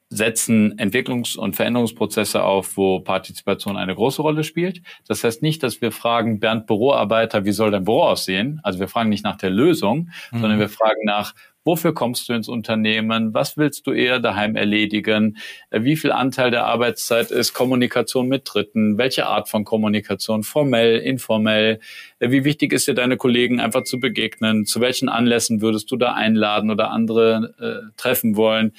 setzen 0.09 0.77
Entwicklungs- 0.77 1.37
und 1.37 1.55
Veränderungsprozesse 1.55 2.43
auf, 2.43 2.77
wo 2.77 2.99
Partizipation 2.99 3.75
eine 3.75 3.95
große 3.95 4.21
Rolle 4.21 4.43
spielt. 4.43 4.81
Das 5.07 5.23
heißt 5.23 5.41
nicht, 5.41 5.63
dass 5.63 5.81
wir 5.81 5.91
fragen, 5.91 6.39
Bernd 6.39 6.67
Büroarbeiter, 6.67 7.45
wie 7.45 7.51
soll 7.51 7.71
dein 7.71 7.85
Büro 7.85 8.03
aussehen? 8.03 8.59
Also 8.63 8.79
wir 8.79 8.87
fragen 8.87 9.09
nicht 9.09 9.23
nach 9.23 9.37
der 9.37 9.49
Lösung, 9.49 10.09
mhm. 10.31 10.39
sondern 10.39 10.59
wir 10.59 10.69
fragen 10.69 11.03
nach, 11.05 11.33
Wofür 11.65 11.95
kommst 11.95 12.29
du 12.29 12.33
ins 12.33 12.47
Unternehmen? 12.47 13.33
Was 13.33 13.57
willst 13.57 13.87
du 13.87 13.91
eher 13.91 14.19
daheim 14.19 14.55
erledigen? 14.55 15.37
Äh, 15.71 15.81
wie 15.83 15.95
viel 15.95 16.11
Anteil 16.11 16.51
der 16.51 16.65
Arbeitszeit 16.65 17.31
ist 17.31 17.53
Kommunikation 17.53 18.27
mit 18.27 18.43
Dritten? 18.45 18.99
Welche 18.99 19.25
Art 19.25 19.49
von 19.49 19.65
Kommunikation? 19.65 20.43
Formell, 20.43 20.99
informell? 20.99 21.79
Äh, 22.19 22.29
wie 22.29 22.45
wichtig 22.45 22.71
ist 22.71 22.87
dir 22.87 22.93
deine 22.93 23.17
Kollegen 23.17 23.59
einfach 23.59 23.83
zu 23.83 23.99
begegnen? 23.99 24.65
Zu 24.65 24.79
welchen 24.79 25.09
Anlässen 25.09 25.59
würdest 25.59 25.89
du 25.89 25.97
da 25.97 26.13
einladen 26.13 26.69
oder 26.69 26.91
andere 26.91 27.55
äh, 27.59 27.91
treffen 27.97 28.35
wollen? 28.35 28.71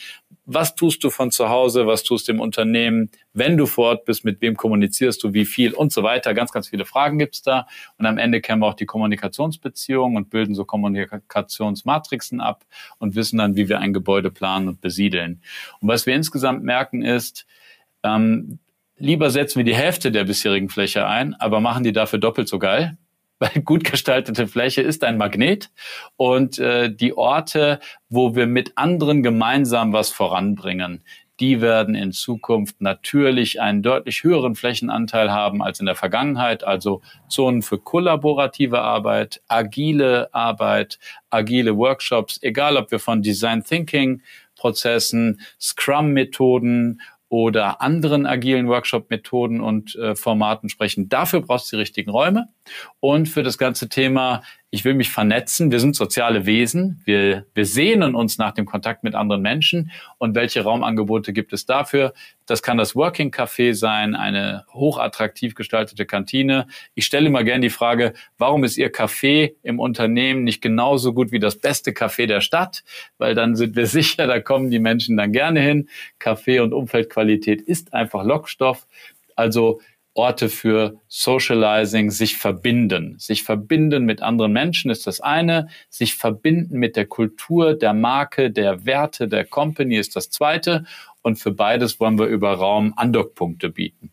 was 0.46 0.77
tust 0.77 1.03
du 1.03 1.11
von 1.11 1.33
zu 1.33 1.49
Hause, 1.49 1.87
was 1.87 2.05
tust 2.05 2.29
du 2.29 2.33
im 2.33 2.40
Unternehmen, 2.40 3.11
wenn 3.37 3.57
du 3.57 3.66
vor 3.66 3.88
Ort 3.88 4.05
bist, 4.05 4.25
mit 4.25 4.40
wem 4.40 4.57
kommunizierst 4.57 5.22
du, 5.22 5.33
wie 5.33 5.44
viel 5.44 5.72
und 5.75 5.92
so 5.92 6.03
weiter. 6.03 6.35
Ganz, 6.35 6.53
ganz 6.53 6.68
viele 6.68 6.85
Fragen 6.85 7.18
gibt's 7.18 7.42
da. 7.42 7.66
Und 7.99 8.07
am 8.07 8.18
Ende 8.18 8.40
kennen 8.40 8.62
wir 8.62 8.66
auch 8.66 8.75
die 8.75 8.87
Kommunikationsbeziehungen 8.87 10.16
und 10.16 10.31
bilden 10.31 10.55
so 10.55 10.64
Kommunikationsmatrixen 10.64 12.40
ab 12.40 12.64
und 12.99 13.14
wissen 13.14 13.38
dann, 13.38 13.57
wie 13.57 13.68
wir 13.68 13.79
ein 13.79 13.92
Gebäude 13.92 14.31
planen 14.31 14.68
und 14.68 14.81
besiedeln. 14.81 15.42
Und 15.81 15.88
was 15.88 16.07
wir 16.07 16.14
insgesamt 16.14 16.64
merken 16.64 17.03
ist, 17.03 17.46
ähm, 18.03 18.59
lieber 18.96 19.31
setzen 19.31 19.59
wir 19.59 19.64
die 19.64 19.77
Hälfte 19.77 20.11
der 20.11 20.25
bisherigen 20.25 20.68
Fläche 20.68 21.07
ein, 21.07 21.35
aber 21.35 21.61
machen 21.61 21.85
die 21.85 21.92
dafür 21.92 22.18
doppelt 22.18 22.49
so 22.49 22.59
geil 22.59 22.96
weil 23.38 23.62
gut 23.62 23.85
gestaltete 23.85 24.46
Fläche 24.46 24.83
ist 24.83 25.05
ein 25.05 25.18
Magnet 25.18 25.70
und 26.16 26.59
äh, 26.59 26.90
die 26.94 27.16
Orte, 27.16 27.81
wo 28.09 28.35
wir 28.35 28.46
mit 28.46 28.72
anderen 28.77 29.22
gemeinsam 29.22 29.92
was 29.92 30.11
voranbringen, 30.11 31.03
die 31.40 31.61
werden 31.61 31.94
in 31.94 32.12
Zukunft 32.12 32.81
natürlich 32.81 33.61
einen 33.61 33.83
deutlich 33.83 34.25
höheren 34.25 34.55
Flächenanteil 34.55 35.31
haben 35.31 35.62
als 35.62 35.81
in 35.81 35.87
der 35.87 35.94
Vergangenheit. 35.94 36.64
Also 36.64 37.03
Zonen 37.29 37.62
für 37.62 37.79
kollaborative 37.79 38.81
Arbeit, 38.81 39.42
agile 39.49 40.33
Arbeit, 40.33 40.99
agile 41.31 41.77
Workshops, 41.77 42.38
egal 42.42 42.77
ob 42.77 42.90
wir 42.90 42.99
von 42.99 43.22
Design 43.22 43.62
Thinking 43.62 44.22
Prozessen, 44.57 45.40
Scrum-Methoden 45.61 47.01
oder 47.29 47.81
anderen 47.81 48.25
agilen 48.25 48.68
Workshop-Methoden 48.68 49.61
und 49.61 49.96
äh, 49.96 50.14
Formaten 50.14 50.68
sprechen. 50.68 51.09
Dafür 51.09 51.40
brauchst 51.40 51.70
du 51.70 51.77
die 51.77 51.81
richtigen 51.81 52.11
Räume. 52.11 52.49
Und 53.01 53.29
für 53.29 53.42
das 53.42 53.59
ganze 53.59 53.88
Thema, 53.88 54.42
ich 54.70 54.85
will 54.85 54.94
mich 54.94 55.11
vernetzen, 55.11 55.70
wir 55.70 55.79
sind 55.79 55.94
soziale 55.94 56.44
Wesen, 56.44 57.00
wir, 57.05 57.46
wir 57.55 57.64
sehnen 57.64 58.16
uns 58.16 58.37
nach 58.37 58.52
dem 58.52 58.66
Kontakt 58.66 59.05
mit 59.05 59.14
anderen 59.14 59.40
Menschen. 59.40 59.92
Und 60.18 60.35
welche 60.35 60.62
Raumangebote 60.62 61.33
gibt 61.33 61.52
es 61.52 61.66
dafür? 61.66 62.12
Das 62.46 62.62
kann 62.62 62.76
das 62.76 62.96
Working 62.96 63.31
Café 63.31 63.74
sein, 63.74 64.16
eine 64.16 64.64
hochattraktiv 64.72 65.55
gestaltete 65.55 66.05
Kantine. 66.05 66.66
Ich 66.94 67.07
stelle 67.07 67.29
immer 67.29 67.44
gerne 67.44 67.61
die 67.61 67.70
Frage, 67.70 68.12
warum 68.38 68.64
ist 68.64 68.76
Ihr 68.76 68.92
Café 68.92 69.55
im 69.62 69.79
Unternehmen 69.79 70.42
nicht 70.42 70.62
genauso 70.62 71.14
gut 71.14 71.31
wie 71.31 71.38
das 71.38 71.59
beste 71.59 71.92
Café 71.92 72.26
der 72.26 72.40
Stadt? 72.40 72.83
Weil 73.18 73.37
dann 73.37 73.55
sind 73.55 73.76
wir 73.76 73.87
sicher, 73.87 74.26
da 74.26 74.40
kommen 74.40 74.70
die 74.70 74.81
Menschen 74.81 75.16
dann 75.16 75.33
gerne 75.33 75.61
hin. 75.61 75.88
Kaffee 76.18 76.59
und 76.59 76.72
Umfeldqualität 76.72 77.62
ist 77.62 77.94
einfach 77.94 78.24
Lockstoff. 78.24 78.87
Also 79.37 79.81
Orte 80.16 80.48
für 80.48 81.00
Socializing, 81.09 82.11
sich 82.11 82.37
verbinden. 82.37 83.18
Sich 83.18 83.42
verbinden 83.42 84.05
mit 84.05 84.22
anderen 84.22 84.52
Menschen 84.52 84.90
ist 84.90 85.07
das 85.07 85.20
eine. 85.20 85.68
Sich 85.90 86.14
verbinden 86.14 86.79
mit 86.79 86.96
der 86.96 87.07
Kultur, 87.07 87.74
der 87.74 87.94
Marke, 87.94 88.50
der 88.50 88.87
Werte 88.87 89.29
der 89.29 89.44
Company 89.44 89.96
ist 89.96 90.16
das 90.16 90.31
zweite. 90.31 90.85
Und 91.22 91.37
für 91.37 91.52
beides 91.52 92.00
wollen 92.00 92.18
wir 92.18 92.26
über 92.26 92.52
Raum 92.55 92.94
Andockpunkte 92.96 93.70
bieten. 93.70 94.12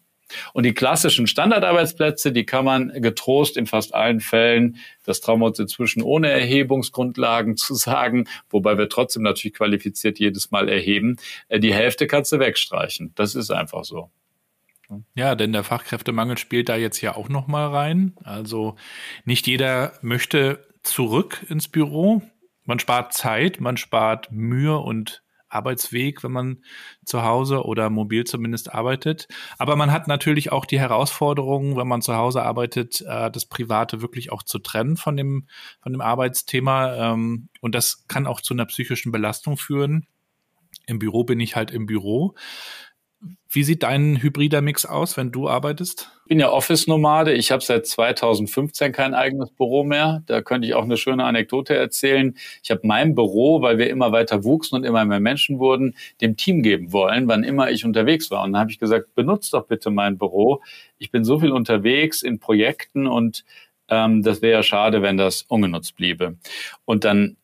Und 0.53 0.63
die 0.63 0.73
klassischen 0.73 1.27
Standardarbeitsplätze, 1.27 2.31
die 2.31 2.45
kann 2.45 2.65
man 2.65 2.89
getrost 3.01 3.57
in 3.57 3.67
fast 3.67 3.93
allen 3.93 4.19
Fällen, 4.19 4.77
das 5.05 5.21
trauen 5.21 5.39
wir 5.39 5.47
uns 5.47 5.59
inzwischen 5.59 6.01
ohne 6.01 6.29
Erhebungsgrundlagen 6.29 7.57
zu 7.57 7.75
sagen, 7.75 8.27
wobei 8.49 8.77
wir 8.77 8.89
trotzdem 8.89 9.23
natürlich 9.23 9.55
qualifiziert 9.55 10.19
jedes 10.19 10.51
Mal 10.51 10.69
erheben, 10.69 11.17
äh, 11.49 11.59
die 11.59 11.73
Hälfte 11.73 12.07
kannst 12.07 12.31
du 12.31 12.39
wegstreichen. 12.39 13.11
Das 13.15 13.35
ist 13.35 13.51
einfach 13.51 13.83
so. 13.83 14.09
Ja, 15.15 15.35
denn 15.35 15.53
der 15.53 15.63
Fachkräftemangel 15.63 16.37
spielt 16.37 16.69
da 16.69 16.75
jetzt 16.75 17.01
ja 17.01 17.15
auch 17.15 17.29
noch 17.29 17.47
mal 17.47 17.67
rein. 17.67 18.15
Also 18.23 18.75
nicht 19.25 19.47
jeder 19.47 19.93
möchte 20.01 20.67
zurück 20.83 21.45
ins 21.49 21.67
Büro. 21.67 22.21
Man 22.65 22.79
spart 22.79 23.13
Zeit, 23.13 23.59
man 23.59 23.77
spart 23.77 24.31
Mühe 24.31 24.77
und 24.77 25.23
Arbeitsweg, 25.53 26.23
wenn 26.23 26.31
man 26.31 26.63
zu 27.05 27.23
Hause 27.23 27.63
oder 27.65 27.89
mobil 27.89 28.23
zumindest 28.23 28.73
arbeitet. 28.73 29.27
Aber 29.57 29.75
man 29.75 29.91
hat 29.91 30.07
natürlich 30.07 30.51
auch 30.51 30.65
die 30.65 30.79
Herausforderung, 30.79 31.77
wenn 31.77 31.87
man 31.87 32.01
zu 32.01 32.15
Hause 32.15 32.43
arbeitet, 32.43 33.01
äh, 33.01 33.29
das 33.29 33.45
Private 33.45 34.01
wirklich 34.01 34.31
auch 34.31 34.43
zu 34.43 34.59
trennen 34.59 34.97
von 34.97 35.15
dem, 35.15 35.47
von 35.81 35.91
dem 35.91 36.01
Arbeitsthema. 36.01 37.13
Ähm, 37.13 37.49
und 37.61 37.75
das 37.75 38.07
kann 38.07 38.27
auch 38.27 38.41
zu 38.41 38.53
einer 38.53 38.65
psychischen 38.65 39.11
Belastung 39.11 39.57
führen. 39.57 40.07
Im 40.87 40.99
Büro 40.99 41.23
bin 41.23 41.39
ich 41.39 41.55
halt 41.55 41.71
im 41.71 41.85
Büro. 41.85 42.35
Wie 43.49 43.63
sieht 43.63 43.83
dein 43.83 44.21
hybrider 44.21 44.61
Mix 44.61 44.85
aus, 44.85 45.15
wenn 45.15 45.31
du 45.31 45.47
arbeitest? 45.47 46.09
Ich 46.23 46.29
bin 46.29 46.39
ja 46.39 46.51
Office-Nomade. 46.51 47.33
Ich 47.33 47.51
habe 47.51 47.63
seit 47.63 47.85
2015 47.85 48.91
kein 48.91 49.13
eigenes 49.13 49.51
Büro 49.51 49.83
mehr. 49.83 50.23
Da 50.25 50.41
könnte 50.41 50.67
ich 50.67 50.73
auch 50.73 50.83
eine 50.83 50.97
schöne 50.97 51.23
Anekdote 51.23 51.75
erzählen. 51.75 52.35
Ich 52.63 52.71
habe 52.71 52.81
mein 52.83 53.13
Büro, 53.13 53.61
weil 53.61 53.77
wir 53.77 53.89
immer 53.89 54.11
weiter 54.11 54.43
wuchsen 54.43 54.77
und 54.77 54.83
immer 54.83 55.05
mehr 55.05 55.19
Menschen 55.19 55.59
wurden, 55.59 55.95
dem 56.21 56.35
Team 56.35 56.63
geben 56.63 56.91
wollen, 56.93 57.27
wann 57.27 57.43
immer 57.43 57.69
ich 57.69 57.85
unterwegs 57.85 58.31
war. 58.31 58.43
Und 58.43 58.53
dann 58.53 58.61
habe 58.61 58.71
ich 58.71 58.79
gesagt, 58.79 59.13
benutzt 59.13 59.53
doch 59.53 59.67
bitte 59.67 59.91
mein 59.91 60.17
Büro. 60.17 60.61
Ich 60.97 61.11
bin 61.11 61.23
so 61.23 61.39
viel 61.39 61.51
unterwegs 61.51 62.23
in 62.23 62.39
Projekten 62.39 63.05
und 63.05 63.45
ähm, 63.89 64.23
das 64.23 64.41
wäre 64.41 64.53
ja 64.53 64.63
schade, 64.63 65.01
wenn 65.01 65.17
das 65.17 65.43
ungenutzt 65.43 65.95
bliebe. 65.95 66.37
Und 66.85 67.03
dann 67.03 67.37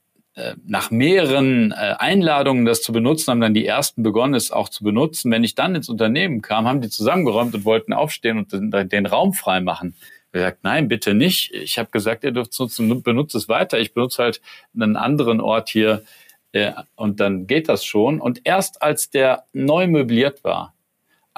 nach 0.66 0.92
mehreren 0.92 1.72
äh, 1.72 1.96
Einladungen, 1.98 2.66
das 2.66 2.82
zu 2.82 2.92
benutzen, 2.92 3.32
haben 3.32 3.42
dann 3.42 3.54
die 3.54 3.66
ersten 3.66 4.04
begonnen, 4.04 4.34
es 4.34 4.52
auch 4.52 4.70
zu 4.70 4.84
benutzen. 4.84 5.32
Wenn 5.32 5.44
ich 5.44 5.56
dann 5.56 5.76
ins 5.76 5.90
Unternehmen 5.90 6.42
kam, 6.42 6.68
haben 6.68 6.82
die 6.82 6.90
zusammengeräumt 6.90 7.54
und 7.56 7.66
wollten 7.66 7.94
aufstehen 7.94 8.38
und 8.38 8.52
den, 8.52 8.90
den 8.90 9.06
Raum 9.06 9.34
freimachen. 9.34 9.96
Ich 10.28 10.34
gesagt, 10.34 10.64
nein, 10.64 10.88
bitte 10.88 11.14
nicht. 11.14 11.52
Ich 11.54 11.80
habe 11.80 11.90
gesagt, 11.90 12.24
ihr 12.24 12.32
dürft 12.32 12.54
es 12.54 12.60
nutzen, 12.60 13.02
benutzt 13.02 13.36
es 13.36 13.50
weiter. 13.50 13.80
Ich 13.80 13.94
benutze 13.94 14.24
halt 14.24 14.42
einen 14.76 14.96
anderen 14.96 15.42
Ort 15.42 15.70
hier 15.70 16.04
äh, 16.52 16.74
und 16.96 17.20
dann 17.20 17.48
geht 17.48 17.68
das 17.68 17.84
schon. 17.84 18.22
Und 18.22 18.42
erst 18.44 18.82
als 18.82 19.10
der 19.10 19.46
neu 19.54 19.88
möbliert 19.88 20.44
war, 20.44 20.74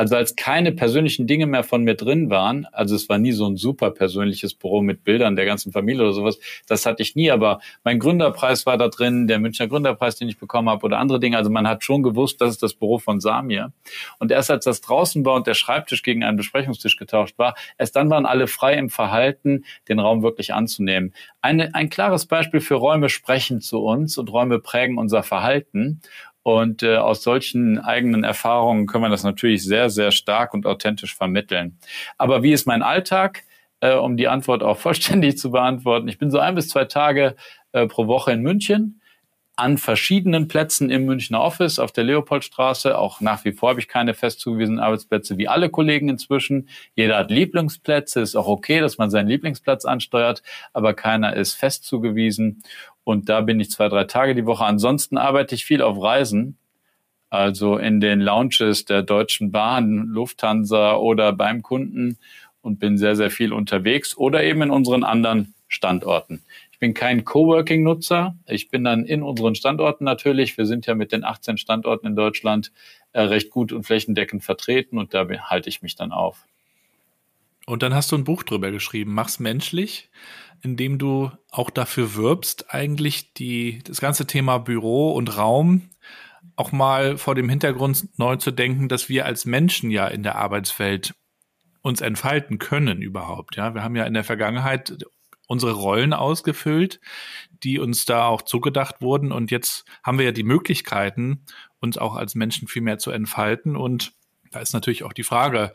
also 0.02 0.16
als 0.16 0.36
keine 0.36 0.72
persönlichen 0.72 1.28
Dinge 1.28 1.46
mehr 1.46 1.64
von 1.64 1.84
mir 1.84 1.94
drin 1.94 2.32
waren, 2.32 2.66
also 2.72 2.96
es 2.96 3.08
war 3.08 3.20
nie 3.20 3.34
so 3.34 3.46
ein 3.46 3.56
super 3.56 3.92
persönliches 3.92 4.56
Büro 4.56 4.82
mit 4.82 5.04
Bildern 5.04 5.36
der 5.36 5.46
ganzen 5.46 5.72
Familie 5.72 6.02
oder 6.02 6.14
sowas, 6.14 6.40
das 6.68 6.88
hatte 6.88 7.04
ich 7.04 7.16
nie, 7.16 7.30
aber 7.30 7.60
mein 7.84 8.00
Gründerpreis 8.00 8.66
war 8.66 8.80
da 8.80 8.88
drin, 8.88 9.28
der 9.28 9.38
Münchner 9.38 9.68
Gründerpreis, 9.68 10.16
den 10.16 10.28
ich 10.28 10.40
bekommen 10.40 10.70
habe 10.70 10.84
oder 10.88 10.98
andere 10.98 11.20
Dinge, 11.20 11.38
also 11.38 11.52
man 11.52 11.68
hat 11.68 11.84
schon 11.84 12.02
gewusst, 12.02 12.42
das 12.42 12.50
ist 12.50 12.64
das 12.64 12.74
Büro 12.74 12.98
von 12.98 13.20
Samir. 13.20 13.74
Und 14.18 14.32
erst 14.32 14.50
als 14.50 14.66
das 14.66 14.82
draußen 14.82 15.24
war 15.24 15.36
und 15.36 15.46
der 15.46 15.54
Schreibtisch 15.54 16.02
gegen 16.02 16.24
einen 16.24 16.36
Besprechungstisch 16.36 16.98
getauscht 16.98 17.38
war, 17.38 17.54
erst 17.78 17.96
dann 17.96 18.10
waren 18.10 18.26
alle 18.26 18.48
frei 18.48 18.74
im 18.74 18.90
Verhalten, 18.90 19.66
den 19.88 20.00
Raum 20.00 20.24
wirklich 20.24 20.52
anzunehmen. 20.52 21.14
Eine, 21.44 21.76
ein 21.76 21.92
klares 21.92 22.26
Beispiel 22.26 22.60
für 22.60 22.74
Räume 22.74 23.08
sprechen 23.10 23.62
zu 23.62 23.84
uns 23.84 24.18
und 24.18 24.32
Räume 24.32 24.58
prägen 24.58 24.98
unser 24.98 25.22
Verhalten. 25.22 26.02
Und 26.44 26.82
äh, 26.82 26.98
aus 26.98 27.22
solchen 27.22 27.78
eigenen 27.78 28.24
Erfahrungen 28.24 28.88
können 28.88 29.04
wir 29.04 29.10
das 29.10 29.24
natürlich 29.24 29.64
sehr, 29.64 29.90
sehr 29.90 30.12
stark 30.12 30.54
und 30.54 30.66
authentisch 30.66 31.16
vermitteln. 31.16 31.78
Aber 32.18 32.42
wie 32.42 32.52
ist 32.52 32.66
mein 32.66 32.82
Alltag? 32.82 33.44
Äh, 33.82 33.96
um 33.96 34.16
die 34.16 34.28
Antwort 34.28 34.64
auch 34.64 34.78
vollständig 34.80 35.38
zu 35.38 35.52
beantworten. 35.52 36.08
Ich 36.08 36.18
bin 36.18 36.32
so 36.32 36.40
ein 36.40 36.56
bis 36.56 36.70
zwei 36.70 36.86
Tage 36.86 37.36
äh, 37.74 37.88
pro 37.88 38.08
Woche 38.08 38.32
in 38.32 38.42
München 38.42 39.01
an 39.56 39.78
verschiedenen 39.78 40.48
Plätzen 40.48 40.90
im 40.90 41.06
Münchner 41.06 41.42
Office 41.42 41.78
auf 41.78 41.92
der 41.92 42.04
Leopoldstraße. 42.04 42.98
Auch 42.98 43.22
nach 43.22 43.46
wie 43.46 43.52
vor 43.52 43.70
habe 43.70 43.80
ich 43.80 43.88
keine 43.88 44.14
fest 44.14 44.40
zugewiesenen 44.40 44.80
Arbeitsplätze 44.80 45.38
wie 45.38 45.48
alle 45.48 45.70
Kollegen 45.70 46.10
inzwischen. 46.10 46.70
Jeder 46.96 47.18
hat 47.18 47.32
Lieblingsplätze, 47.32 48.22
ist 48.22 48.36
auch 48.36 48.48
okay, 48.48 48.80
dass 48.80 48.98
man 48.98 49.10
seinen 49.10 49.28
Lieblingsplatz 49.28 49.86
ansteuert, 49.86 50.42
aber 50.74 50.94
keiner 50.94 51.36
ist 51.36 51.54
fest 51.54 51.84
zugewiesen. 51.84 52.64
Und 53.04 53.30
da 53.30 53.42
bin 53.42 53.60
ich 53.60 53.72
zwei, 53.72 53.90
drei 53.90 54.06
Tage 54.06 54.36
die 54.36 54.46
Woche. 54.46 54.66
Ansonsten 54.66 55.18
arbeite 55.18 55.56
ich 55.56 55.66
viel 55.66 55.82
auf 55.82 56.02
Reisen. 56.02 56.58
Also 57.30 57.78
in 57.78 58.02
den 58.02 58.20
Lounges 58.20 58.86
der 58.86 59.04
Deutschen 59.04 59.52
Bahn, 59.52 60.08
Lufthansa 60.08 60.96
oder 60.96 61.32
beim 61.32 61.62
Kunden 61.62 62.18
und 62.62 62.80
bin 62.80 62.98
sehr, 62.98 63.16
sehr 63.16 63.32
viel 63.32 63.54
unterwegs 63.54 64.18
oder 64.18 64.44
eben 64.44 64.64
in 64.64 64.70
unseren 64.70 65.04
anderen 65.04 65.54
Standorten. 65.68 66.44
Ich 66.82 66.88
bin 66.88 66.96
kein 66.96 67.26
Coworking-Nutzer. 67.26 68.36
Ich 68.48 68.70
bin 68.70 68.84
dann 68.84 69.06
in 69.06 69.22
unseren 69.22 69.54
Standorten 69.54 70.04
natürlich. 70.04 70.58
Wir 70.58 70.66
sind 70.66 70.88
ja 70.88 70.96
mit 70.96 71.12
den 71.12 71.24
18 71.24 71.58
Standorten 71.60 72.08
in 72.08 72.16
Deutschland 72.16 72.72
äh, 73.14 73.22
recht 73.22 73.52
gut 73.52 73.72
und 73.72 73.84
flächendeckend 73.84 74.44
vertreten 74.44 74.98
und 74.98 75.14
da 75.14 75.28
halte 75.30 75.70
ich 75.70 75.84
mich 75.84 75.96
dann 75.96 76.12
auf. 76.12 76.48
Und 77.68 77.84
dann 77.84 77.94
hast 77.94 78.12
du 78.12 78.16
ein 78.16 78.24
Buch 78.24 78.42
drüber 78.42 78.72
geschrieben, 78.72 79.14
Mach's 79.14 79.40
menschlich, 79.40 80.10
in 80.64 80.76
dem 80.76 80.98
du 80.98 81.30
auch 81.52 81.70
dafür 81.70 82.16
wirbst, 82.16 82.74
eigentlich 82.74 83.32
die, 83.36 83.84
das 83.84 84.02
ganze 84.02 84.26
Thema 84.26 84.58
Büro 84.58 85.12
und 85.12 85.38
Raum 85.38 85.92
auch 86.56 86.72
mal 86.72 87.16
vor 87.20 87.36
dem 87.36 87.48
Hintergrund 87.48 88.08
neu 88.18 88.38
zu 88.38 88.50
denken, 88.50 88.90
dass 88.90 89.08
wir 89.08 89.28
als 89.28 89.46
Menschen 89.46 89.92
ja 89.92 90.08
in 90.08 90.24
der 90.24 90.36
Arbeitswelt 90.36 91.14
uns 91.84 92.02
entfalten 92.02 92.58
können 92.58 93.04
überhaupt. 93.04 93.56
Ja, 93.56 93.76
wir 93.76 93.84
haben 93.84 93.96
ja 93.96 94.06
in 94.06 94.16
der 94.16 94.24
Vergangenheit 94.24 94.98
unsere 95.52 95.74
Rollen 95.74 96.14
ausgefüllt, 96.14 97.00
die 97.64 97.78
uns 97.78 98.06
da 98.06 98.26
auch 98.26 98.42
zugedacht 98.42 99.02
wurden. 99.02 99.32
Und 99.32 99.52
jetzt 99.52 99.86
haben 100.04 100.18
wir 100.18 100.26
ja 100.26 100.32
die 100.32 100.44
Möglichkeiten, 100.44 101.46
uns 101.80 101.98
auch 101.98 102.16
als 102.16 102.34
Menschen 102.34 102.68
viel 102.68 102.82
mehr 102.82 102.98
zu 102.98 103.12
entfalten. 103.12 103.76
Und 103.76 104.14
da 104.50 104.62
ist 104.62 104.74
natürlich 104.74 105.04
auch 105.04 105.14
die 105.14 105.24
Frage, 105.24 105.74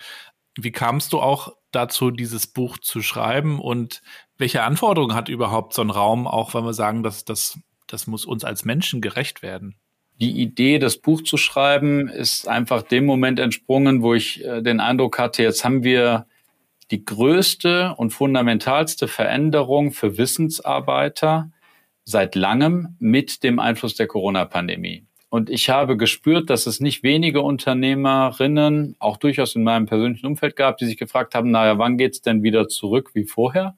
wie 0.58 0.72
kamst 0.72 1.12
du 1.12 1.20
auch 1.20 1.54
dazu, 1.70 2.10
dieses 2.10 2.46
Buch 2.46 2.78
zu 2.78 3.02
schreiben 3.02 3.60
und 3.60 4.00
welche 4.38 4.62
Anforderungen 4.62 5.14
hat 5.14 5.28
überhaupt 5.28 5.74
so 5.74 5.82
ein 5.82 5.90
Raum, 5.90 6.26
auch 6.26 6.54
wenn 6.54 6.64
wir 6.64 6.72
sagen, 6.72 7.02
dass 7.02 7.26
das, 7.26 7.58
das 7.86 8.06
muss 8.06 8.24
uns 8.24 8.44
als 8.44 8.64
Menschen 8.64 9.02
gerecht 9.02 9.42
werden? 9.42 9.76
Die 10.18 10.40
Idee, 10.40 10.78
das 10.78 10.96
Buch 10.96 11.22
zu 11.22 11.36
schreiben, 11.36 12.08
ist 12.08 12.48
einfach 12.48 12.80
dem 12.80 13.04
Moment 13.04 13.38
entsprungen, 13.38 14.00
wo 14.00 14.14
ich 14.14 14.42
äh, 14.42 14.62
den 14.62 14.80
Eindruck 14.80 15.18
hatte, 15.18 15.42
jetzt 15.42 15.62
haben 15.62 15.84
wir 15.84 16.26
die 16.90 17.04
größte 17.04 17.94
und 17.96 18.10
fundamentalste 18.10 19.08
Veränderung 19.08 19.92
für 19.92 20.18
Wissensarbeiter 20.18 21.50
seit 22.04 22.34
langem 22.34 22.96
mit 22.98 23.42
dem 23.42 23.58
Einfluss 23.58 23.94
der 23.96 24.06
Corona-Pandemie. 24.06 25.04
Und 25.28 25.50
ich 25.50 25.68
habe 25.68 25.96
gespürt, 25.96 26.50
dass 26.50 26.66
es 26.66 26.80
nicht 26.80 27.02
wenige 27.02 27.42
Unternehmerinnen, 27.42 28.94
auch 29.00 29.16
durchaus 29.16 29.56
in 29.56 29.64
meinem 29.64 29.86
persönlichen 29.86 30.26
Umfeld 30.26 30.54
gab, 30.54 30.78
die 30.78 30.86
sich 30.86 30.96
gefragt 30.96 31.34
haben, 31.34 31.50
naja, 31.50 31.78
wann 31.78 31.98
geht's 31.98 32.22
denn 32.22 32.42
wieder 32.44 32.68
zurück 32.68 33.10
wie 33.14 33.24
vorher? 33.24 33.76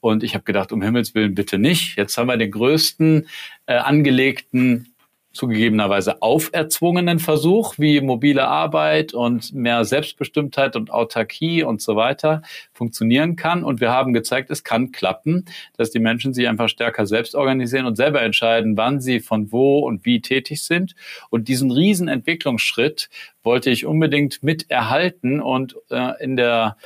Und 0.00 0.24
ich 0.24 0.34
habe 0.34 0.44
gedacht, 0.44 0.72
um 0.72 0.82
Himmels 0.82 1.14
Willen 1.14 1.34
bitte 1.34 1.58
nicht. 1.58 1.96
Jetzt 1.96 2.18
haben 2.18 2.26
wir 2.26 2.36
den 2.36 2.50
größten 2.50 3.28
äh, 3.66 3.74
angelegten 3.74 4.89
zugegebenerweise 5.32 6.22
auferzwungenen 6.22 7.20
Versuch, 7.20 7.78
wie 7.78 8.00
mobile 8.00 8.48
Arbeit 8.48 9.14
und 9.14 9.54
mehr 9.54 9.84
Selbstbestimmtheit 9.84 10.74
und 10.74 10.90
Autarkie 10.90 11.62
und 11.62 11.80
so 11.80 11.94
weiter 11.94 12.42
funktionieren 12.72 13.36
kann. 13.36 13.62
Und 13.62 13.80
wir 13.80 13.90
haben 13.92 14.12
gezeigt, 14.12 14.50
es 14.50 14.64
kann 14.64 14.90
klappen, 14.90 15.44
dass 15.76 15.90
die 15.90 16.00
Menschen 16.00 16.34
sich 16.34 16.48
einfach 16.48 16.68
stärker 16.68 17.06
selbst 17.06 17.34
organisieren 17.34 17.86
und 17.86 17.96
selber 17.96 18.22
entscheiden, 18.22 18.76
wann 18.76 19.00
sie 19.00 19.20
von 19.20 19.52
wo 19.52 19.78
und 19.80 20.04
wie 20.04 20.20
tätig 20.20 20.64
sind. 20.64 20.94
Und 21.30 21.46
diesen 21.48 21.70
riesen 21.70 22.08
Entwicklungsschritt 22.08 23.08
wollte 23.42 23.70
ich 23.70 23.86
unbedingt 23.86 24.42
mit 24.42 24.70
erhalten 24.70 25.40
und 25.40 25.76
äh, 25.90 26.22
in 26.22 26.36
der 26.36 26.76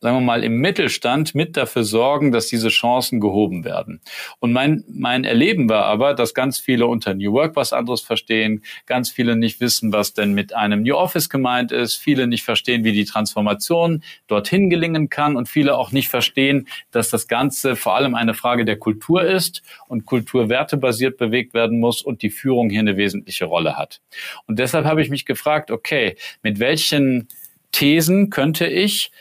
sagen 0.00 0.16
wir 0.16 0.20
mal, 0.20 0.44
im 0.44 0.58
Mittelstand 0.58 1.34
mit 1.34 1.56
dafür 1.56 1.84
sorgen, 1.84 2.32
dass 2.32 2.48
diese 2.48 2.68
Chancen 2.68 3.20
gehoben 3.20 3.64
werden. 3.64 4.00
Und 4.40 4.52
mein, 4.52 4.84
mein 4.88 5.24
Erleben 5.24 5.68
war 5.68 5.84
aber, 5.84 6.14
dass 6.14 6.34
ganz 6.34 6.58
viele 6.58 6.86
unter 6.86 7.14
New 7.14 7.32
Work 7.32 7.54
was 7.54 7.72
anderes 7.72 8.00
verstehen, 8.00 8.62
ganz 8.86 9.10
viele 9.10 9.36
nicht 9.36 9.60
wissen, 9.60 9.92
was 9.92 10.14
denn 10.14 10.34
mit 10.34 10.52
einem 10.52 10.82
New 10.82 10.96
Office 10.96 11.28
gemeint 11.28 11.70
ist, 11.70 11.96
viele 11.96 12.26
nicht 12.26 12.44
verstehen, 12.44 12.84
wie 12.84 12.92
die 12.92 13.04
Transformation 13.04 14.02
dorthin 14.26 14.68
gelingen 14.70 15.10
kann 15.10 15.36
und 15.36 15.48
viele 15.48 15.76
auch 15.76 15.92
nicht 15.92 16.08
verstehen, 16.08 16.68
dass 16.90 17.10
das 17.10 17.28
Ganze 17.28 17.76
vor 17.76 17.94
allem 17.94 18.14
eine 18.14 18.34
Frage 18.34 18.64
der 18.64 18.78
Kultur 18.78 19.22
ist 19.22 19.62
und 19.86 20.06
kulturwertebasiert 20.06 21.18
bewegt 21.18 21.54
werden 21.54 21.78
muss 21.78 22.02
und 22.02 22.22
die 22.22 22.30
Führung 22.30 22.70
hier 22.70 22.80
eine 22.80 22.96
wesentliche 22.96 23.44
Rolle 23.44 23.76
hat. 23.76 24.00
Und 24.46 24.58
deshalb 24.58 24.84
habe 24.84 25.02
ich 25.02 25.10
mich 25.10 25.24
gefragt, 25.24 25.70
okay, 25.70 26.16
mit 26.42 26.58
welchen 26.58 27.28
Thesen 27.72 28.30
könnte 28.30 28.66
ich 28.66 29.12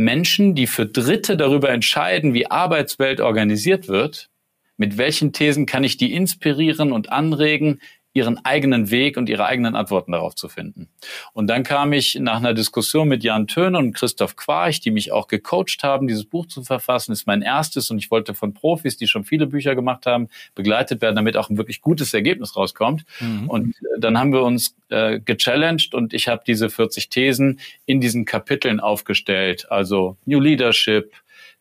Menschen, 0.00 0.54
die 0.54 0.66
für 0.66 0.86
Dritte 0.86 1.36
darüber 1.36 1.68
entscheiden, 1.68 2.32
wie 2.32 2.50
Arbeitswelt 2.50 3.20
organisiert 3.20 3.86
wird, 3.86 4.30
mit 4.78 4.96
welchen 4.96 5.34
Thesen 5.34 5.66
kann 5.66 5.84
ich 5.84 5.98
die 5.98 6.14
inspirieren 6.14 6.90
und 6.90 7.12
anregen, 7.12 7.80
ihren 8.12 8.44
eigenen 8.44 8.90
Weg 8.90 9.16
und 9.16 9.28
ihre 9.28 9.44
eigenen 9.44 9.76
Antworten 9.76 10.12
darauf 10.12 10.34
zu 10.34 10.48
finden. 10.48 10.88
Und 11.32 11.46
dann 11.46 11.62
kam 11.62 11.92
ich 11.92 12.16
nach 12.16 12.38
einer 12.38 12.54
Diskussion 12.54 13.06
mit 13.06 13.22
Jan 13.22 13.46
Töne 13.46 13.78
und 13.78 13.92
Christoph 13.92 14.34
Quarch, 14.34 14.80
die 14.80 14.90
mich 14.90 15.12
auch 15.12 15.28
gecoacht 15.28 15.84
haben, 15.84 16.08
dieses 16.08 16.24
Buch 16.24 16.46
zu 16.46 16.64
verfassen. 16.64 17.12
Das 17.12 17.20
ist 17.20 17.26
mein 17.26 17.42
erstes 17.42 17.90
und 17.90 17.98
ich 17.98 18.10
wollte 18.10 18.34
von 18.34 18.52
Profis, 18.52 18.96
die 18.96 19.06
schon 19.06 19.24
viele 19.24 19.46
Bücher 19.46 19.76
gemacht 19.76 20.06
haben, 20.06 20.28
begleitet 20.56 21.02
werden, 21.02 21.14
damit 21.14 21.36
auch 21.36 21.50
ein 21.50 21.56
wirklich 21.56 21.80
gutes 21.80 22.12
Ergebnis 22.12 22.56
rauskommt. 22.56 23.04
Mhm. 23.20 23.48
Und 23.48 23.76
äh, 23.76 24.00
dann 24.00 24.18
haben 24.18 24.32
wir 24.32 24.42
uns 24.42 24.74
äh, 24.88 25.20
gechallenged 25.20 25.94
und 25.94 26.12
ich 26.12 26.26
habe 26.26 26.42
diese 26.44 26.68
40 26.68 27.10
Thesen 27.10 27.60
in 27.86 28.00
diesen 28.00 28.24
Kapiteln 28.24 28.80
aufgestellt. 28.80 29.70
Also 29.70 30.16
New 30.24 30.40
Leadership, 30.40 31.12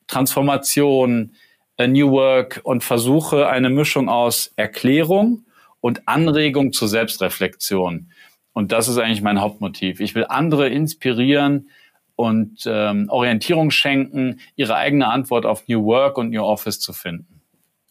Transformation, 0.08 1.36
äh, 1.78 1.88
New 1.88 2.10
Work 2.10 2.62
und 2.64 2.84
versuche 2.84 3.48
eine 3.48 3.70
Mischung 3.70 4.10
aus 4.10 4.52
Erklärung, 4.56 5.44
und 5.82 6.08
Anregung 6.08 6.74
zur 6.74 6.88
Selbstreflexion. 6.88 8.12
Und 8.54 8.72
das 8.72 8.88
ist 8.88 8.98
eigentlich 8.98 9.22
mein 9.22 9.40
Hauptmotiv. 9.40 10.00
Ich 10.00 10.16
will 10.16 10.26
andere 10.28 10.70
inspirieren 10.70 11.70
und 12.16 12.64
ähm, 12.66 13.08
Orientierung 13.10 13.72
schenken, 13.72 14.42
ihre 14.56 14.76
eigene 14.76 15.08
Antwort 15.08 15.46
auf 15.46 15.68
New 15.68 15.86
Work 15.86 16.18
und 16.18 16.32
New 16.32 16.42
Office 16.44 16.80
zu 16.80 16.92
finden. 16.92 17.42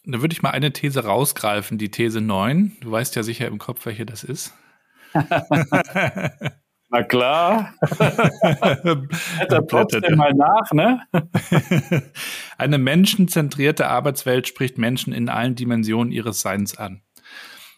Da 0.04 0.20
würde 0.20 0.32
ich 0.32 0.42
mal 0.42 0.50
eine 0.50 0.72
These 0.72 1.04
rausgreifen, 1.04 1.78
die 1.78 1.90
These 1.90 2.20
9. 2.20 2.76
Du 2.80 2.90
weißt 2.90 3.14
ja 3.16 3.22
sicher 3.22 3.46
im 3.46 3.58
Kopf, 3.58 3.84
welche 3.86 4.06
das 4.06 4.24
ist. 4.24 4.54
Na 6.90 7.02
klar. 7.02 7.74
da 9.48 9.60
trotzdem 9.68 10.16
mal 10.16 10.32
nach, 10.32 10.72
ne? 10.72 11.02
Eine 12.58 12.78
menschenzentrierte 12.78 13.88
Arbeitswelt 13.88 14.48
spricht 14.48 14.78
Menschen 14.78 15.12
in 15.12 15.28
allen 15.28 15.54
Dimensionen 15.54 16.10
ihres 16.12 16.40
Seins 16.40 16.78
an. 16.78 17.02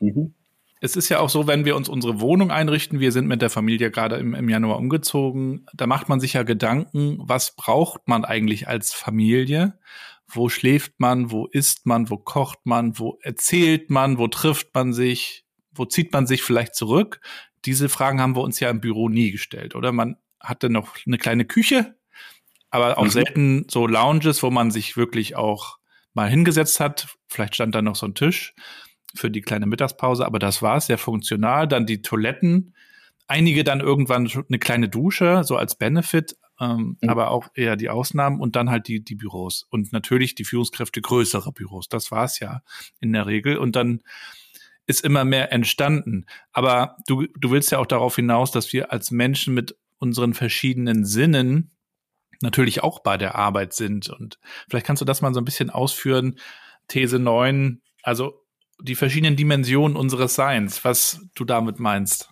Mhm. 0.01 0.35
Es 0.83 0.97
ist 0.97 1.11
ja 1.11 1.21
auch 1.21 1.29
so, 1.29 1.47
wenn 1.47 1.67
wir 1.67 1.77
uns 1.77 1.91
unsere 1.91 2.21
Wohnung 2.21 2.51
einrichten, 2.51 3.01
wir 3.01 3.13
sind 3.13 3.29
mit 3.29 3.43
der 3.43 3.51
Familie 3.51 3.91
gerade 3.91 4.17
im, 4.17 4.35
im, 4.35 4.49
Januar 4.49 4.79
umgezogen, 4.79 5.67
da 5.75 5.87
macht 5.87 6.09
man 6.09 6.21
sich 6.21 6.33
ja 6.33 6.43
Gedanken, 6.43 7.19
was 7.21 7.55
braucht 7.55 8.09
man 8.09 8.25
eigentlich 8.25 8.67
als 8.67 8.95
Familie? 8.95 9.79
Wo 10.27 10.49
schläft 10.49 10.99
man? 10.99 11.31
Wo 11.31 11.47
isst 11.47 11.87
man? 11.87 12.09
Wo 12.09 12.17
kocht 12.17 12.61
man? 12.65 12.99
Wo 12.99 13.19
erzählt 13.21 13.91
man? 13.91 14.17
Wo 14.17 14.29
trifft 14.29 14.75
man 14.75 14.95
sich? 14.95 15.45
Wo 15.73 15.85
zieht 15.85 16.13
man 16.13 16.27
sich 16.27 16.43
vielleicht 16.43 16.75
zurück? 16.75 17.21
Diese 17.67 17.91
Fragen 17.91 18.21
haben 18.21 18.35
wir 18.35 18.43
uns 18.43 18.59
ja 18.59 18.71
im 18.71 18.81
Büro 18.81 19.11
nie 19.11 19.33
gestellt, 19.33 19.75
oder? 19.75 19.93
Man 19.93 20.17
hatte 20.41 20.71
noch 20.71 20.97
eine 21.07 21.19
kleine 21.19 21.45
Küche, 21.45 21.95
aber 22.71 22.97
auch 22.97 23.05
mhm. 23.05 23.11
selten 23.11 23.67
so 23.69 23.87
Lounges, 23.87 24.43
wo 24.43 24.51
man 24.51 24.71
sich 24.71 24.97
wirklich 24.97 25.37
auch 25.37 25.79
mal 26.15 26.31
hingesetzt 26.31 26.81
hat. 26.81 27.09
Vielleicht 27.29 27.55
stand 27.55 27.75
da 27.75 27.83
noch 27.83 27.97
so 27.97 28.07
ein 28.07 28.15
Tisch 28.15 28.55
für 29.15 29.31
die 29.31 29.41
kleine 29.41 29.67
Mittagspause, 29.67 30.25
aber 30.25 30.39
das 30.39 30.63
war 30.63 30.81
sehr 30.81 30.99
funktional. 30.99 31.69
Dann 31.69 31.87
die 31.87 32.03
Toiletten, 32.03 32.75
einige 33.27 33.65
dann 33.65 33.81
irgendwann 33.81 34.31
eine 34.49 34.59
kleine 34.59 34.89
Dusche, 34.89 35.43
so 35.45 35.57
als 35.57 35.77
Benefit, 35.77 36.37
ähm, 36.61 36.97
mhm. 37.01 37.09
aber 37.09 37.31
auch 37.31 37.49
eher 37.55 37.77
die 37.77 37.89
Ausnahmen 37.89 38.41
und 38.41 38.57
dann 38.57 38.71
halt 38.71 38.89
die, 38.89 39.03
die 39.03 39.15
Büros. 39.15 39.67
Und 39.71 39.93
natürlich 39.93 40.35
die 40.35 40.45
Führungskräfte 40.45 41.01
größere 41.01 41.53
Büros. 41.53 41.89
Das 41.89 42.11
war 42.11 42.25
es 42.25 42.39
ja 42.39 42.63
in 43.01 43.13
der 43.13 43.27
Regel. 43.27 43.57
Und 43.57 43.77
dann 43.77 44.03
ist 44.87 45.05
immer 45.05 45.25
mehr 45.25 45.53
entstanden. 45.53 46.27
Aber 46.53 46.97
du, 47.07 47.27
du 47.39 47.51
willst 47.51 47.71
ja 47.71 47.79
auch 47.79 47.87
darauf 47.87 48.17
hinaus, 48.17 48.51
dass 48.51 48.73
wir 48.73 48.93
als 48.93 49.11
Menschen 49.11 49.55
mit 49.55 49.77
unseren 49.99 50.35
verschiedenen 50.35 51.05
Sinnen 51.05 51.71
natürlich 52.43 52.83
auch 52.83 53.01
bei 53.01 53.17
der 53.17 53.37
Arbeit 53.37 53.73
sind. 53.73 54.09
Und 54.09 54.39
vielleicht 54.69 54.87
kannst 54.87 55.01
du 55.01 55.07
das 55.07 55.23
mal 55.23 55.33
so 55.33 55.41
ein 55.41 55.45
bisschen 55.45 55.71
ausführen. 55.71 56.39
These 56.89 57.19
9, 57.19 57.81
also 58.03 58.40
die 58.83 58.95
verschiedenen 58.95 59.37
Dimensionen 59.37 59.97
unseres 59.97 60.35
Seins, 60.35 60.85
was 60.85 61.21
du 61.35 61.45
damit 61.45 61.79
meinst. 61.79 62.31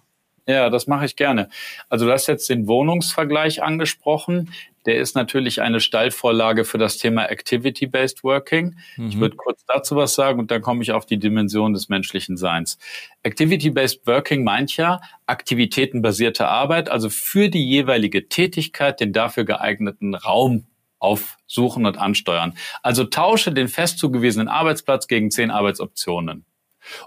Ja, 0.49 0.71
das 0.71 0.87
mache 0.87 1.05
ich 1.05 1.15
gerne. 1.15 1.51
Also 1.91 2.07
du 2.07 2.13
hast 2.13 2.27
jetzt 2.27 2.49
den 2.49 2.67
Wohnungsvergleich 2.67 3.63
angesprochen. 3.63 4.51
Der 4.87 4.97
ist 4.97 5.15
natürlich 5.15 5.61
eine 5.61 5.79
Steilvorlage 5.79 6.65
für 6.65 6.79
das 6.79 6.97
Thema 6.97 7.27
Activity-Based 7.27 8.25
Working. 8.25 8.77
Mhm. 8.97 9.09
Ich 9.09 9.21
würde 9.21 9.37
kurz 9.37 9.67
dazu 9.67 9.97
was 9.97 10.15
sagen 10.15 10.39
und 10.39 10.51
dann 10.51 10.63
komme 10.63 10.83
ich 10.83 10.93
auf 10.93 11.05
die 11.05 11.19
Dimension 11.19 11.75
des 11.75 11.91
menschlichen 11.91 12.39
Seins. 12.39 12.79
Activity-Based 13.25 14.07
Working 14.07 14.43
meint 14.43 14.75
ja 14.79 15.03
aktivitätenbasierte 15.27 16.49
Arbeit, 16.49 16.89
also 16.89 17.11
für 17.11 17.51
die 17.51 17.69
jeweilige 17.69 18.31
Tätigkeit 18.31 19.01
den 19.01 19.13
dafür 19.13 19.45
geeigneten 19.45 20.15
Raum 20.15 20.65
aufsuchen 20.99 21.87
und 21.87 21.99
ansteuern. 21.99 22.57
Also 22.83 23.05
tausche 23.05 23.53
den 23.53 23.69
fest 23.69 23.99
zugewiesenen 23.99 24.49
Arbeitsplatz 24.49 25.07
gegen 25.07 25.31
zehn 25.31 25.51
Arbeitsoptionen. 25.51 26.45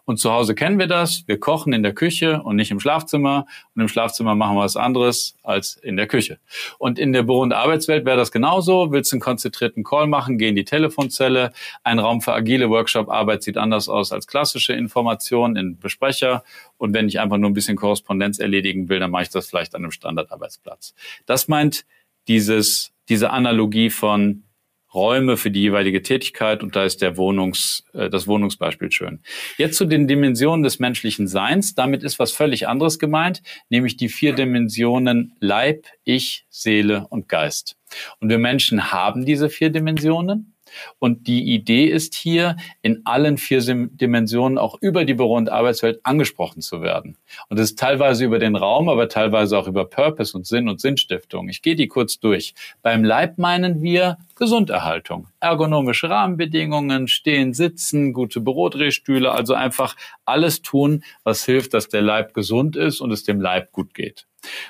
Und 0.05 0.17
zu 0.17 0.31
Hause 0.31 0.55
kennen 0.55 0.79
wir 0.79 0.87
das. 0.87 1.23
Wir 1.27 1.39
kochen 1.39 1.73
in 1.73 1.83
der 1.83 1.93
Küche 1.93 2.41
und 2.43 2.55
nicht 2.55 2.71
im 2.71 2.79
Schlafzimmer. 2.79 3.45
Und 3.75 3.81
im 3.81 3.87
Schlafzimmer 3.87 4.35
machen 4.35 4.55
wir 4.55 4.63
was 4.63 4.75
anderes 4.75 5.35
als 5.43 5.75
in 5.75 5.97
der 5.97 6.07
Küche. 6.07 6.39
Und 6.77 6.99
in 6.99 7.13
der 7.13 7.23
Büro- 7.23 7.41
und 7.41 7.53
Arbeitswelt 7.53 8.05
wäre 8.05 8.17
das 8.17 8.31
genauso. 8.31 8.91
Willst 8.91 9.11
du 9.11 9.15
einen 9.15 9.21
konzentrierten 9.21 9.83
Call 9.83 10.07
machen, 10.07 10.37
geh 10.37 10.49
in 10.49 10.55
die 10.55 10.65
Telefonzelle. 10.65 11.51
Ein 11.83 11.99
Raum 11.99 12.21
für 12.21 12.33
agile 12.33 12.69
Workshop-Arbeit 12.69 13.43
sieht 13.43 13.57
anders 13.57 13.89
aus 13.89 14.11
als 14.11 14.27
klassische 14.27 14.73
Informationen 14.73 15.55
in 15.55 15.79
Besprecher. 15.79 16.43
Und 16.77 16.93
wenn 16.93 17.07
ich 17.07 17.19
einfach 17.19 17.37
nur 17.37 17.49
ein 17.49 17.53
bisschen 17.53 17.77
Korrespondenz 17.77 18.39
erledigen 18.39 18.89
will, 18.89 18.99
dann 18.99 19.11
mache 19.11 19.23
ich 19.23 19.29
das 19.29 19.47
vielleicht 19.47 19.75
an 19.75 19.83
einem 19.83 19.91
Standardarbeitsplatz. 19.91 20.93
Das 21.25 21.47
meint 21.47 21.85
dieses, 22.27 22.90
diese 23.11 23.31
Analogie 23.31 23.89
von 23.89 24.45
Räume 24.93 25.35
für 25.35 25.51
die 25.51 25.59
jeweilige 25.59 26.01
Tätigkeit 26.01 26.63
und 26.63 26.77
da 26.77 26.85
ist 26.85 27.01
der 27.01 27.17
Wohnungs, 27.17 27.83
äh, 27.93 28.09
das 28.09 28.25
Wohnungsbeispiel 28.25 28.89
schön. 28.89 29.19
Jetzt 29.57 29.75
zu 29.75 29.85
den 29.85 30.07
Dimensionen 30.07 30.63
des 30.63 30.79
menschlichen 30.79 31.27
Seins. 31.27 31.75
Damit 31.75 32.03
ist 32.03 32.19
was 32.19 32.31
völlig 32.31 32.69
anderes 32.69 32.99
gemeint, 32.99 33.41
nämlich 33.69 33.97
die 33.97 34.07
vier 34.07 34.33
Dimensionen 34.33 35.33
Leib, 35.41 35.87
Ich, 36.05 36.45
Seele 36.49 37.05
und 37.09 37.27
Geist. 37.27 37.77
Und 38.19 38.29
wir 38.29 38.37
Menschen 38.37 38.93
haben 38.93 39.25
diese 39.25 39.49
vier 39.49 39.71
Dimensionen. 39.71 40.55
Und 40.99 41.27
die 41.27 41.53
Idee 41.53 41.85
ist 41.85 42.15
hier, 42.15 42.57
in 42.81 43.01
allen 43.05 43.37
vier 43.37 43.61
Dimensionen 43.61 44.57
auch 44.57 44.77
über 44.81 45.05
die 45.05 45.13
Büro- 45.13 45.35
und 45.35 45.49
Arbeitswelt 45.49 45.99
angesprochen 46.03 46.61
zu 46.61 46.81
werden. 46.81 47.17
Und 47.49 47.59
das 47.59 47.71
ist 47.71 47.79
teilweise 47.79 48.25
über 48.25 48.39
den 48.39 48.55
Raum, 48.55 48.89
aber 48.89 49.09
teilweise 49.09 49.57
auch 49.57 49.67
über 49.67 49.85
Purpose 49.85 50.35
und 50.35 50.45
Sinn 50.45 50.69
und 50.69 50.81
Sinnstiftung. 50.81 51.49
Ich 51.49 51.61
gehe 51.61 51.75
die 51.75 51.87
kurz 51.87 52.19
durch. 52.19 52.53
Beim 52.81 53.03
Leib 53.03 53.37
meinen 53.37 53.81
wir 53.81 54.17
Gesunderhaltung, 54.35 55.27
ergonomische 55.39 56.09
Rahmenbedingungen, 56.09 57.07
stehen, 57.07 57.53
sitzen, 57.53 58.13
gute 58.13 58.41
Bürodrehstühle, 58.41 59.31
also 59.31 59.53
einfach 59.53 59.95
alles 60.25 60.61
tun, 60.61 61.03
was 61.23 61.45
hilft, 61.45 61.73
dass 61.73 61.89
der 61.89 62.01
Leib 62.01 62.33
gesund 62.33 62.75
ist 62.75 63.01
und 63.01 63.11
es 63.11 63.23
dem 63.23 63.39
Leib 63.39 63.71
gut 63.71 63.93
geht. 63.93 64.25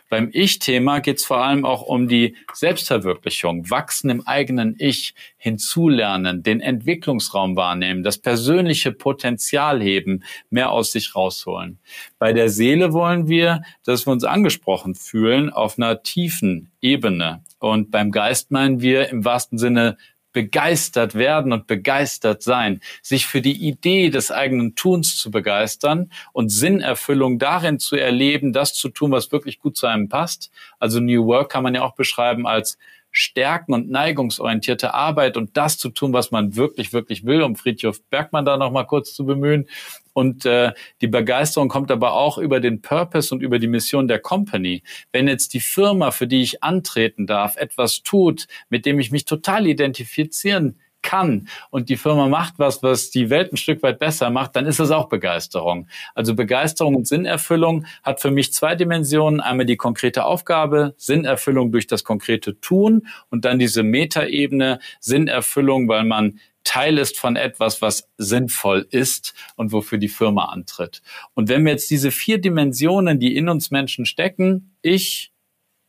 Beim 0.10 0.30
Ich-Thema 0.34 1.00
geht 1.00 1.18
es 1.18 1.26
vor 1.26 1.44
allem 1.44 1.66
auch 1.66 1.82
um 1.82 2.08
die 2.08 2.36
Selbstverwirklichung, 2.54 3.70
wachsen 3.70 4.10
im 4.10 4.26
eigenen 4.28 4.76
Ich, 4.78 5.14
hinzulernen, 5.38 6.44
den 6.44 6.62
Entwicklungsraum 6.62 7.56
wahrnehmen, 7.56 8.04
das 8.04 8.18
persönliche 8.18 8.92
Potenzial 8.92 9.82
heben, 9.82 10.24
mehr 10.50 10.72
aus 10.72 10.92
sich 10.92 11.16
rausholen. 11.16 11.80
Bei 12.20 12.32
der 12.32 12.50
Seele 12.50 12.94
wollen 12.94 13.28
wir, 13.28 13.64
dass 13.84 14.06
wir 14.06 14.12
uns 14.12 14.24
angesprochen 14.24 14.96
fühlen 14.96 15.50
auf 15.50 15.78
einer 15.78 16.04
tiefen 16.04 16.72
Ebene. 16.82 17.44
Und 17.60 17.92
beim 17.92 18.12
Geist 18.12 18.52
meinen 18.52 18.82
wir 18.82 19.10
im 19.10 19.26
wahrsten 19.26 19.58
Sinne 19.58 19.98
begeistert 20.34 21.16
werden 21.16 21.52
und 21.54 21.68
begeistert 21.68 22.42
sein, 22.42 22.82
sich 23.02 23.26
für 23.26 23.42
die 23.42 23.68
Idee 23.68 24.10
des 24.10 24.32
eigenen 24.32 24.76
Tuns 24.76 25.18
zu 25.18 25.32
begeistern 25.32 26.12
und 26.34 26.50
Sinnerfüllung 26.50 27.40
darin 27.40 27.80
zu 27.80 27.96
erleben, 27.96 28.54
das 28.54 28.74
zu 28.74 28.90
tun, 28.90 29.12
was 29.12 29.32
wirklich 29.32 29.60
gut 29.60 29.78
zu 29.78 29.88
einem 29.88 30.10
passt. 30.10 30.52
Also 30.80 31.00
New 31.00 31.26
Work 31.26 31.52
kann 31.52 31.64
man 31.64 31.76
ja 31.76 31.84
auch 31.84 31.96
beschreiben 31.96 32.48
als 32.48 32.78
stärken- 33.12 33.74
und 33.74 33.90
neigungsorientierte 33.90 34.94
Arbeit 34.94 35.38
und 35.38 35.58
das 35.58 35.78
zu 35.78 35.90
tun, 35.90 36.14
was 36.14 36.32
man 36.32 36.56
wirklich, 36.56 36.94
wirklich 36.94 37.26
will, 37.26 37.44
um 37.44 37.56
Friedhof 37.56 38.02
Bergmann 38.10 38.46
da 38.46 38.58
noch 38.58 38.72
mal 38.72 38.86
kurz 38.86 39.14
zu 39.14 39.26
bemühen. 39.26 39.68
Und 40.14 40.46
äh, 40.46 40.74
die 41.02 41.08
Begeisterung 41.08 41.70
kommt 41.70 41.92
aber 41.92 42.14
auch 42.14 42.38
über 42.38 42.60
den 42.60 42.82
Purpose 42.82 43.34
und 43.34 43.42
über 43.42 43.60
die 43.60 43.68
Mission 43.68 44.08
der 44.08 44.20
Company. 44.20 44.84
Wenn 45.12 45.28
jetzt 45.28 45.54
die 45.54 45.60
Firma, 45.60 46.12
für 46.12 46.28
die 46.28 46.42
ich 46.42 46.64
antreten 46.64 47.28
darf, 47.28 47.56
etwas 47.58 48.04
tut, 48.04 48.48
mit 48.70 48.86
dem 48.86 49.00
ich 49.00 49.12
mich 49.12 49.26
total 49.26 49.68
identifizieren 49.68 50.78
kann 51.02 51.48
und 51.70 51.90
die 51.90 51.98
Firma 51.98 52.28
macht 52.28 52.56
was, 52.58 52.84
was 52.84 53.10
die 53.10 53.30
Welt 53.30 53.52
ein 53.52 53.58
Stück 53.58 53.84
weit 53.84 54.00
besser 54.00 54.30
macht, 54.30 54.56
dann 54.56 54.66
ist 54.66 54.80
das 54.80 54.92
auch 54.92 55.10
Begeisterung. 55.10 55.88
Also 56.16 56.36
Begeisterung 56.36 56.96
und 56.96 57.08
Sinnerfüllung 57.08 57.86
hat 58.04 58.22
für 58.22 58.32
mich 58.32 58.54
zwei 58.54 58.76
Dimensionen. 58.76 59.40
Einmal 59.40 59.66
die 59.66 59.78
konkrete 59.78 60.26
Aufgabe, 60.26 60.94
Sinnerfüllung 60.98 61.72
durch 61.72 61.88
das 61.88 62.04
konkrete 62.04 62.60
Tun 62.60 63.08
und 63.30 63.46
dann 63.46 63.60
diese 63.60 63.84
Metaebene, 63.84 64.80
Sinnerfüllung, 65.00 65.88
weil 65.88 66.04
man 66.04 66.40
Teil 66.64 66.98
ist 66.98 67.20
von 67.20 67.36
etwas, 67.36 67.82
was 67.82 68.10
sinnvoll 68.18 68.88
ist 68.90 69.34
und 69.56 69.72
wofür 69.72 69.98
die 69.98 70.08
Firma 70.08 70.46
antritt. 70.46 71.02
Und 71.34 71.50
wenn 71.50 71.66
wir 71.66 71.72
jetzt 71.72 71.90
diese 71.90 72.12
vier 72.12 72.40
Dimensionen, 72.40 73.20
die 73.20 73.36
in 73.36 73.50
uns 73.50 73.72
Menschen 73.72 74.06
stecken, 74.06 74.76
ich, 74.82 75.32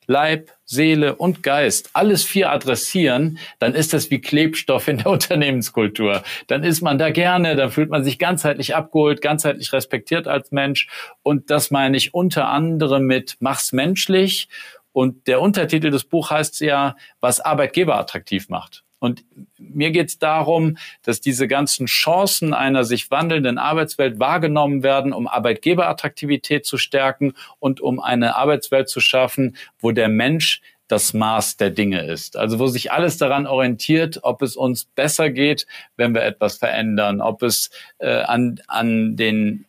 Leib, 0.07 0.51
Seele 0.65 1.15
und 1.15 1.43
Geist, 1.43 1.91
alles 1.93 2.25
vier 2.25 2.51
adressieren, 2.51 3.39
dann 3.61 3.75
ist 3.75 3.93
das 3.93 4.11
wie 4.11 4.21
Klebstoff 4.21 4.89
in 4.89 4.99
der 4.99 5.07
Unternehmenskultur. 5.11 6.23
Dann 6.49 6.65
ist 6.65 6.83
man 6.83 6.99
da 6.99 7.11
gerne, 7.11 7.55
dann 7.55 7.71
fühlt 7.71 7.91
man 7.91 8.03
sich 8.03 8.19
ganzheitlich 8.19 8.75
abgeholt, 8.75 9.23
ganzheitlich 9.23 9.73
respektiert 9.73 10.27
als 10.27 10.51
Mensch. 10.51 10.89
Und 11.23 11.51
das 11.51 11.71
meine 11.71 11.97
ich 11.97 12.15
unter 12.15 12.49
anderem 12.49 13.05
mit 13.05 13.37
Mach's 13.41 13.73
menschlich. 13.73 14.49
Und 14.93 15.27
der 15.27 15.41
Untertitel 15.41 15.91
des 15.91 16.05
Buchs 16.05 16.31
heißt 16.31 16.61
ja, 16.61 16.97
was 17.21 17.41
Arbeitgeber 17.41 17.97
attraktiv 17.97 18.49
macht. 18.49 18.85
Und 19.03 19.25
mir 19.59 19.91
geht 19.91 20.11
es 20.11 20.19
darum, 20.21 20.79
dass 21.03 21.21
diese 21.21 21.49
ganzen 21.49 21.87
Chancen 21.87 22.55
einer 22.55 22.85
sich 22.85 23.11
wandelnden 23.11 23.59
Arbeitswelt 23.59 24.21
wahrgenommen 24.21 24.85
werden, 24.85 25.13
um 25.13 25.27
Arbeitgeberattraktivität 25.27 26.65
zu 26.65 26.79
stärken 26.79 27.33
und 27.59 27.81
um 27.81 27.99
eine 27.99 28.37
Arbeitswelt 28.37 28.89
zu 28.89 29.01
schaffen, 29.01 29.57
wo 29.81 29.91
der 29.91 30.07
Mensch 30.07 30.63
das 30.87 31.15
Maß 31.15 31.57
der 31.57 31.71
Dinge 31.71 32.03
ist. 32.03 32.37
Also 32.37 32.61
wo 32.61 32.69
sich 32.69 32.93
alles 32.93 33.19
daran 33.19 33.49
orientiert, 33.49 34.21
ob 34.23 34.41
es 34.41 34.55
uns 34.55 34.85
besser 34.85 35.31
geht, 35.31 35.67
wenn 35.97 36.15
wir 36.15 36.23
etwas 36.23 36.59
verändern, 36.59 37.21
ob 37.21 37.43
es 37.43 37.71
äh, 37.99 38.23
an, 38.23 38.61
an 38.69 39.17
den 39.17 39.65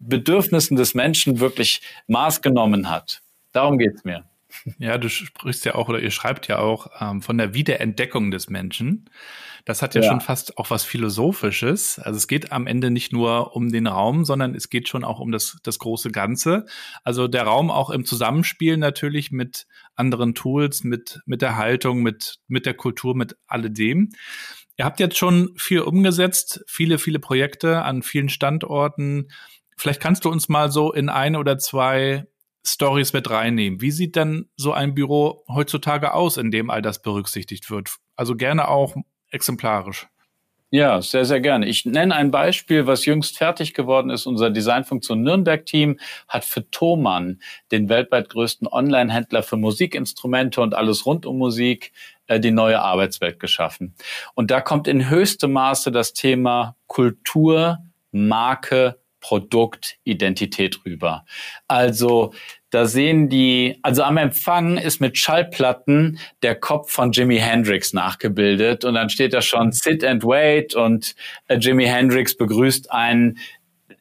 Bedürfnissen 0.00 0.76
des 0.76 0.94
Menschen 0.94 1.38
wirklich 1.38 1.82
Maß 2.08 2.42
genommen 2.42 2.90
hat. 2.90 3.20
Darum 3.52 3.78
geht's 3.78 4.02
mir. 4.02 4.24
Ja, 4.78 4.98
du 4.98 5.08
sprichst 5.08 5.64
ja 5.64 5.74
auch 5.74 5.88
oder 5.88 6.00
ihr 6.00 6.10
schreibt 6.10 6.48
ja 6.48 6.58
auch 6.58 6.88
ähm, 7.00 7.22
von 7.22 7.38
der 7.38 7.54
Wiederentdeckung 7.54 8.30
des 8.30 8.48
Menschen. 8.48 9.10
Das 9.64 9.82
hat 9.82 9.94
ja, 9.94 10.02
ja, 10.02 10.08
schon 10.08 10.20
fast 10.20 10.58
auch 10.58 10.70
was 10.70 10.84
Philosophisches. 10.84 11.98
Also 11.98 12.16
es 12.16 12.26
geht 12.26 12.50
am 12.50 12.66
Ende 12.66 12.90
nicht 12.90 13.12
nur 13.12 13.54
um 13.54 13.70
den 13.70 13.86
Raum, 13.86 14.24
sondern 14.24 14.54
es 14.54 14.70
geht 14.70 14.88
schon 14.88 15.04
auch 15.04 15.20
um 15.20 15.30
das, 15.30 15.58
das 15.62 15.78
große 15.78 16.10
Ganze. 16.10 16.66
Also 17.04 17.28
der 17.28 17.44
Raum 17.44 17.70
auch 17.70 17.90
im 17.90 18.04
Zusammenspiel 18.04 18.76
natürlich 18.76 19.30
mit 19.30 19.66
anderen 19.94 20.34
Tools, 20.34 20.82
mit, 20.82 21.20
mit 21.26 21.42
der 21.42 21.56
Haltung, 21.56 22.02
mit, 22.02 22.38
mit 22.48 22.66
der 22.66 22.74
Kultur, 22.74 23.14
mit 23.14 23.36
alledem. 23.46 24.10
Ihr 24.76 24.84
habt 24.84 25.00
jetzt 25.00 25.18
schon 25.18 25.50
viel 25.56 25.82
umgesetzt, 25.82 26.64
viele, 26.66 26.98
viele 26.98 27.20
Projekte 27.20 27.82
an 27.82 28.02
vielen 28.02 28.30
Standorten. 28.30 29.28
Vielleicht 29.76 30.00
kannst 30.00 30.24
du 30.24 30.30
uns 30.30 30.48
mal 30.48 30.72
so 30.72 30.92
in 30.92 31.08
ein 31.08 31.36
oder 31.36 31.58
zwei 31.58 32.26
Stories 32.64 33.12
mit 33.12 33.28
reinnehmen. 33.30 33.80
Wie 33.80 33.90
sieht 33.90 34.16
denn 34.16 34.48
so 34.56 34.72
ein 34.72 34.94
Büro 34.94 35.44
heutzutage 35.48 36.14
aus, 36.14 36.36
in 36.36 36.50
dem 36.50 36.70
all 36.70 36.82
das 36.82 37.02
berücksichtigt 37.02 37.70
wird? 37.70 37.96
Also 38.16 38.36
gerne 38.36 38.68
auch 38.68 38.96
exemplarisch. 39.30 40.06
Ja, 40.74 41.02
sehr, 41.02 41.26
sehr 41.26 41.40
gerne. 41.40 41.66
Ich 41.66 41.84
nenne 41.84 42.14
ein 42.14 42.30
Beispiel, 42.30 42.86
was 42.86 43.04
jüngst 43.04 43.36
fertig 43.36 43.74
geworden 43.74 44.08
ist. 44.08 44.24
Unser 44.24 44.48
Designfunktion 44.48 45.22
Nürnberg-Team 45.22 45.98
hat 46.28 46.46
für 46.46 46.70
Thomann, 46.70 47.42
den 47.70 47.90
weltweit 47.90 48.30
größten 48.30 48.66
Online-Händler 48.66 49.42
für 49.42 49.58
Musikinstrumente 49.58 50.62
und 50.62 50.74
alles 50.74 51.04
rund 51.04 51.26
um 51.26 51.36
Musik, 51.36 51.92
äh, 52.26 52.40
die 52.40 52.52
neue 52.52 52.80
Arbeitswelt 52.80 53.38
geschaffen. 53.38 53.94
Und 54.32 54.50
da 54.50 54.62
kommt 54.62 54.88
in 54.88 55.10
höchstem 55.10 55.52
Maße 55.52 55.92
das 55.92 56.14
Thema 56.14 56.74
Kultur, 56.86 57.80
Marke, 58.10 59.01
Produkt, 59.22 59.96
Identität 60.04 60.84
rüber. 60.84 61.24
Also 61.68 62.34
da 62.68 62.86
sehen 62.86 63.28
die, 63.28 63.78
also 63.82 64.02
am 64.02 64.16
Empfang 64.16 64.76
ist 64.76 65.00
mit 65.00 65.16
Schallplatten 65.16 66.18
der 66.42 66.54
Kopf 66.54 66.90
von 66.90 67.12
Jimi 67.12 67.38
Hendrix 67.38 67.92
nachgebildet 67.92 68.84
und 68.84 68.94
dann 68.94 69.08
steht 69.08 69.32
da 69.32 69.40
schon 69.40 69.72
Sit 69.72 70.04
and 70.04 70.24
Wait 70.24 70.74
und 70.74 71.14
äh, 71.48 71.56
Jimi 71.56 71.84
Hendrix 71.84 72.36
begrüßt 72.36 72.90
einen 72.90 73.38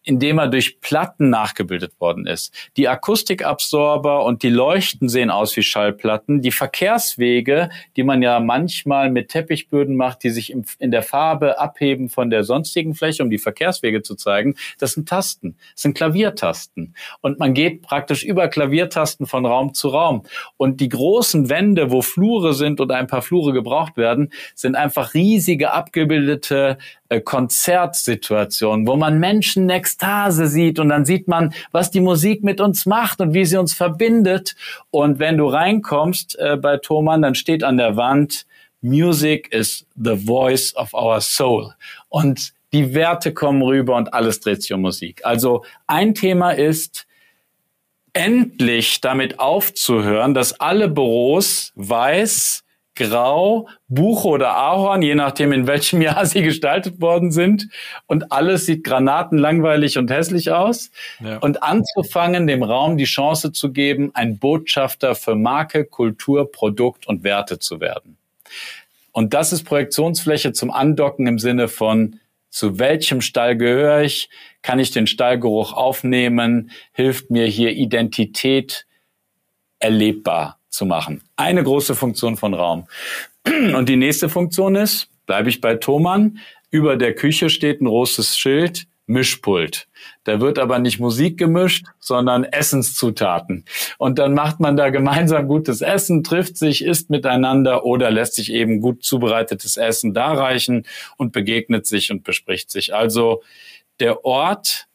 indem 0.03 0.39
er 0.39 0.47
durch 0.47 0.81
Platten 0.81 1.29
nachgebildet 1.29 1.99
worden 1.99 2.25
ist. 2.25 2.53
Die 2.77 2.87
Akustikabsorber 2.87 4.25
und 4.25 4.43
die 4.43 4.49
Leuchten 4.49 5.09
sehen 5.09 5.29
aus 5.29 5.55
wie 5.55 5.63
Schallplatten. 5.63 6.41
Die 6.41 6.51
Verkehrswege, 6.51 7.69
die 7.95 8.03
man 8.03 8.21
ja 8.21 8.39
manchmal 8.39 9.11
mit 9.11 9.29
Teppichböden 9.29 9.95
macht, 9.95 10.23
die 10.23 10.29
sich 10.29 10.53
in 10.79 10.91
der 10.91 11.03
Farbe 11.03 11.59
abheben 11.59 12.09
von 12.09 12.29
der 12.29 12.43
sonstigen 12.43 12.95
Fläche, 12.95 13.23
um 13.23 13.29
die 13.29 13.37
Verkehrswege 13.37 14.01
zu 14.01 14.15
zeigen, 14.15 14.55
das 14.79 14.93
sind 14.93 15.07
Tasten, 15.07 15.55
das 15.73 15.83
sind 15.83 15.95
Klaviertasten. 15.95 16.95
Und 17.21 17.39
man 17.39 17.53
geht 17.53 17.81
praktisch 17.81 18.23
über 18.23 18.47
Klaviertasten 18.47 19.27
von 19.27 19.45
Raum 19.45 19.73
zu 19.73 19.89
Raum. 19.89 20.23
Und 20.57 20.81
die 20.81 20.89
großen 20.89 21.49
Wände, 21.49 21.91
wo 21.91 22.01
Flure 22.01 22.53
sind 22.53 22.79
und 22.79 22.91
ein 22.91 23.07
paar 23.07 23.21
Flure 23.21 23.53
gebraucht 23.53 23.97
werden, 23.97 24.31
sind 24.55 24.75
einfach 24.75 25.13
riesige 25.13 25.71
abgebildete 25.71 26.77
äh, 27.11 27.19
Konzertsituationen, 27.19 28.87
wo 28.87 28.95
man 28.95 29.19
Menschen 29.19 29.63
in 29.63 29.67
Ekstase 29.91 30.47
sieht 30.47 30.79
und 30.79 30.89
dann 30.89 31.05
sieht 31.05 31.27
man, 31.27 31.53
was 31.71 31.91
die 31.91 31.99
Musik 31.99 32.43
mit 32.43 32.61
uns 32.61 32.85
macht 32.85 33.19
und 33.19 33.33
wie 33.33 33.45
sie 33.45 33.57
uns 33.57 33.73
verbindet. 33.73 34.55
Und 34.89 35.19
wenn 35.19 35.37
du 35.37 35.47
reinkommst 35.47 36.37
äh, 36.39 36.57
bei 36.57 36.77
Thomann, 36.77 37.21
dann 37.21 37.35
steht 37.35 37.63
an 37.63 37.77
der 37.77 37.97
Wand, 37.97 38.45
Music 38.81 39.53
is 39.53 39.85
the 39.95 40.15
voice 40.15 40.75
of 40.75 40.93
our 40.93 41.21
soul. 41.21 41.73
Und 42.09 42.53
die 42.73 42.93
Werte 42.93 43.33
kommen 43.33 43.61
rüber 43.61 43.97
und 43.97 44.13
alles 44.13 44.39
dreht 44.39 44.61
sich 44.61 44.73
um 44.73 44.81
Musik. 44.81 45.21
Also 45.23 45.63
ein 45.87 46.15
Thema 46.15 46.51
ist, 46.51 47.05
endlich 48.13 48.99
damit 48.99 49.39
aufzuhören, 49.39 50.33
dass 50.33 50.59
alle 50.59 50.89
Büros 50.89 51.71
weiß, 51.75 52.63
grau, 53.01 53.67
Buche 53.87 54.27
oder 54.27 54.55
Ahorn, 54.55 55.01
je 55.01 55.15
nachdem 55.15 55.51
in 55.51 55.67
welchem 55.67 56.01
Jahr 56.01 56.25
sie 56.25 56.41
gestaltet 56.41 57.01
worden 57.01 57.31
sind. 57.31 57.67
Und 58.07 58.31
alles 58.31 58.65
sieht 58.65 58.83
granatenlangweilig 58.83 59.97
und 59.97 60.11
hässlich 60.11 60.51
aus. 60.51 60.91
Ja. 61.19 61.37
Und 61.37 61.63
anzufangen, 61.63 62.47
dem 62.47 62.63
Raum 62.63 62.97
die 62.97 63.05
Chance 63.05 63.51
zu 63.51 63.71
geben, 63.71 64.11
ein 64.13 64.37
Botschafter 64.37 65.15
für 65.15 65.35
Marke, 65.35 65.85
Kultur, 65.85 66.51
Produkt 66.51 67.07
und 67.07 67.23
Werte 67.23 67.59
zu 67.59 67.79
werden. 67.79 68.17
Und 69.11 69.33
das 69.33 69.51
ist 69.51 69.63
Projektionsfläche 69.63 70.53
zum 70.53 70.71
Andocken 70.71 71.27
im 71.27 71.39
Sinne 71.39 71.67
von, 71.67 72.19
zu 72.49 72.79
welchem 72.79 73.21
Stall 73.21 73.57
gehöre 73.57 74.01
ich? 74.03 74.29
Kann 74.61 74.79
ich 74.79 74.91
den 74.91 75.07
Stallgeruch 75.07 75.73
aufnehmen? 75.73 76.71
Hilft 76.91 77.31
mir 77.31 77.45
hier 77.45 77.71
Identität 77.71 78.85
erlebbar 79.79 80.60
zu 80.71 80.85
machen. 80.85 81.21
Eine 81.35 81.63
große 81.63 81.95
Funktion 81.95 82.37
von 82.37 82.53
Raum. 82.53 82.87
Und 83.45 83.87
die 83.87 83.97
nächste 83.97 84.29
Funktion 84.29 84.75
ist, 84.75 85.09
bleibe 85.27 85.49
ich 85.49 85.61
bei 85.61 85.75
Thomann, 85.75 86.39
über 86.71 86.95
der 86.95 87.13
Küche 87.13 87.49
steht 87.49 87.81
ein 87.81 87.85
großes 87.85 88.37
Schild, 88.37 88.87
Mischpult. 89.07 89.87
Da 90.23 90.39
wird 90.39 90.57
aber 90.57 90.79
nicht 90.79 90.99
Musik 90.99 91.37
gemischt, 91.37 91.85
sondern 91.99 92.45
Essenszutaten. 92.45 93.65
Und 93.97 94.19
dann 94.19 94.33
macht 94.33 94.59
man 94.59 94.77
da 94.77 94.89
gemeinsam 94.89 95.47
gutes 95.47 95.81
Essen, 95.81 96.23
trifft 96.23 96.57
sich, 96.57 96.83
isst 96.83 97.09
miteinander 97.09 97.85
oder 97.85 98.09
lässt 98.09 98.35
sich 98.35 98.51
eben 98.53 98.79
gut 98.79 99.03
zubereitetes 99.03 99.77
Essen 99.77 100.13
darreichen 100.13 100.87
und 101.17 101.33
begegnet 101.33 101.85
sich 101.85 102.09
und 102.11 102.23
bespricht 102.23 102.71
sich. 102.71 102.95
Also 102.95 103.43
der 103.99 104.23
Ort 104.23 104.87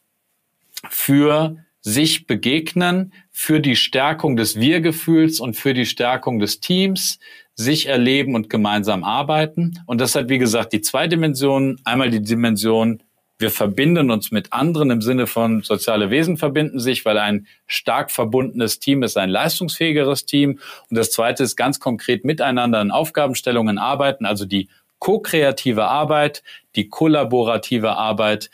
für 0.89 1.57
sich 1.87 2.27
begegnen 2.27 3.13
für 3.31 3.61
die 3.61 3.77
Stärkung 3.77 4.35
des 4.35 4.59
Wir-Gefühls 4.59 5.39
und 5.39 5.55
für 5.55 5.73
die 5.73 5.85
Stärkung 5.85 6.39
des 6.39 6.59
Teams, 6.59 7.17
sich 7.55 7.87
erleben 7.87 8.35
und 8.35 8.49
gemeinsam 8.49 9.05
arbeiten. 9.05 9.79
Und 9.85 10.01
das 10.01 10.13
hat, 10.13 10.27
wie 10.27 10.37
gesagt, 10.37 10.73
die 10.73 10.81
zwei 10.81 11.07
Dimensionen. 11.07 11.79
Einmal 11.85 12.09
die 12.09 12.21
Dimension, 12.21 13.01
wir 13.39 13.51
verbinden 13.51 14.11
uns 14.11 14.31
mit 14.31 14.51
anderen 14.51 14.91
im 14.91 15.01
Sinne 15.01 15.27
von 15.27 15.63
soziale 15.63 16.09
Wesen 16.09 16.35
verbinden 16.35 16.79
sich, 16.79 17.05
weil 17.05 17.17
ein 17.17 17.47
stark 17.67 18.11
verbundenes 18.11 18.79
Team 18.79 19.01
ist 19.01 19.15
ein 19.15 19.29
leistungsfähigeres 19.29 20.25
Team. 20.25 20.59
Und 20.89 20.97
das 20.97 21.11
zweite 21.11 21.43
ist 21.43 21.55
ganz 21.55 21.79
konkret 21.79 22.25
miteinander 22.25 22.81
in 22.81 22.91
Aufgabenstellungen 22.91 23.77
arbeiten, 23.77 24.25
also 24.25 24.45
die 24.45 24.67
ko-kreative 24.99 25.85
Arbeit, 25.85 26.43
die 26.75 26.89
kollaborative 26.89 27.95
Arbeit, 27.95 28.49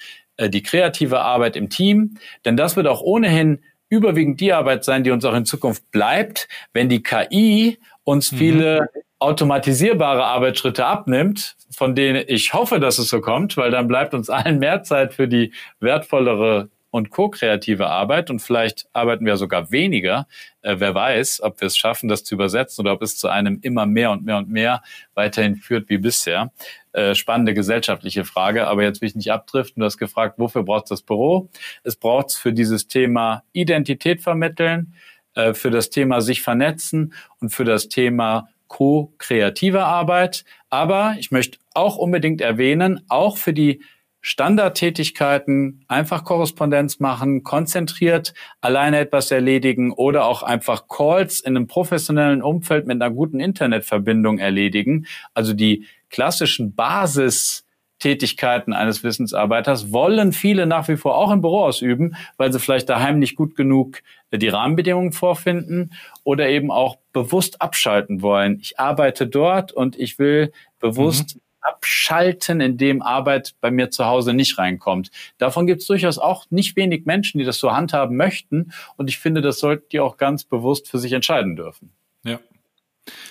die 0.49 0.63
kreative 0.63 1.21
Arbeit 1.21 1.55
im 1.55 1.69
Team, 1.69 2.17
denn 2.45 2.57
das 2.57 2.75
wird 2.75 2.87
auch 2.87 3.01
ohnehin 3.01 3.59
überwiegend 3.89 4.41
die 4.41 4.53
Arbeit 4.53 4.83
sein, 4.83 5.03
die 5.03 5.11
uns 5.11 5.23
auch 5.25 5.35
in 5.35 5.45
Zukunft 5.45 5.91
bleibt, 5.91 6.47
wenn 6.73 6.89
die 6.89 7.03
KI 7.03 7.77
uns 8.03 8.31
mhm. 8.31 8.37
viele 8.37 8.89
automatisierbare 9.19 10.25
Arbeitsschritte 10.25 10.85
abnimmt, 10.85 11.55
von 11.71 11.95
denen 11.95 12.23
ich 12.27 12.53
hoffe, 12.53 12.79
dass 12.79 12.97
es 12.97 13.09
so 13.09 13.21
kommt, 13.21 13.55
weil 13.55 13.71
dann 13.71 13.87
bleibt 13.87 14.13
uns 14.13 14.29
allen 14.29 14.59
mehr 14.59 14.83
Zeit 14.83 15.13
für 15.13 15.27
die 15.27 15.53
wertvollere 15.79 16.69
und 16.93 17.09
ko-kreative 17.09 17.87
Arbeit 17.87 18.29
und 18.29 18.39
vielleicht 18.39 18.85
arbeiten 18.93 19.25
wir 19.25 19.37
sogar 19.37 19.71
weniger. 19.71 20.27
Äh, 20.61 20.75
wer 20.77 20.93
weiß, 20.93 21.41
ob 21.41 21.59
wir 21.59 21.65
es 21.65 21.75
schaffen, 21.75 22.07
das 22.07 22.23
zu 22.23 22.35
übersetzen 22.35 22.85
oder 22.85 22.93
ob 22.93 23.01
es 23.01 23.17
zu 23.17 23.29
einem 23.29 23.59
immer 23.63 23.87
mehr 23.87 24.11
und 24.11 24.23
mehr 24.23 24.37
und 24.37 24.49
mehr 24.49 24.83
weiterhin 25.15 25.55
führt 25.55 25.89
wie 25.89 25.97
bisher. 25.97 26.51
Äh, 26.93 27.15
spannende 27.15 27.55
gesellschaftliche 27.55 28.23
Frage, 28.23 28.67
aber 28.67 28.83
jetzt 28.83 29.01
will 29.01 29.09
ich 29.09 29.15
nicht 29.15 29.31
abdriften. 29.31 29.79
Du 29.81 29.85
hast 29.85 29.97
gefragt, 29.97 30.37
wofür 30.37 30.61
braucht 30.61 30.91
das 30.91 31.01
Büro? 31.01 31.49
Es 31.83 31.95
braucht 31.95 32.29
es 32.29 32.35
für 32.37 32.53
dieses 32.53 32.87
Thema 32.87 33.43
Identität 33.51 34.21
vermitteln, 34.21 34.93
äh, 35.33 35.55
für 35.55 35.71
das 35.71 35.89
Thema 35.89 36.21
sich 36.21 36.43
vernetzen 36.43 37.15
und 37.39 37.49
für 37.49 37.65
das 37.65 37.89
Thema 37.89 38.47
ko-kreative 38.67 39.83
Arbeit. 39.83 40.45
Aber 40.69 41.15
ich 41.17 41.31
möchte 41.31 41.57
auch 41.73 41.97
unbedingt 41.97 42.41
erwähnen, 42.41 43.01
auch 43.07 43.37
für 43.37 43.53
die 43.53 43.81
Standardtätigkeiten, 44.25 45.83
einfach 45.89 46.23
Korrespondenz 46.23 47.01
machen, 47.01 47.43
konzentriert 47.43 48.33
alleine 48.61 48.99
etwas 48.99 49.29
erledigen 49.31 49.91
oder 49.91 50.25
auch 50.25 50.43
einfach 50.43 50.87
Calls 50.87 51.41
in 51.41 51.57
einem 51.57 51.67
professionellen 51.67 52.41
Umfeld 52.41 52.87
mit 52.87 53.01
einer 53.01 53.13
guten 53.13 53.41
Internetverbindung 53.41 54.39
erledigen. 54.39 55.07
Also 55.33 55.51
die 55.51 55.87
klassischen 56.09 56.73
Basistätigkeiten 56.73 58.71
eines 58.71 59.03
Wissensarbeiters 59.03 59.91
wollen 59.91 60.31
viele 60.31 60.67
nach 60.67 60.87
wie 60.87 60.95
vor 60.95 61.17
auch 61.17 61.29
im 61.29 61.41
Büro 61.41 61.65
ausüben, 61.65 62.15
weil 62.37 62.53
sie 62.53 62.59
vielleicht 62.59 62.87
daheim 62.87 63.19
nicht 63.19 63.35
gut 63.35 63.57
genug 63.57 63.99
die 64.31 64.47
Rahmenbedingungen 64.47 65.11
vorfinden 65.11 65.91
oder 66.23 66.47
eben 66.47 66.71
auch 66.71 66.95
bewusst 67.11 67.61
abschalten 67.61 68.21
wollen. 68.21 68.57
Ich 68.61 68.79
arbeite 68.79 69.27
dort 69.27 69.73
und 69.73 69.99
ich 69.99 70.17
will 70.17 70.53
bewusst 70.79 71.35
mhm 71.35 71.41
abschalten, 71.63 72.61
in 72.61 72.77
dem 72.77 73.01
Arbeit 73.01 73.55
bei 73.61 73.71
mir 73.71 73.89
zu 73.89 74.05
Hause 74.05 74.33
nicht 74.33 74.57
reinkommt. 74.57 75.11
Davon 75.37 75.65
gibt 75.65 75.81
es 75.81 75.87
durchaus 75.87 76.17
auch 76.17 76.45
nicht 76.49 76.75
wenig 76.75 77.05
Menschen, 77.05 77.39
die 77.39 77.45
das 77.45 77.57
so 77.57 77.71
handhaben 77.71 78.15
möchten. 78.15 78.71
Und 78.97 79.09
ich 79.09 79.17
finde, 79.17 79.41
das 79.41 79.59
sollten 79.59 79.87
die 79.91 79.99
auch 79.99 80.17
ganz 80.17 80.43
bewusst 80.43 80.89
für 80.89 80.99
sich 80.99 81.13
entscheiden 81.13 81.55
dürfen. 81.55 81.91
Ja. 82.23 82.39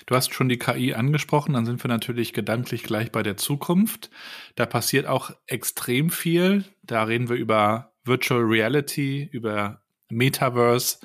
Du 0.06 0.14
hast 0.14 0.34
schon 0.34 0.50
die 0.50 0.58
KI 0.58 0.92
angesprochen, 0.94 1.54
dann 1.54 1.64
sind 1.64 1.82
wir 1.82 1.88
natürlich 1.88 2.34
gedanklich 2.34 2.82
gleich 2.82 3.10
bei 3.10 3.22
der 3.22 3.38
Zukunft. 3.38 4.10
Da 4.54 4.66
passiert 4.66 5.06
auch 5.06 5.30
extrem 5.46 6.10
viel. 6.10 6.64
Da 6.82 7.04
reden 7.04 7.30
wir 7.30 7.36
über 7.36 7.92
Virtual 8.04 8.42
Reality, 8.42 9.28
über 9.32 9.80
Metaverse. 10.10 10.98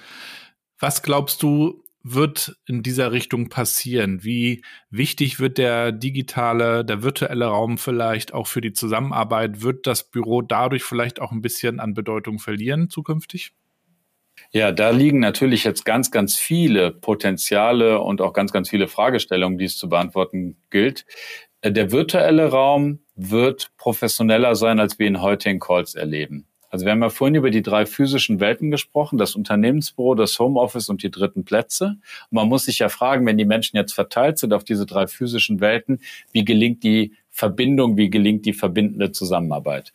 Was 0.79 1.01
glaubst 1.01 1.41
du, 1.43 1.81
wird 2.13 2.57
in 2.65 2.83
dieser 2.83 3.11
Richtung 3.11 3.49
passieren? 3.49 4.23
Wie 4.23 4.63
wichtig 4.89 5.39
wird 5.39 5.57
der 5.57 5.91
digitale, 5.91 6.85
der 6.85 7.03
virtuelle 7.03 7.45
Raum 7.45 7.77
vielleicht 7.77 8.33
auch 8.33 8.47
für 8.47 8.61
die 8.61 8.73
Zusammenarbeit? 8.73 9.61
Wird 9.61 9.87
das 9.87 10.03
Büro 10.03 10.41
dadurch 10.41 10.83
vielleicht 10.83 11.19
auch 11.19 11.31
ein 11.31 11.41
bisschen 11.41 11.79
an 11.79 11.93
Bedeutung 11.93 12.39
verlieren 12.39 12.89
zukünftig? 12.89 13.53
Ja, 14.51 14.71
da 14.71 14.91
liegen 14.91 15.19
natürlich 15.19 15.63
jetzt 15.63 15.83
ganz, 15.83 16.11
ganz 16.11 16.35
viele 16.35 16.91
Potenziale 16.91 17.99
und 17.99 18.21
auch 18.21 18.33
ganz, 18.33 18.51
ganz 18.51 18.69
viele 18.69 18.87
Fragestellungen, 18.87 19.57
die 19.57 19.65
es 19.65 19.77
zu 19.77 19.89
beantworten 19.89 20.57
gilt. 20.69 21.05
Der 21.63 21.91
virtuelle 21.91 22.49
Raum 22.49 22.99
wird 23.15 23.71
professioneller 23.77 24.55
sein, 24.55 24.79
als 24.79 24.99
wir 24.99 25.07
ihn 25.07 25.21
heute 25.21 25.49
in 25.49 25.59
Calls 25.59 25.95
erleben. 25.95 26.47
Also 26.77 26.85
wir 26.85 26.91
haben 26.91 27.01
ja 27.01 27.09
vorhin 27.09 27.33
über 27.33 27.49
die 27.49 27.63
drei 27.63 27.87
physischen 27.87 28.39
Welten 28.39 28.69
gesprochen, 28.69 29.17
das 29.17 29.33
Unternehmensbüro, 29.33 30.13
das 30.13 30.37
Homeoffice 30.37 30.89
und 30.89 31.01
die 31.01 31.09
dritten 31.09 31.43
Plätze. 31.43 31.97
Und 32.29 32.35
man 32.35 32.47
muss 32.47 32.65
sich 32.65 32.77
ja 32.77 32.87
fragen, 32.87 33.25
wenn 33.25 33.39
die 33.39 33.45
Menschen 33.45 33.77
jetzt 33.77 33.93
verteilt 33.93 34.37
sind 34.37 34.53
auf 34.53 34.63
diese 34.63 34.85
drei 34.85 35.07
physischen 35.07 35.59
Welten, 35.59 36.01
wie 36.33 36.45
gelingt 36.45 36.83
die 36.83 37.13
Verbindung, 37.31 37.97
wie 37.97 38.11
gelingt 38.11 38.45
die 38.45 38.53
verbindende 38.53 39.11
Zusammenarbeit? 39.11 39.91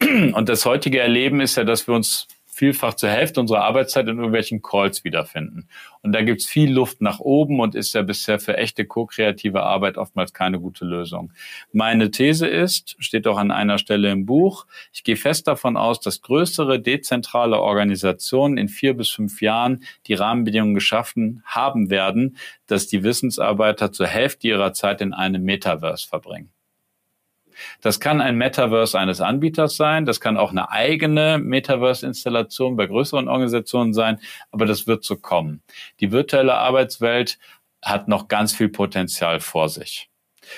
Und 0.00 0.48
das 0.48 0.64
heutige 0.66 1.00
Erleben 1.00 1.40
ist 1.40 1.56
ja, 1.56 1.64
dass 1.64 1.88
wir 1.88 1.96
uns 1.96 2.28
vielfach 2.60 2.92
zur 2.92 3.08
Hälfte 3.08 3.40
unserer 3.40 3.64
Arbeitszeit 3.64 4.06
in 4.06 4.18
irgendwelchen 4.18 4.60
Calls 4.60 5.02
wiederfinden. 5.02 5.66
Und 6.02 6.12
da 6.12 6.20
gibt's 6.20 6.44
viel 6.44 6.70
Luft 6.70 7.00
nach 7.00 7.18
oben 7.18 7.58
und 7.58 7.74
ist 7.74 7.94
ja 7.94 8.02
bisher 8.02 8.38
für 8.38 8.58
echte 8.58 8.84
ko-kreative 8.84 9.62
Arbeit 9.62 9.96
oftmals 9.96 10.34
keine 10.34 10.60
gute 10.60 10.84
Lösung. 10.84 11.32
Meine 11.72 12.10
These 12.10 12.46
ist, 12.46 12.96
steht 12.98 13.26
auch 13.26 13.38
an 13.38 13.50
einer 13.50 13.78
Stelle 13.78 14.10
im 14.10 14.26
Buch, 14.26 14.66
ich 14.92 15.04
gehe 15.04 15.16
fest 15.16 15.48
davon 15.48 15.78
aus, 15.78 16.00
dass 16.00 16.20
größere 16.20 16.80
dezentrale 16.80 17.60
Organisationen 17.60 18.58
in 18.58 18.68
vier 18.68 18.94
bis 18.94 19.08
fünf 19.08 19.40
Jahren 19.40 19.82
die 20.06 20.14
Rahmenbedingungen 20.14 20.74
geschaffen 20.74 21.42
haben 21.46 21.88
werden, 21.88 22.36
dass 22.66 22.88
die 22.88 23.02
Wissensarbeiter 23.02 23.90
zur 23.90 24.06
Hälfte 24.06 24.48
ihrer 24.48 24.74
Zeit 24.74 25.00
in 25.00 25.14
einem 25.14 25.44
Metaverse 25.44 26.06
verbringen. 26.06 26.50
Das 27.80 28.00
kann 28.00 28.20
ein 28.20 28.36
Metaverse 28.36 28.98
eines 28.98 29.20
Anbieters 29.20 29.76
sein, 29.76 30.06
das 30.06 30.20
kann 30.20 30.36
auch 30.36 30.50
eine 30.50 30.70
eigene 30.70 31.38
Metaverse-Installation 31.38 32.76
bei 32.76 32.86
größeren 32.86 33.28
Organisationen 33.28 33.92
sein, 33.92 34.20
aber 34.50 34.66
das 34.66 34.86
wird 34.86 35.04
so 35.04 35.16
kommen. 35.16 35.62
Die 36.00 36.12
virtuelle 36.12 36.54
Arbeitswelt 36.54 37.38
hat 37.82 38.08
noch 38.08 38.28
ganz 38.28 38.52
viel 38.52 38.68
Potenzial 38.68 39.40
vor 39.40 39.68
sich. 39.68 40.10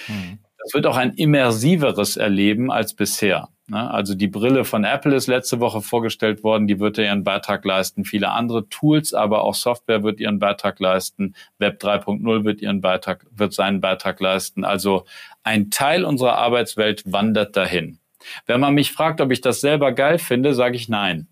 Mhm. 0.09 0.39
Das 0.63 0.75
wird 0.75 0.87
auch 0.87 0.97
ein 0.97 1.15
immersiveres 1.15 2.17
Erleben 2.17 2.71
als 2.71 2.95
bisher. 2.95 3.49
Ne? 3.67 3.91
Also 3.91 4.15
die 4.15 4.29
Brille 4.29 4.65
von 4.65 4.85
Apple 4.85 5.15
ist 5.15 5.27
letzte 5.27 5.61
Woche 5.61 5.81
vorgestellt 5.81 6.45
worden, 6.45 6.67
die 6.67 6.79
wird 6.79 6.99
ja 6.99 7.05
ihren 7.05 7.25
Beitrag 7.25 7.65
leisten. 7.65 8.05
Viele 8.05 8.31
andere 8.31 8.69
Tools, 8.69 9.15
aber 9.15 9.43
auch 9.43 9.55
Software 9.55 10.03
wird 10.03 10.21
ihren 10.21 10.39
Beitrag 10.39 10.79
leisten. 10.79 11.35
Web 11.59 11.83
3.0 11.83 12.45
wird 12.45 12.61
ihren 12.61 12.81
Beitrag, 12.81 13.27
wird 13.31 13.55
seinen 13.55 13.81
Beitrag 13.81 14.21
leisten. 14.21 14.65
Also 14.65 15.05
ein 15.43 15.71
Teil 15.71 16.05
unserer 16.05 16.37
Arbeitswelt 16.37 17.03
wandert 17.11 17.57
dahin. 17.57 17.99
Wenn 18.47 18.61
man 18.61 18.75
mich 18.75 18.93
fragt, 18.93 19.21
ob 19.21 19.33
ich 19.33 19.41
das 19.41 19.61
selber 19.61 19.93
geil 19.93 20.19
finde, 20.19 20.55
sage 20.55 20.77
ich 20.77 20.89
nein. 20.89 21.29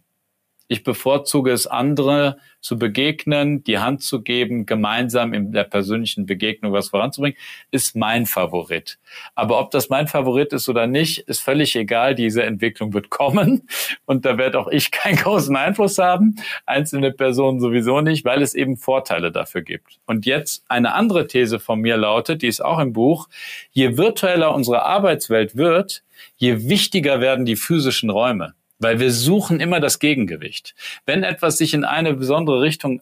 Ich 0.72 0.84
bevorzuge 0.84 1.50
es, 1.50 1.66
andere 1.66 2.36
zu 2.60 2.78
begegnen, 2.78 3.64
die 3.64 3.80
Hand 3.80 4.04
zu 4.04 4.22
geben, 4.22 4.66
gemeinsam 4.66 5.34
in 5.34 5.50
der 5.50 5.64
persönlichen 5.64 6.26
Begegnung 6.26 6.72
was 6.72 6.90
voranzubringen, 6.90 7.36
ist 7.72 7.96
mein 7.96 8.24
Favorit. 8.24 9.00
Aber 9.34 9.58
ob 9.58 9.72
das 9.72 9.88
mein 9.88 10.06
Favorit 10.06 10.52
ist 10.52 10.68
oder 10.68 10.86
nicht, 10.86 11.26
ist 11.26 11.40
völlig 11.40 11.74
egal. 11.74 12.14
Diese 12.14 12.44
Entwicklung 12.44 12.94
wird 12.94 13.10
kommen 13.10 13.66
und 14.06 14.24
da 14.24 14.38
werde 14.38 14.60
auch 14.60 14.68
ich 14.68 14.90
keinen 14.92 15.16
großen 15.16 15.56
Einfluss 15.56 15.98
haben, 15.98 16.36
einzelne 16.66 17.10
Personen 17.10 17.58
sowieso 17.58 18.00
nicht, 18.00 18.24
weil 18.24 18.40
es 18.40 18.54
eben 18.54 18.76
Vorteile 18.76 19.32
dafür 19.32 19.62
gibt. 19.62 19.98
Und 20.06 20.24
jetzt 20.24 20.64
eine 20.68 20.94
andere 20.94 21.26
These 21.26 21.58
von 21.58 21.80
mir 21.80 21.96
lautet, 21.96 22.42
die 22.42 22.46
ist 22.46 22.64
auch 22.64 22.78
im 22.78 22.92
Buch, 22.92 23.28
je 23.72 23.96
virtueller 23.96 24.54
unsere 24.54 24.84
Arbeitswelt 24.84 25.56
wird, 25.56 26.04
je 26.36 26.68
wichtiger 26.68 27.20
werden 27.20 27.44
die 27.44 27.56
physischen 27.56 28.10
Räume 28.10 28.54
weil 28.80 28.98
wir 28.98 29.12
suchen 29.12 29.60
immer 29.60 29.78
das 29.78 30.00
Gegengewicht. 30.00 30.74
Wenn 31.06 31.22
etwas 31.22 31.58
sich 31.58 31.74
in 31.74 31.84
eine 31.84 32.14
besondere 32.14 32.60
Richtung 32.60 33.00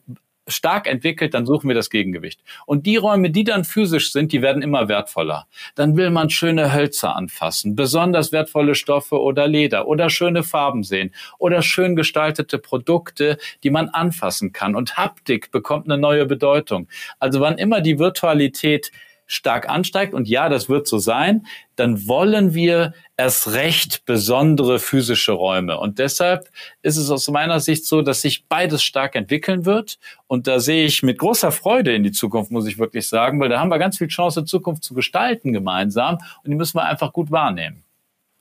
stark 0.48 0.86
entwickelt, 0.86 1.34
dann 1.34 1.46
suchen 1.46 1.68
wir 1.68 1.74
das 1.74 1.90
Gegengewicht. 1.90 2.40
Und 2.66 2.86
die 2.86 2.96
Räume, 2.96 3.30
die 3.30 3.44
dann 3.44 3.64
physisch 3.64 4.12
sind, 4.12 4.32
die 4.32 4.42
werden 4.42 4.62
immer 4.62 4.88
wertvoller. 4.88 5.46
Dann 5.74 5.96
will 5.96 6.10
man 6.10 6.30
schöne 6.30 6.72
Hölzer 6.72 7.14
anfassen, 7.14 7.76
besonders 7.76 8.32
wertvolle 8.32 8.74
Stoffe 8.74 9.20
oder 9.20 9.46
Leder 9.46 9.86
oder 9.86 10.10
schöne 10.10 10.42
Farben 10.42 10.82
sehen 10.82 11.14
oder 11.38 11.62
schön 11.62 11.96
gestaltete 11.96 12.58
Produkte, 12.58 13.38
die 13.62 13.70
man 13.70 13.88
anfassen 13.90 14.52
kann. 14.52 14.74
Und 14.74 14.96
Haptik 14.96 15.50
bekommt 15.50 15.86
eine 15.86 15.98
neue 15.98 16.26
Bedeutung. 16.26 16.88
Also 17.18 17.40
wann 17.40 17.58
immer 17.58 17.80
die 17.80 17.98
Virtualität 17.98 18.90
stark 19.28 19.68
ansteigt, 19.68 20.14
und 20.14 20.26
ja, 20.26 20.48
das 20.48 20.68
wird 20.68 20.88
so 20.88 20.98
sein, 20.98 21.46
dann 21.76 22.08
wollen 22.08 22.54
wir 22.54 22.94
erst 23.16 23.52
recht 23.52 24.04
besondere 24.06 24.80
physische 24.80 25.32
Räume. 25.32 25.78
Und 25.78 25.98
deshalb 25.98 26.50
ist 26.82 26.96
es 26.96 27.10
aus 27.10 27.28
meiner 27.28 27.60
Sicht 27.60 27.86
so, 27.86 28.02
dass 28.02 28.22
sich 28.22 28.46
beides 28.48 28.82
stark 28.82 29.14
entwickeln 29.14 29.66
wird. 29.66 29.98
Und 30.26 30.46
da 30.46 30.58
sehe 30.58 30.86
ich 30.86 31.02
mit 31.02 31.18
großer 31.18 31.52
Freude 31.52 31.94
in 31.94 32.02
die 32.02 32.10
Zukunft, 32.10 32.50
muss 32.50 32.66
ich 32.66 32.78
wirklich 32.78 33.06
sagen, 33.06 33.38
weil 33.38 33.50
da 33.50 33.60
haben 33.60 33.70
wir 33.70 33.78
ganz 33.78 33.98
viel 33.98 34.08
Chance, 34.08 34.44
Zukunft 34.46 34.82
zu 34.82 34.94
gestalten 34.94 35.52
gemeinsam. 35.52 36.16
Und 36.42 36.50
die 36.50 36.56
müssen 36.56 36.78
wir 36.78 36.86
einfach 36.86 37.12
gut 37.12 37.30
wahrnehmen. 37.30 37.84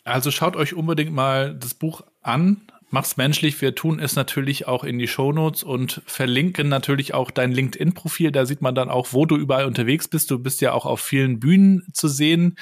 Also 0.06 0.32
schaut 0.32 0.56
euch 0.56 0.74
unbedingt 0.74 1.12
mal 1.12 1.54
das 1.54 1.74
Buch 1.74 2.02
an. 2.22 2.62
Mach's 2.90 3.18
menschlich. 3.18 3.62
Wir 3.62 3.76
tun 3.76 4.00
es 4.00 4.16
natürlich 4.16 4.68
auch 4.68 4.86
in 4.86 4.98
die 4.98 5.10
Shownotes 5.10 5.64
und 5.64 6.02
verlinken 6.06 6.70
natürlich 6.70 7.14
auch 7.14 7.32
dein 7.32 7.52
LinkedIn-Profil. 7.52 8.32
Da 8.32 8.46
sieht 8.46 8.62
man 8.62 8.76
dann 8.76 8.90
auch, 8.90 9.10
wo 9.12 9.26
du 9.26 9.36
überall 9.36 9.66
unterwegs 9.66 10.08
bist. 10.08 10.32
Du 10.32 10.40
bist 10.40 10.62
ja 10.62 10.72
auch 10.72 10.86
auf 10.86 11.02
vielen 11.02 11.40
Bühnen 11.40 11.86
zu 11.92 12.08
sehen. 12.08 12.58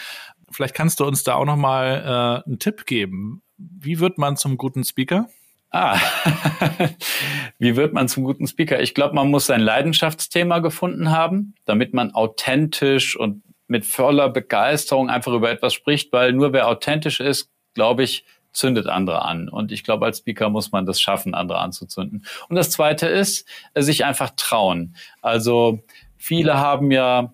Vielleicht 0.51 0.73
kannst 0.73 0.99
du 0.99 1.05
uns 1.05 1.23
da 1.23 1.35
auch 1.35 1.45
noch 1.45 1.57
mal 1.57 2.41
äh, 2.43 2.47
einen 2.47 2.57
Tipp 2.57 2.87
geben. 2.87 3.43
Wie 3.57 3.99
wird 3.99 4.17
man 4.17 4.35
zum 4.35 4.57
guten 4.57 4.83
Speaker? 4.83 5.27
Ah, 5.69 5.99
wie 7.59 7.75
wird 7.75 7.93
man 7.93 8.07
zum 8.07 8.23
guten 8.23 8.47
Speaker? 8.47 8.81
Ich 8.81 8.95
glaube, 8.95 9.13
man 9.13 9.29
muss 9.29 9.45
sein 9.45 9.61
Leidenschaftsthema 9.61 10.59
gefunden 10.59 11.11
haben, 11.11 11.53
damit 11.65 11.93
man 11.93 12.13
authentisch 12.15 13.15
und 13.15 13.43
mit 13.67 13.85
voller 13.85 14.29
Begeisterung 14.29 15.09
einfach 15.09 15.33
über 15.33 15.51
etwas 15.51 15.73
spricht, 15.73 16.13
weil 16.13 16.33
nur 16.33 16.53
wer 16.53 16.67
authentisch 16.67 17.19
ist, 17.19 17.51
glaube 17.73 18.03
ich, 18.03 18.25
zündet 18.55 18.87
andere 18.87 19.23
an. 19.23 19.49
Und 19.49 19.71
ich 19.71 19.83
glaube, 19.83 20.05
als 20.05 20.19
Speaker 20.19 20.49
muss 20.49 20.71
man 20.71 20.85
das 20.85 20.99
schaffen, 20.99 21.33
andere 21.33 21.59
anzuzünden. 21.59 22.25
Und 22.49 22.55
das 22.55 22.71
Zweite 22.71 23.07
ist, 23.07 23.47
äh, 23.73 23.81
sich 23.81 24.05
einfach 24.05 24.31
trauen. 24.35 24.95
Also 25.21 25.83
viele 26.17 26.57
haben 26.57 26.91
ja 26.91 27.33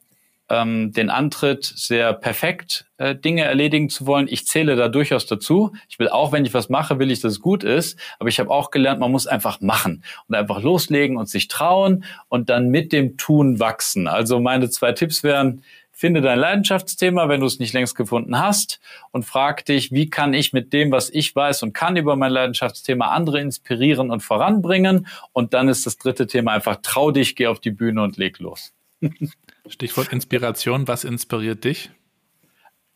ähm, 0.51 0.91
den 0.91 1.09
Antritt, 1.09 1.63
sehr 1.63 2.11
perfekt 2.11 2.85
äh, 2.97 3.15
Dinge 3.15 3.45
erledigen 3.45 3.89
zu 3.89 4.05
wollen. 4.05 4.27
Ich 4.29 4.45
zähle 4.45 4.75
da 4.75 4.89
durchaus 4.89 5.25
dazu. 5.25 5.71
Ich 5.87 5.97
will 5.97 6.09
auch, 6.09 6.33
wenn 6.33 6.43
ich 6.43 6.53
was 6.53 6.67
mache, 6.67 6.99
will 6.99 7.09
ich, 7.09 7.21
dass 7.21 7.33
es 7.33 7.39
gut 7.39 7.63
ist. 7.63 7.97
Aber 8.19 8.27
ich 8.27 8.39
habe 8.39 8.49
auch 8.49 8.69
gelernt, 8.69 8.99
man 8.99 9.11
muss 9.11 9.27
einfach 9.27 9.61
machen 9.61 10.03
und 10.27 10.35
einfach 10.35 10.61
loslegen 10.61 11.15
und 11.15 11.29
sich 11.29 11.47
trauen 11.47 12.03
und 12.27 12.49
dann 12.49 12.67
mit 12.67 12.91
dem 12.91 13.15
Tun 13.15 13.61
wachsen. 13.61 14.07
Also 14.07 14.41
meine 14.41 14.69
zwei 14.69 14.91
Tipps 14.91 15.23
wären, 15.23 15.63
Finde 16.01 16.21
dein 16.21 16.39
Leidenschaftsthema, 16.39 17.29
wenn 17.29 17.41
du 17.41 17.45
es 17.45 17.59
nicht 17.59 17.73
längst 17.73 17.93
gefunden 17.93 18.39
hast 18.39 18.79
und 19.11 19.23
frag 19.23 19.65
dich, 19.65 19.91
wie 19.91 20.09
kann 20.09 20.33
ich 20.33 20.51
mit 20.51 20.73
dem, 20.73 20.91
was 20.91 21.11
ich 21.11 21.35
weiß 21.35 21.61
und 21.61 21.73
kann 21.73 21.95
über 21.95 22.15
mein 22.15 22.31
Leidenschaftsthema 22.31 23.09
andere 23.09 23.39
inspirieren 23.39 24.09
und 24.09 24.21
voranbringen? 24.21 25.05
Und 25.31 25.53
dann 25.53 25.69
ist 25.69 25.85
das 25.85 25.97
dritte 25.97 26.25
Thema 26.25 26.53
einfach 26.53 26.77
trau 26.81 27.11
dich, 27.11 27.35
geh 27.35 27.45
auf 27.45 27.59
die 27.59 27.69
Bühne 27.69 28.01
und 28.01 28.17
leg 28.17 28.39
los. 28.39 28.73
Stichwort 29.67 30.11
Inspiration, 30.11 30.87
was 30.87 31.03
inspiriert 31.03 31.65
dich? 31.65 31.91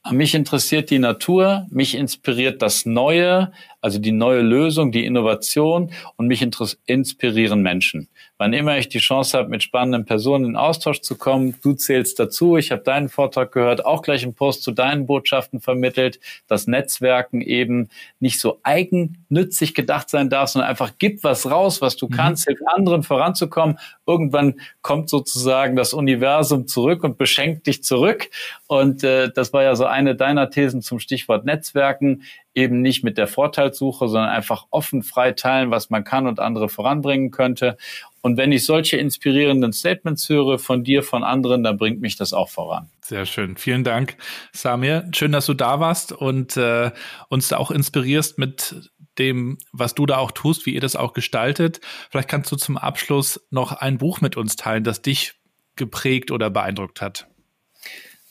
Mich 0.10 0.34
interessiert 0.34 0.90
die 0.90 0.98
Natur, 0.98 1.68
mich 1.70 1.94
inspiriert 1.94 2.64
das 2.64 2.88
Neue, 2.88 3.52
also 3.86 4.00
die 4.00 4.12
neue 4.12 4.42
Lösung, 4.42 4.92
die 4.92 5.06
Innovation 5.06 5.92
und 6.16 6.26
mich 6.26 6.42
inspirieren 6.88 7.62
Menschen. 7.62 8.08
Wann 8.40 8.52
immer 8.52 8.80
ich 8.80 8.90
die 8.90 8.98
Chance 8.98 9.38
habe, 9.38 9.50
mit 9.50 9.62
spannenden 9.62 10.06
Personen 10.06 10.46
in 10.46 10.56
Austausch 10.56 11.02
zu 11.02 11.16
kommen, 11.16 11.54
du 11.62 11.74
zählst 11.74 12.20
dazu, 12.20 12.58
ich 12.58 12.72
habe 12.72 12.82
deinen 12.82 13.10
Vortrag 13.10 13.52
gehört, 13.52 13.86
auch 13.86 14.02
gleich 14.02 14.24
einen 14.24 14.34
Post 14.34 14.64
zu 14.64 14.72
deinen 14.72 15.06
Botschaften 15.06 15.62
vermittelt, 15.62 16.20
dass 16.48 16.66
Netzwerken 16.66 17.42
eben 17.42 17.90
nicht 18.20 18.40
so 18.40 18.60
eigennützig 18.64 19.76
gedacht 19.76 20.10
sein 20.10 20.32
darf, 20.32 20.50
sondern 20.50 20.68
einfach 20.68 20.94
gib 20.98 21.24
was 21.24 21.52
raus, 21.52 21.80
was 21.80 21.96
du 21.96 22.08
mhm. 22.08 22.14
kannst, 22.14 22.46
hilf 22.48 22.60
anderen 22.66 23.04
voranzukommen. 23.04 23.78
Irgendwann 24.08 24.56
kommt 24.82 25.12
sozusagen 25.12 25.76
das 25.76 25.94
Universum 25.94 26.66
zurück 26.66 27.04
und 27.04 27.20
beschenkt 27.20 27.68
dich 27.68 27.84
zurück. 27.84 28.32
Und 28.66 29.04
äh, 29.04 29.30
das 29.32 29.54
war 29.54 29.62
ja 29.62 29.76
so 29.76 29.86
eine 29.86 30.16
deiner 30.16 30.50
Thesen 30.50 30.82
zum 30.82 30.98
Stichwort 30.98 31.46
Netzwerken 31.46 32.24
eben 32.56 32.82
nicht 32.82 33.04
mit 33.04 33.18
der 33.18 33.28
Vorteilssuche, 33.28 34.08
sondern 34.08 34.30
einfach 34.30 34.66
offen 34.72 35.04
frei 35.04 35.34
teilen, 35.34 35.72
was 35.72 35.90
man 35.90 36.04
kann 36.04 36.26
und 36.26 36.40
andere 36.40 36.70
voranbringen 36.70 37.30
könnte. 37.30 37.78
Und 38.22 38.38
wenn 38.38 38.52
ich 38.52 38.66
solche 38.66 38.98
inspirierenden 38.98 39.74
Statements 39.74 40.28
höre 40.30 40.58
von 40.58 40.84
dir, 40.84 41.04
von 41.04 41.24
anderen, 41.24 41.64
dann 41.64 41.78
bringt 41.78 42.02
mich 42.02 42.16
das 42.16 42.34
auch 42.34 42.50
voran. 42.50 42.90
Sehr 43.02 43.26
schön. 43.26 43.58
Vielen 43.58 43.84
Dank, 43.84 44.18
Samir. 44.52 45.08
Schön, 45.14 45.34
dass 45.34 45.46
du 45.46 45.54
da 45.54 45.80
warst 45.80 46.12
und 46.12 46.58
äh, 46.58 46.92
uns 47.30 47.50
da 47.50 47.58
auch 47.58 47.70
inspirierst 47.70 48.40
mit 48.40 48.90
dem, 49.20 49.58
was 49.72 49.94
du 49.94 50.06
da 50.06 50.18
auch 50.18 50.32
tust, 50.32 50.66
wie 50.66 50.74
ihr 50.74 50.82
das 50.82 50.96
auch 50.96 51.14
gestaltet. 51.14 51.82
Vielleicht 52.10 52.30
kannst 52.30 52.52
du 52.52 52.56
zum 52.56 52.78
Abschluss 52.78 53.46
noch 53.52 53.74
ein 53.74 53.98
Buch 53.98 54.22
mit 54.22 54.38
uns 54.38 54.56
teilen, 54.56 54.84
das 54.84 55.02
dich 55.02 55.34
geprägt 55.76 56.32
oder 56.32 56.50
beeindruckt 56.50 57.02
hat. 57.02 57.28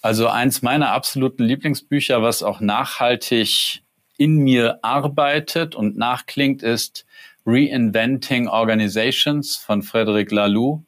Also 0.03 0.29
eins 0.29 0.61
meiner 0.61 0.93
absoluten 0.93 1.45
Lieblingsbücher, 1.45 2.20
was 2.20 2.43
auch 2.43 2.61
nachhaltig 2.61 3.84
in 4.16 4.38
mir 4.38 4.78
arbeitet 4.82 5.74
und 5.74 5.96
nachklingt, 5.96 6.62
ist 6.62 7.04
Reinventing 7.46 8.48
Organizations 8.48 9.56
von 9.56 9.82
Frederic 9.82 10.30
Laloux. 10.30 10.84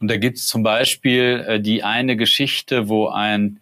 Und 0.00 0.10
da 0.10 0.16
gibt 0.16 0.38
es 0.38 0.46
zum 0.46 0.62
Beispiel 0.62 1.44
äh, 1.46 1.60
die 1.60 1.84
eine 1.84 2.16
Geschichte, 2.16 2.88
wo 2.88 3.08
ein 3.08 3.60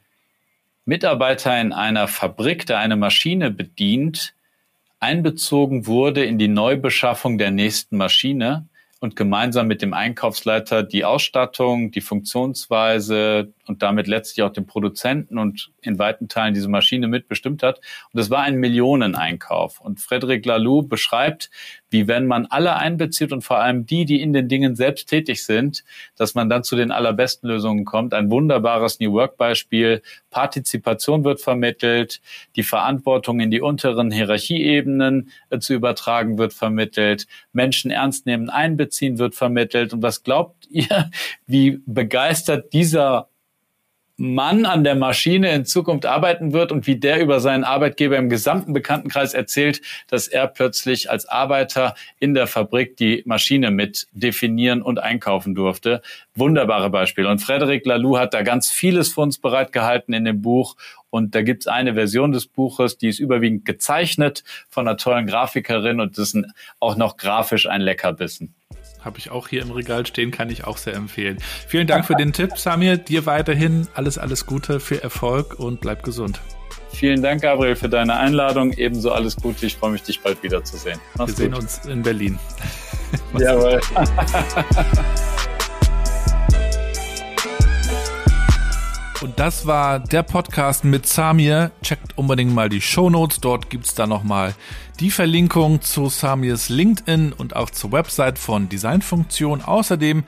Mitarbeiter 0.85 1.61
in 1.61 1.73
einer 1.73 2.09
Fabrik, 2.09 2.67
der 2.67 2.79
eine 2.79 2.97
Maschine 2.97 3.51
bedient, 3.51 4.35
einbezogen 4.99 5.87
wurde 5.87 6.25
in 6.25 6.39
die 6.39 6.49
Neubeschaffung 6.49 7.39
der 7.39 7.51
nächsten 7.51 7.97
Maschine 7.97 8.69
und 9.03 9.17
gemeinsam 9.17 9.67
mit 9.67 9.83
dem 9.83 9.95
Einkaufsleiter 9.95 10.85
die 10.85 11.05
Ausstattung, 11.05 11.91
die 11.91 12.01
Funktionsweise 12.01 13.53
und 13.67 13.83
damit 13.83 14.07
letztlich 14.07 14.45
auch 14.45 14.53
den 14.53 14.65
Produzenten 14.65 15.39
und 15.39 15.73
in 15.81 15.99
weiten 15.99 16.29
Teilen 16.29 16.55
diese 16.55 16.69
Maschine 16.69 17.09
mitbestimmt 17.09 17.65
hat. 17.65 17.79
Und 17.79 18.19
das 18.21 18.31
war 18.31 18.45
ein 18.45 18.59
Millioneneinkauf. 18.59 19.81
Und 19.81 19.99
Frederic 19.99 20.47
Laloux 20.47 20.87
beschreibt, 20.87 21.51
wie 21.93 22.09
wenn 22.09 22.27
man 22.27 22.47
alle 22.47 22.77
einbezieht 22.77 23.33
und 23.33 23.43
vor 23.43 23.59
allem 23.59 23.87
die, 23.87 24.05
die 24.05 24.21
in 24.21 24.33
den 24.33 24.49
Dingen 24.49 24.75
selbst 24.77 25.09
tätig 25.09 25.45
sind, 25.45 25.85
dass 26.17 26.35
man 26.35 26.49
dann 26.49 26.65
zu 26.65 26.77
den 26.77 26.91
allerbesten 26.91 27.49
Lösungen 27.49 27.85
kommt. 27.85 28.15
Ein 28.15 28.31
wunderbares 28.31 28.99
New 29.01 29.13
Work 29.13 29.37
Beispiel. 29.37 30.03
Partizipation 30.31 31.25
wird 31.25 31.41
vermittelt, 31.41 32.21
die 32.57 32.63
Verantwortung 32.63 33.41
in 33.41 33.51
die 33.51 33.61
unteren 33.61 34.11
Hierarchieebenen 34.11 35.31
äh, 35.51 35.59
zu 35.59 35.75
übertragen 35.75 36.39
wird 36.39 36.53
vermittelt, 36.53 37.27
Menschen 37.53 37.91
ernst 37.91 38.27
nehmen, 38.27 38.51
einbeziehen 38.51 39.19
wird 39.19 39.35
vermittelt. 39.35 39.93
Und 39.93 40.03
was 40.03 40.23
glaubt 40.23 40.67
ihr, 40.71 41.11
wie 41.47 41.81
begeistert 41.87 42.73
dieser 42.73 43.29
Mann 44.23 44.67
an 44.67 44.85
der 44.85 44.95
Maschine 44.95 45.53
in 45.53 45.65
Zukunft 45.65 46.07
arbeiten 46.07 46.53
wird 46.53 46.71
und 46.71 46.87
wie 46.87 46.95
der 46.95 47.21
über 47.21 47.41
seinen 47.41 47.65
Arbeitgeber 47.65 48.17
im 48.17 48.29
gesamten 48.29 48.73
Bekanntenkreis 48.73 49.35
erzählt, 49.35 49.83
dass 50.07 50.29
er 50.29 50.47
plötzlich 50.47 51.11
als 51.11 51.27
Arbeiter 51.27 51.97
in 52.21 52.33
der 52.33 52.47
Fabrik 52.47 52.97
die 52.97 53.25
Maschine 53.27 53.73
mit 53.73 54.07
definieren 54.13 54.81
und 54.81 55.01
einkaufen 55.01 55.57
durfte. 55.57 56.03
Wunderbare 56.37 56.89
Beispiele. 56.89 57.29
Und 57.29 57.41
Frederic 57.41 57.85
Laloux 57.85 58.17
hat 58.17 58.33
da 58.33 58.43
ganz 58.43 58.71
vieles 58.71 59.13
für 59.13 59.23
uns 59.23 59.39
bereitgehalten 59.39 60.15
in 60.15 60.25
dem 60.25 60.41
Buch. 60.41 60.77
Und 61.11 61.35
da 61.35 61.43
gibt's 61.43 61.67
eine 61.67 61.95
Version 61.95 62.31
des 62.31 62.47
Buches, 62.47 62.99
die 62.99 63.09
ist 63.09 63.19
überwiegend 63.19 63.65
gezeichnet 63.65 64.45
von 64.71 64.87
einer 64.87 64.99
tollen 64.99 65.27
Grafikerin 65.27 65.99
und 65.99 66.17
das 66.17 66.33
ist 66.33 66.47
auch 66.79 66.95
noch 66.95 67.17
grafisch 67.17 67.67
ein 67.67 67.81
Leckerbissen. 67.81 68.55
Habe 69.05 69.19
ich 69.19 69.31
auch 69.31 69.49
hier 69.49 69.63
im 69.63 69.71
Regal 69.71 70.07
stehen, 70.07 70.31
kann 70.31 70.51
ich 70.51 70.65
auch 70.65 70.77
sehr 70.77 70.95
empfehlen. 70.95 71.39
Vielen 71.67 71.87
Dank 71.87 72.07
für 72.07 72.15
den 72.15 72.33
Tipp, 72.33 72.57
Samir. 72.57 72.97
Dir 72.97 73.27
weiterhin 73.27 73.89
alles, 73.95 74.19
alles 74.19 74.47
Gute, 74.47 74.81
viel 74.81 74.99
Erfolg 74.99 75.59
und 75.59 75.81
bleib 75.81 76.03
gesund. 76.03 76.41
Vielen 76.93 77.23
Dank, 77.23 77.43
Gabriel, 77.43 77.75
für 77.75 77.89
deine 77.89 78.17
Einladung. 78.17 78.73
Ebenso 78.73 79.13
alles 79.13 79.37
Gute. 79.37 79.67
Ich 79.67 79.77
freue 79.77 79.93
mich, 79.93 80.03
dich 80.03 80.21
bald 80.21 80.43
wiederzusehen. 80.43 81.01
Mach's 81.17 81.39
Wir 81.39 81.45
sehen 81.45 81.55
uns 81.55 81.85
in 81.87 82.03
Berlin. 82.03 82.39
Jawohl. 83.39 83.81
Und 89.23 89.39
das 89.39 89.67
war 89.67 90.01
der 90.01 90.25
Podcast 90.25 90.85
mit 90.85 91.07
Samir. 91.07 91.71
Checkt 91.81 92.19
unbedingt 92.19 92.53
mal 92.53 92.69
die 92.69 92.81
Show 92.81 93.09
Notes. 93.09 93.39
Dort 93.39 93.71
gibt's 93.71 93.95
da 93.95 94.09
nochmal 94.09 94.53
die 94.99 95.13
Verlinkung 95.13 95.81
zu 95.81 96.09
Samirs 96.09 96.69
LinkedIn 96.71 97.33
und 97.33 97.55
auch 97.55 97.71
zur 97.71 97.93
Website 97.93 98.37
von 98.37 98.69
Designfunktion. 98.69 99.63
Außerdem 99.63 100.25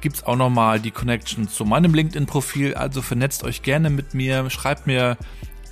gibt's 0.00 0.22
auch 0.22 0.36
nochmal 0.36 0.78
die 0.78 0.92
Connection 0.92 1.48
zu 1.48 1.64
meinem 1.64 1.94
LinkedIn-Profil. 1.94 2.74
Also 2.74 3.02
vernetzt 3.02 3.42
euch 3.42 3.62
gerne 3.62 3.90
mit 3.90 4.14
mir. 4.14 4.48
Schreibt 4.50 4.86
mir 4.86 5.16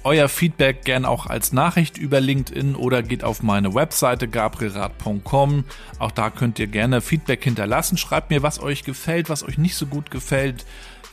euer 0.02 0.28
Feedback 0.28 0.84
gerne 0.84 1.08
auch 1.08 1.26
als 1.26 1.52
Nachricht 1.52 1.98
über 1.98 2.20
LinkedIn 2.20 2.74
oder 2.74 3.04
geht 3.04 3.22
auf 3.22 3.44
meine 3.44 3.74
Webseite 3.74 4.26
gabrielrad.com. 4.26 5.64
Auch 6.00 6.10
da 6.10 6.30
könnt 6.30 6.58
ihr 6.58 6.66
gerne 6.66 7.00
Feedback 7.00 7.44
hinterlassen. 7.44 7.96
Schreibt 7.96 8.30
mir, 8.30 8.42
was 8.42 8.60
euch 8.60 8.82
gefällt, 8.82 9.28
was 9.28 9.44
euch 9.44 9.56
nicht 9.56 9.76
so 9.76 9.86
gut 9.86 10.10
gefällt 10.10 10.64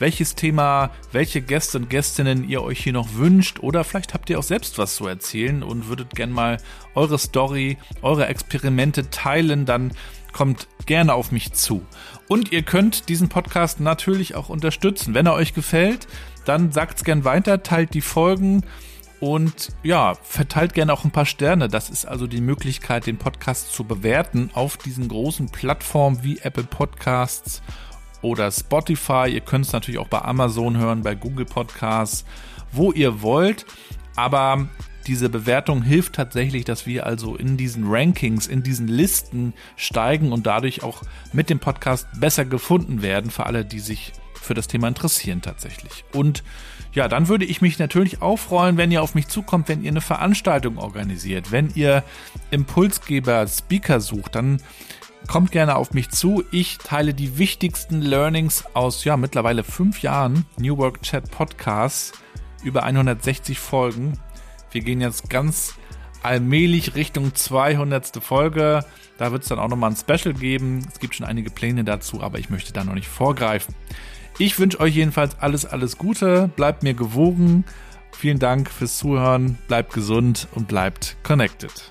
welches 0.03 0.35
Thema, 0.35 0.91
welche 1.13 1.41
Gäste 1.41 1.77
und 1.77 1.89
Gästinnen 1.89 2.49
ihr 2.49 2.61
euch 2.61 2.83
hier 2.83 2.91
noch 2.91 3.13
wünscht 3.13 3.61
oder 3.61 3.85
vielleicht 3.85 4.13
habt 4.13 4.29
ihr 4.29 4.37
auch 4.37 4.43
selbst 4.43 4.77
was 4.77 4.97
zu 4.97 5.07
erzählen 5.07 5.63
und 5.63 5.87
würdet 5.87 6.09
gern 6.13 6.29
mal 6.29 6.57
eure 6.93 7.17
Story, 7.17 7.77
eure 8.01 8.27
Experimente 8.27 9.09
teilen, 9.11 9.65
dann 9.65 9.93
kommt 10.33 10.67
gerne 10.87 11.13
auf 11.13 11.31
mich 11.31 11.53
zu. 11.53 11.85
Und 12.27 12.51
ihr 12.51 12.63
könnt 12.63 13.07
diesen 13.07 13.29
Podcast 13.29 13.79
natürlich 13.79 14.35
auch 14.35 14.49
unterstützen. 14.49 15.13
Wenn 15.13 15.25
er 15.25 15.35
euch 15.35 15.53
gefällt, 15.53 16.05
dann 16.43 16.73
sagt's 16.73 17.05
gern 17.05 17.23
weiter, 17.23 17.63
teilt 17.63 17.93
die 17.93 18.01
Folgen 18.01 18.65
und 19.21 19.69
ja, 19.83 20.15
verteilt 20.21 20.73
gerne 20.73 20.91
auch 20.91 21.05
ein 21.05 21.11
paar 21.11 21.25
Sterne. 21.25 21.69
Das 21.69 21.89
ist 21.89 22.03
also 22.05 22.27
die 22.27 22.41
Möglichkeit, 22.41 23.05
den 23.05 23.19
Podcast 23.19 23.71
zu 23.71 23.85
bewerten 23.85 24.49
auf 24.53 24.75
diesen 24.75 25.07
großen 25.07 25.47
Plattformen 25.47 26.25
wie 26.25 26.39
Apple 26.39 26.65
Podcasts 26.65 27.61
oder 28.23 28.49
Spotify. 28.51 29.29
Ihr 29.29 29.41
könnt 29.41 29.65
es 29.65 29.73
natürlich 29.73 29.99
auch 29.99 30.07
bei 30.07 30.21
Amazon 30.21 30.77
hören, 30.77 31.03
bei 31.03 31.13
Google 31.13 31.45
Podcasts, 31.45 32.25
wo 32.71 32.91
ihr 32.91 33.21
wollt. 33.21 33.65
Aber 34.15 34.67
diese 35.05 35.29
Bewertung 35.29 35.83
hilft 35.83 36.13
tatsächlich, 36.13 36.65
dass 36.65 36.85
wir 36.85 37.05
also 37.05 37.35
in 37.35 37.57
diesen 37.57 37.85
Rankings, 37.87 38.47
in 38.47 38.63
diesen 38.63 38.87
Listen 38.87 39.53
steigen 39.75 40.31
und 40.31 40.47
dadurch 40.47 40.83
auch 40.83 41.01
mit 41.33 41.49
dem 41.49 41.59
Podcast 41.59 42.07
besser 42.19 42.45
gefunden 42.45 43.01
werden 43.01 43.29
für 43.29 43.45
alle, 43.45 43.65
die 43.65 43.79
sich 43.79 44.13
für 44.33 44.53
das 44.53 44.67
Thema 44.67 44.87
interessieren 44.87 45.41
tatsächlich. 45.41 46.05
Und 46.13 46.43
ja, 46.93 47.07
dann 47.07 47.27
würde 47.27 47.45
ich 47.45 47.61
mich 47.61 47.79
natürlich 47.79 48.21
auch 48.21 48.37
freuen, 48.37 48.77
wenn 48.77 48.91
ihr 48.91 49.01
auf 49.01 49.15
mich 49.15 49.27
zukommt, 49.27 49.67
wenn 49.67 49.83
ihr 49.83 49.91
eine 49.91 50.01
Veranstaltung 50.01 50.77
organisiert, 50.77 51.51
wenn 51.51 51.71
ihr 51.73 52.03
Impulsgeber, 52.51 53.47
Speaker 53.47 53.99
sucht, 53.99 54.35
dann 54.35 54.61
kommt 55.27 55.51
gerne 55.51 55.75
auf 55.75 55.93
mich 55.93 56.09
zu. 56.09 56.43
Ich 56.51 56.77
teile 56.77 57.13
die 57.13 57.37
wichtigsten 57.37 58.01
Learnings 58.01 58.65
aus 58.73 59.03
ja 59.03 59.17
mittlerweile 59.17 59.63
fünf 59.63 60.01
Jahren 60.01 60.45
New 60.57 60.77
Work 60.77 61.01
Chat 61.01 61.29
Podcasts 61.31 62.13
über 62.63 62.83
160 62.83 63.59
Folgen. 63.59 64.19
Wir 64.71 64.81
gehen 64.81 65.01
jetzt 65.01 65.29
ganz 65.29 65.75
allmählich 66.23 66.95
Richtung 66.95 67.35
200. 67.35 68.23
Folge. 68.23 68.85
Da 69.17 69.31
wird 69.31 69.43
es 69.43 69.49
dann 69.49 69.59
auch 69.59 69.67
nochmal 69.67 69.91
ein 69.91 69.97
Special 69.97 70.33
geben. 70.33 70.87
Es 70.91 70.99
gibt 70.99 71.15
schon 71.15 71.25
einige 71.25 71.49
Pläne 71.49 71.83
dazu, 71.83 72.21
aber 72.21 72.39
ich 72.39 72.49
möchte 72.49 72.73
da 72.73 72.83
noch 72.83 72.95
nicht 72.95 73.07
vorgreifen. 73.07 73.75
Ich 74.39 74.57
wünsche 74.57 74.79
euch 74.79 74.95
jedenfalls 74.95 75.37
alles, 75.39 75.65
alles 75.65 75.97
Gute. 75.97 76.49
Bleibt 76.55 76.81
mir 76.81 76.95
gewogen. 76.95 77.65
Vielen 78.11 78.39
Dank 78.39 78.69
fürs 78.69 78.97
Zuhören. 78.97 79.57
Bleibt 79.67 79.93
gesund 79.93 80.47
und 80.55 80.67
bleibt 80.67 81.17
connected. 81.23 81.89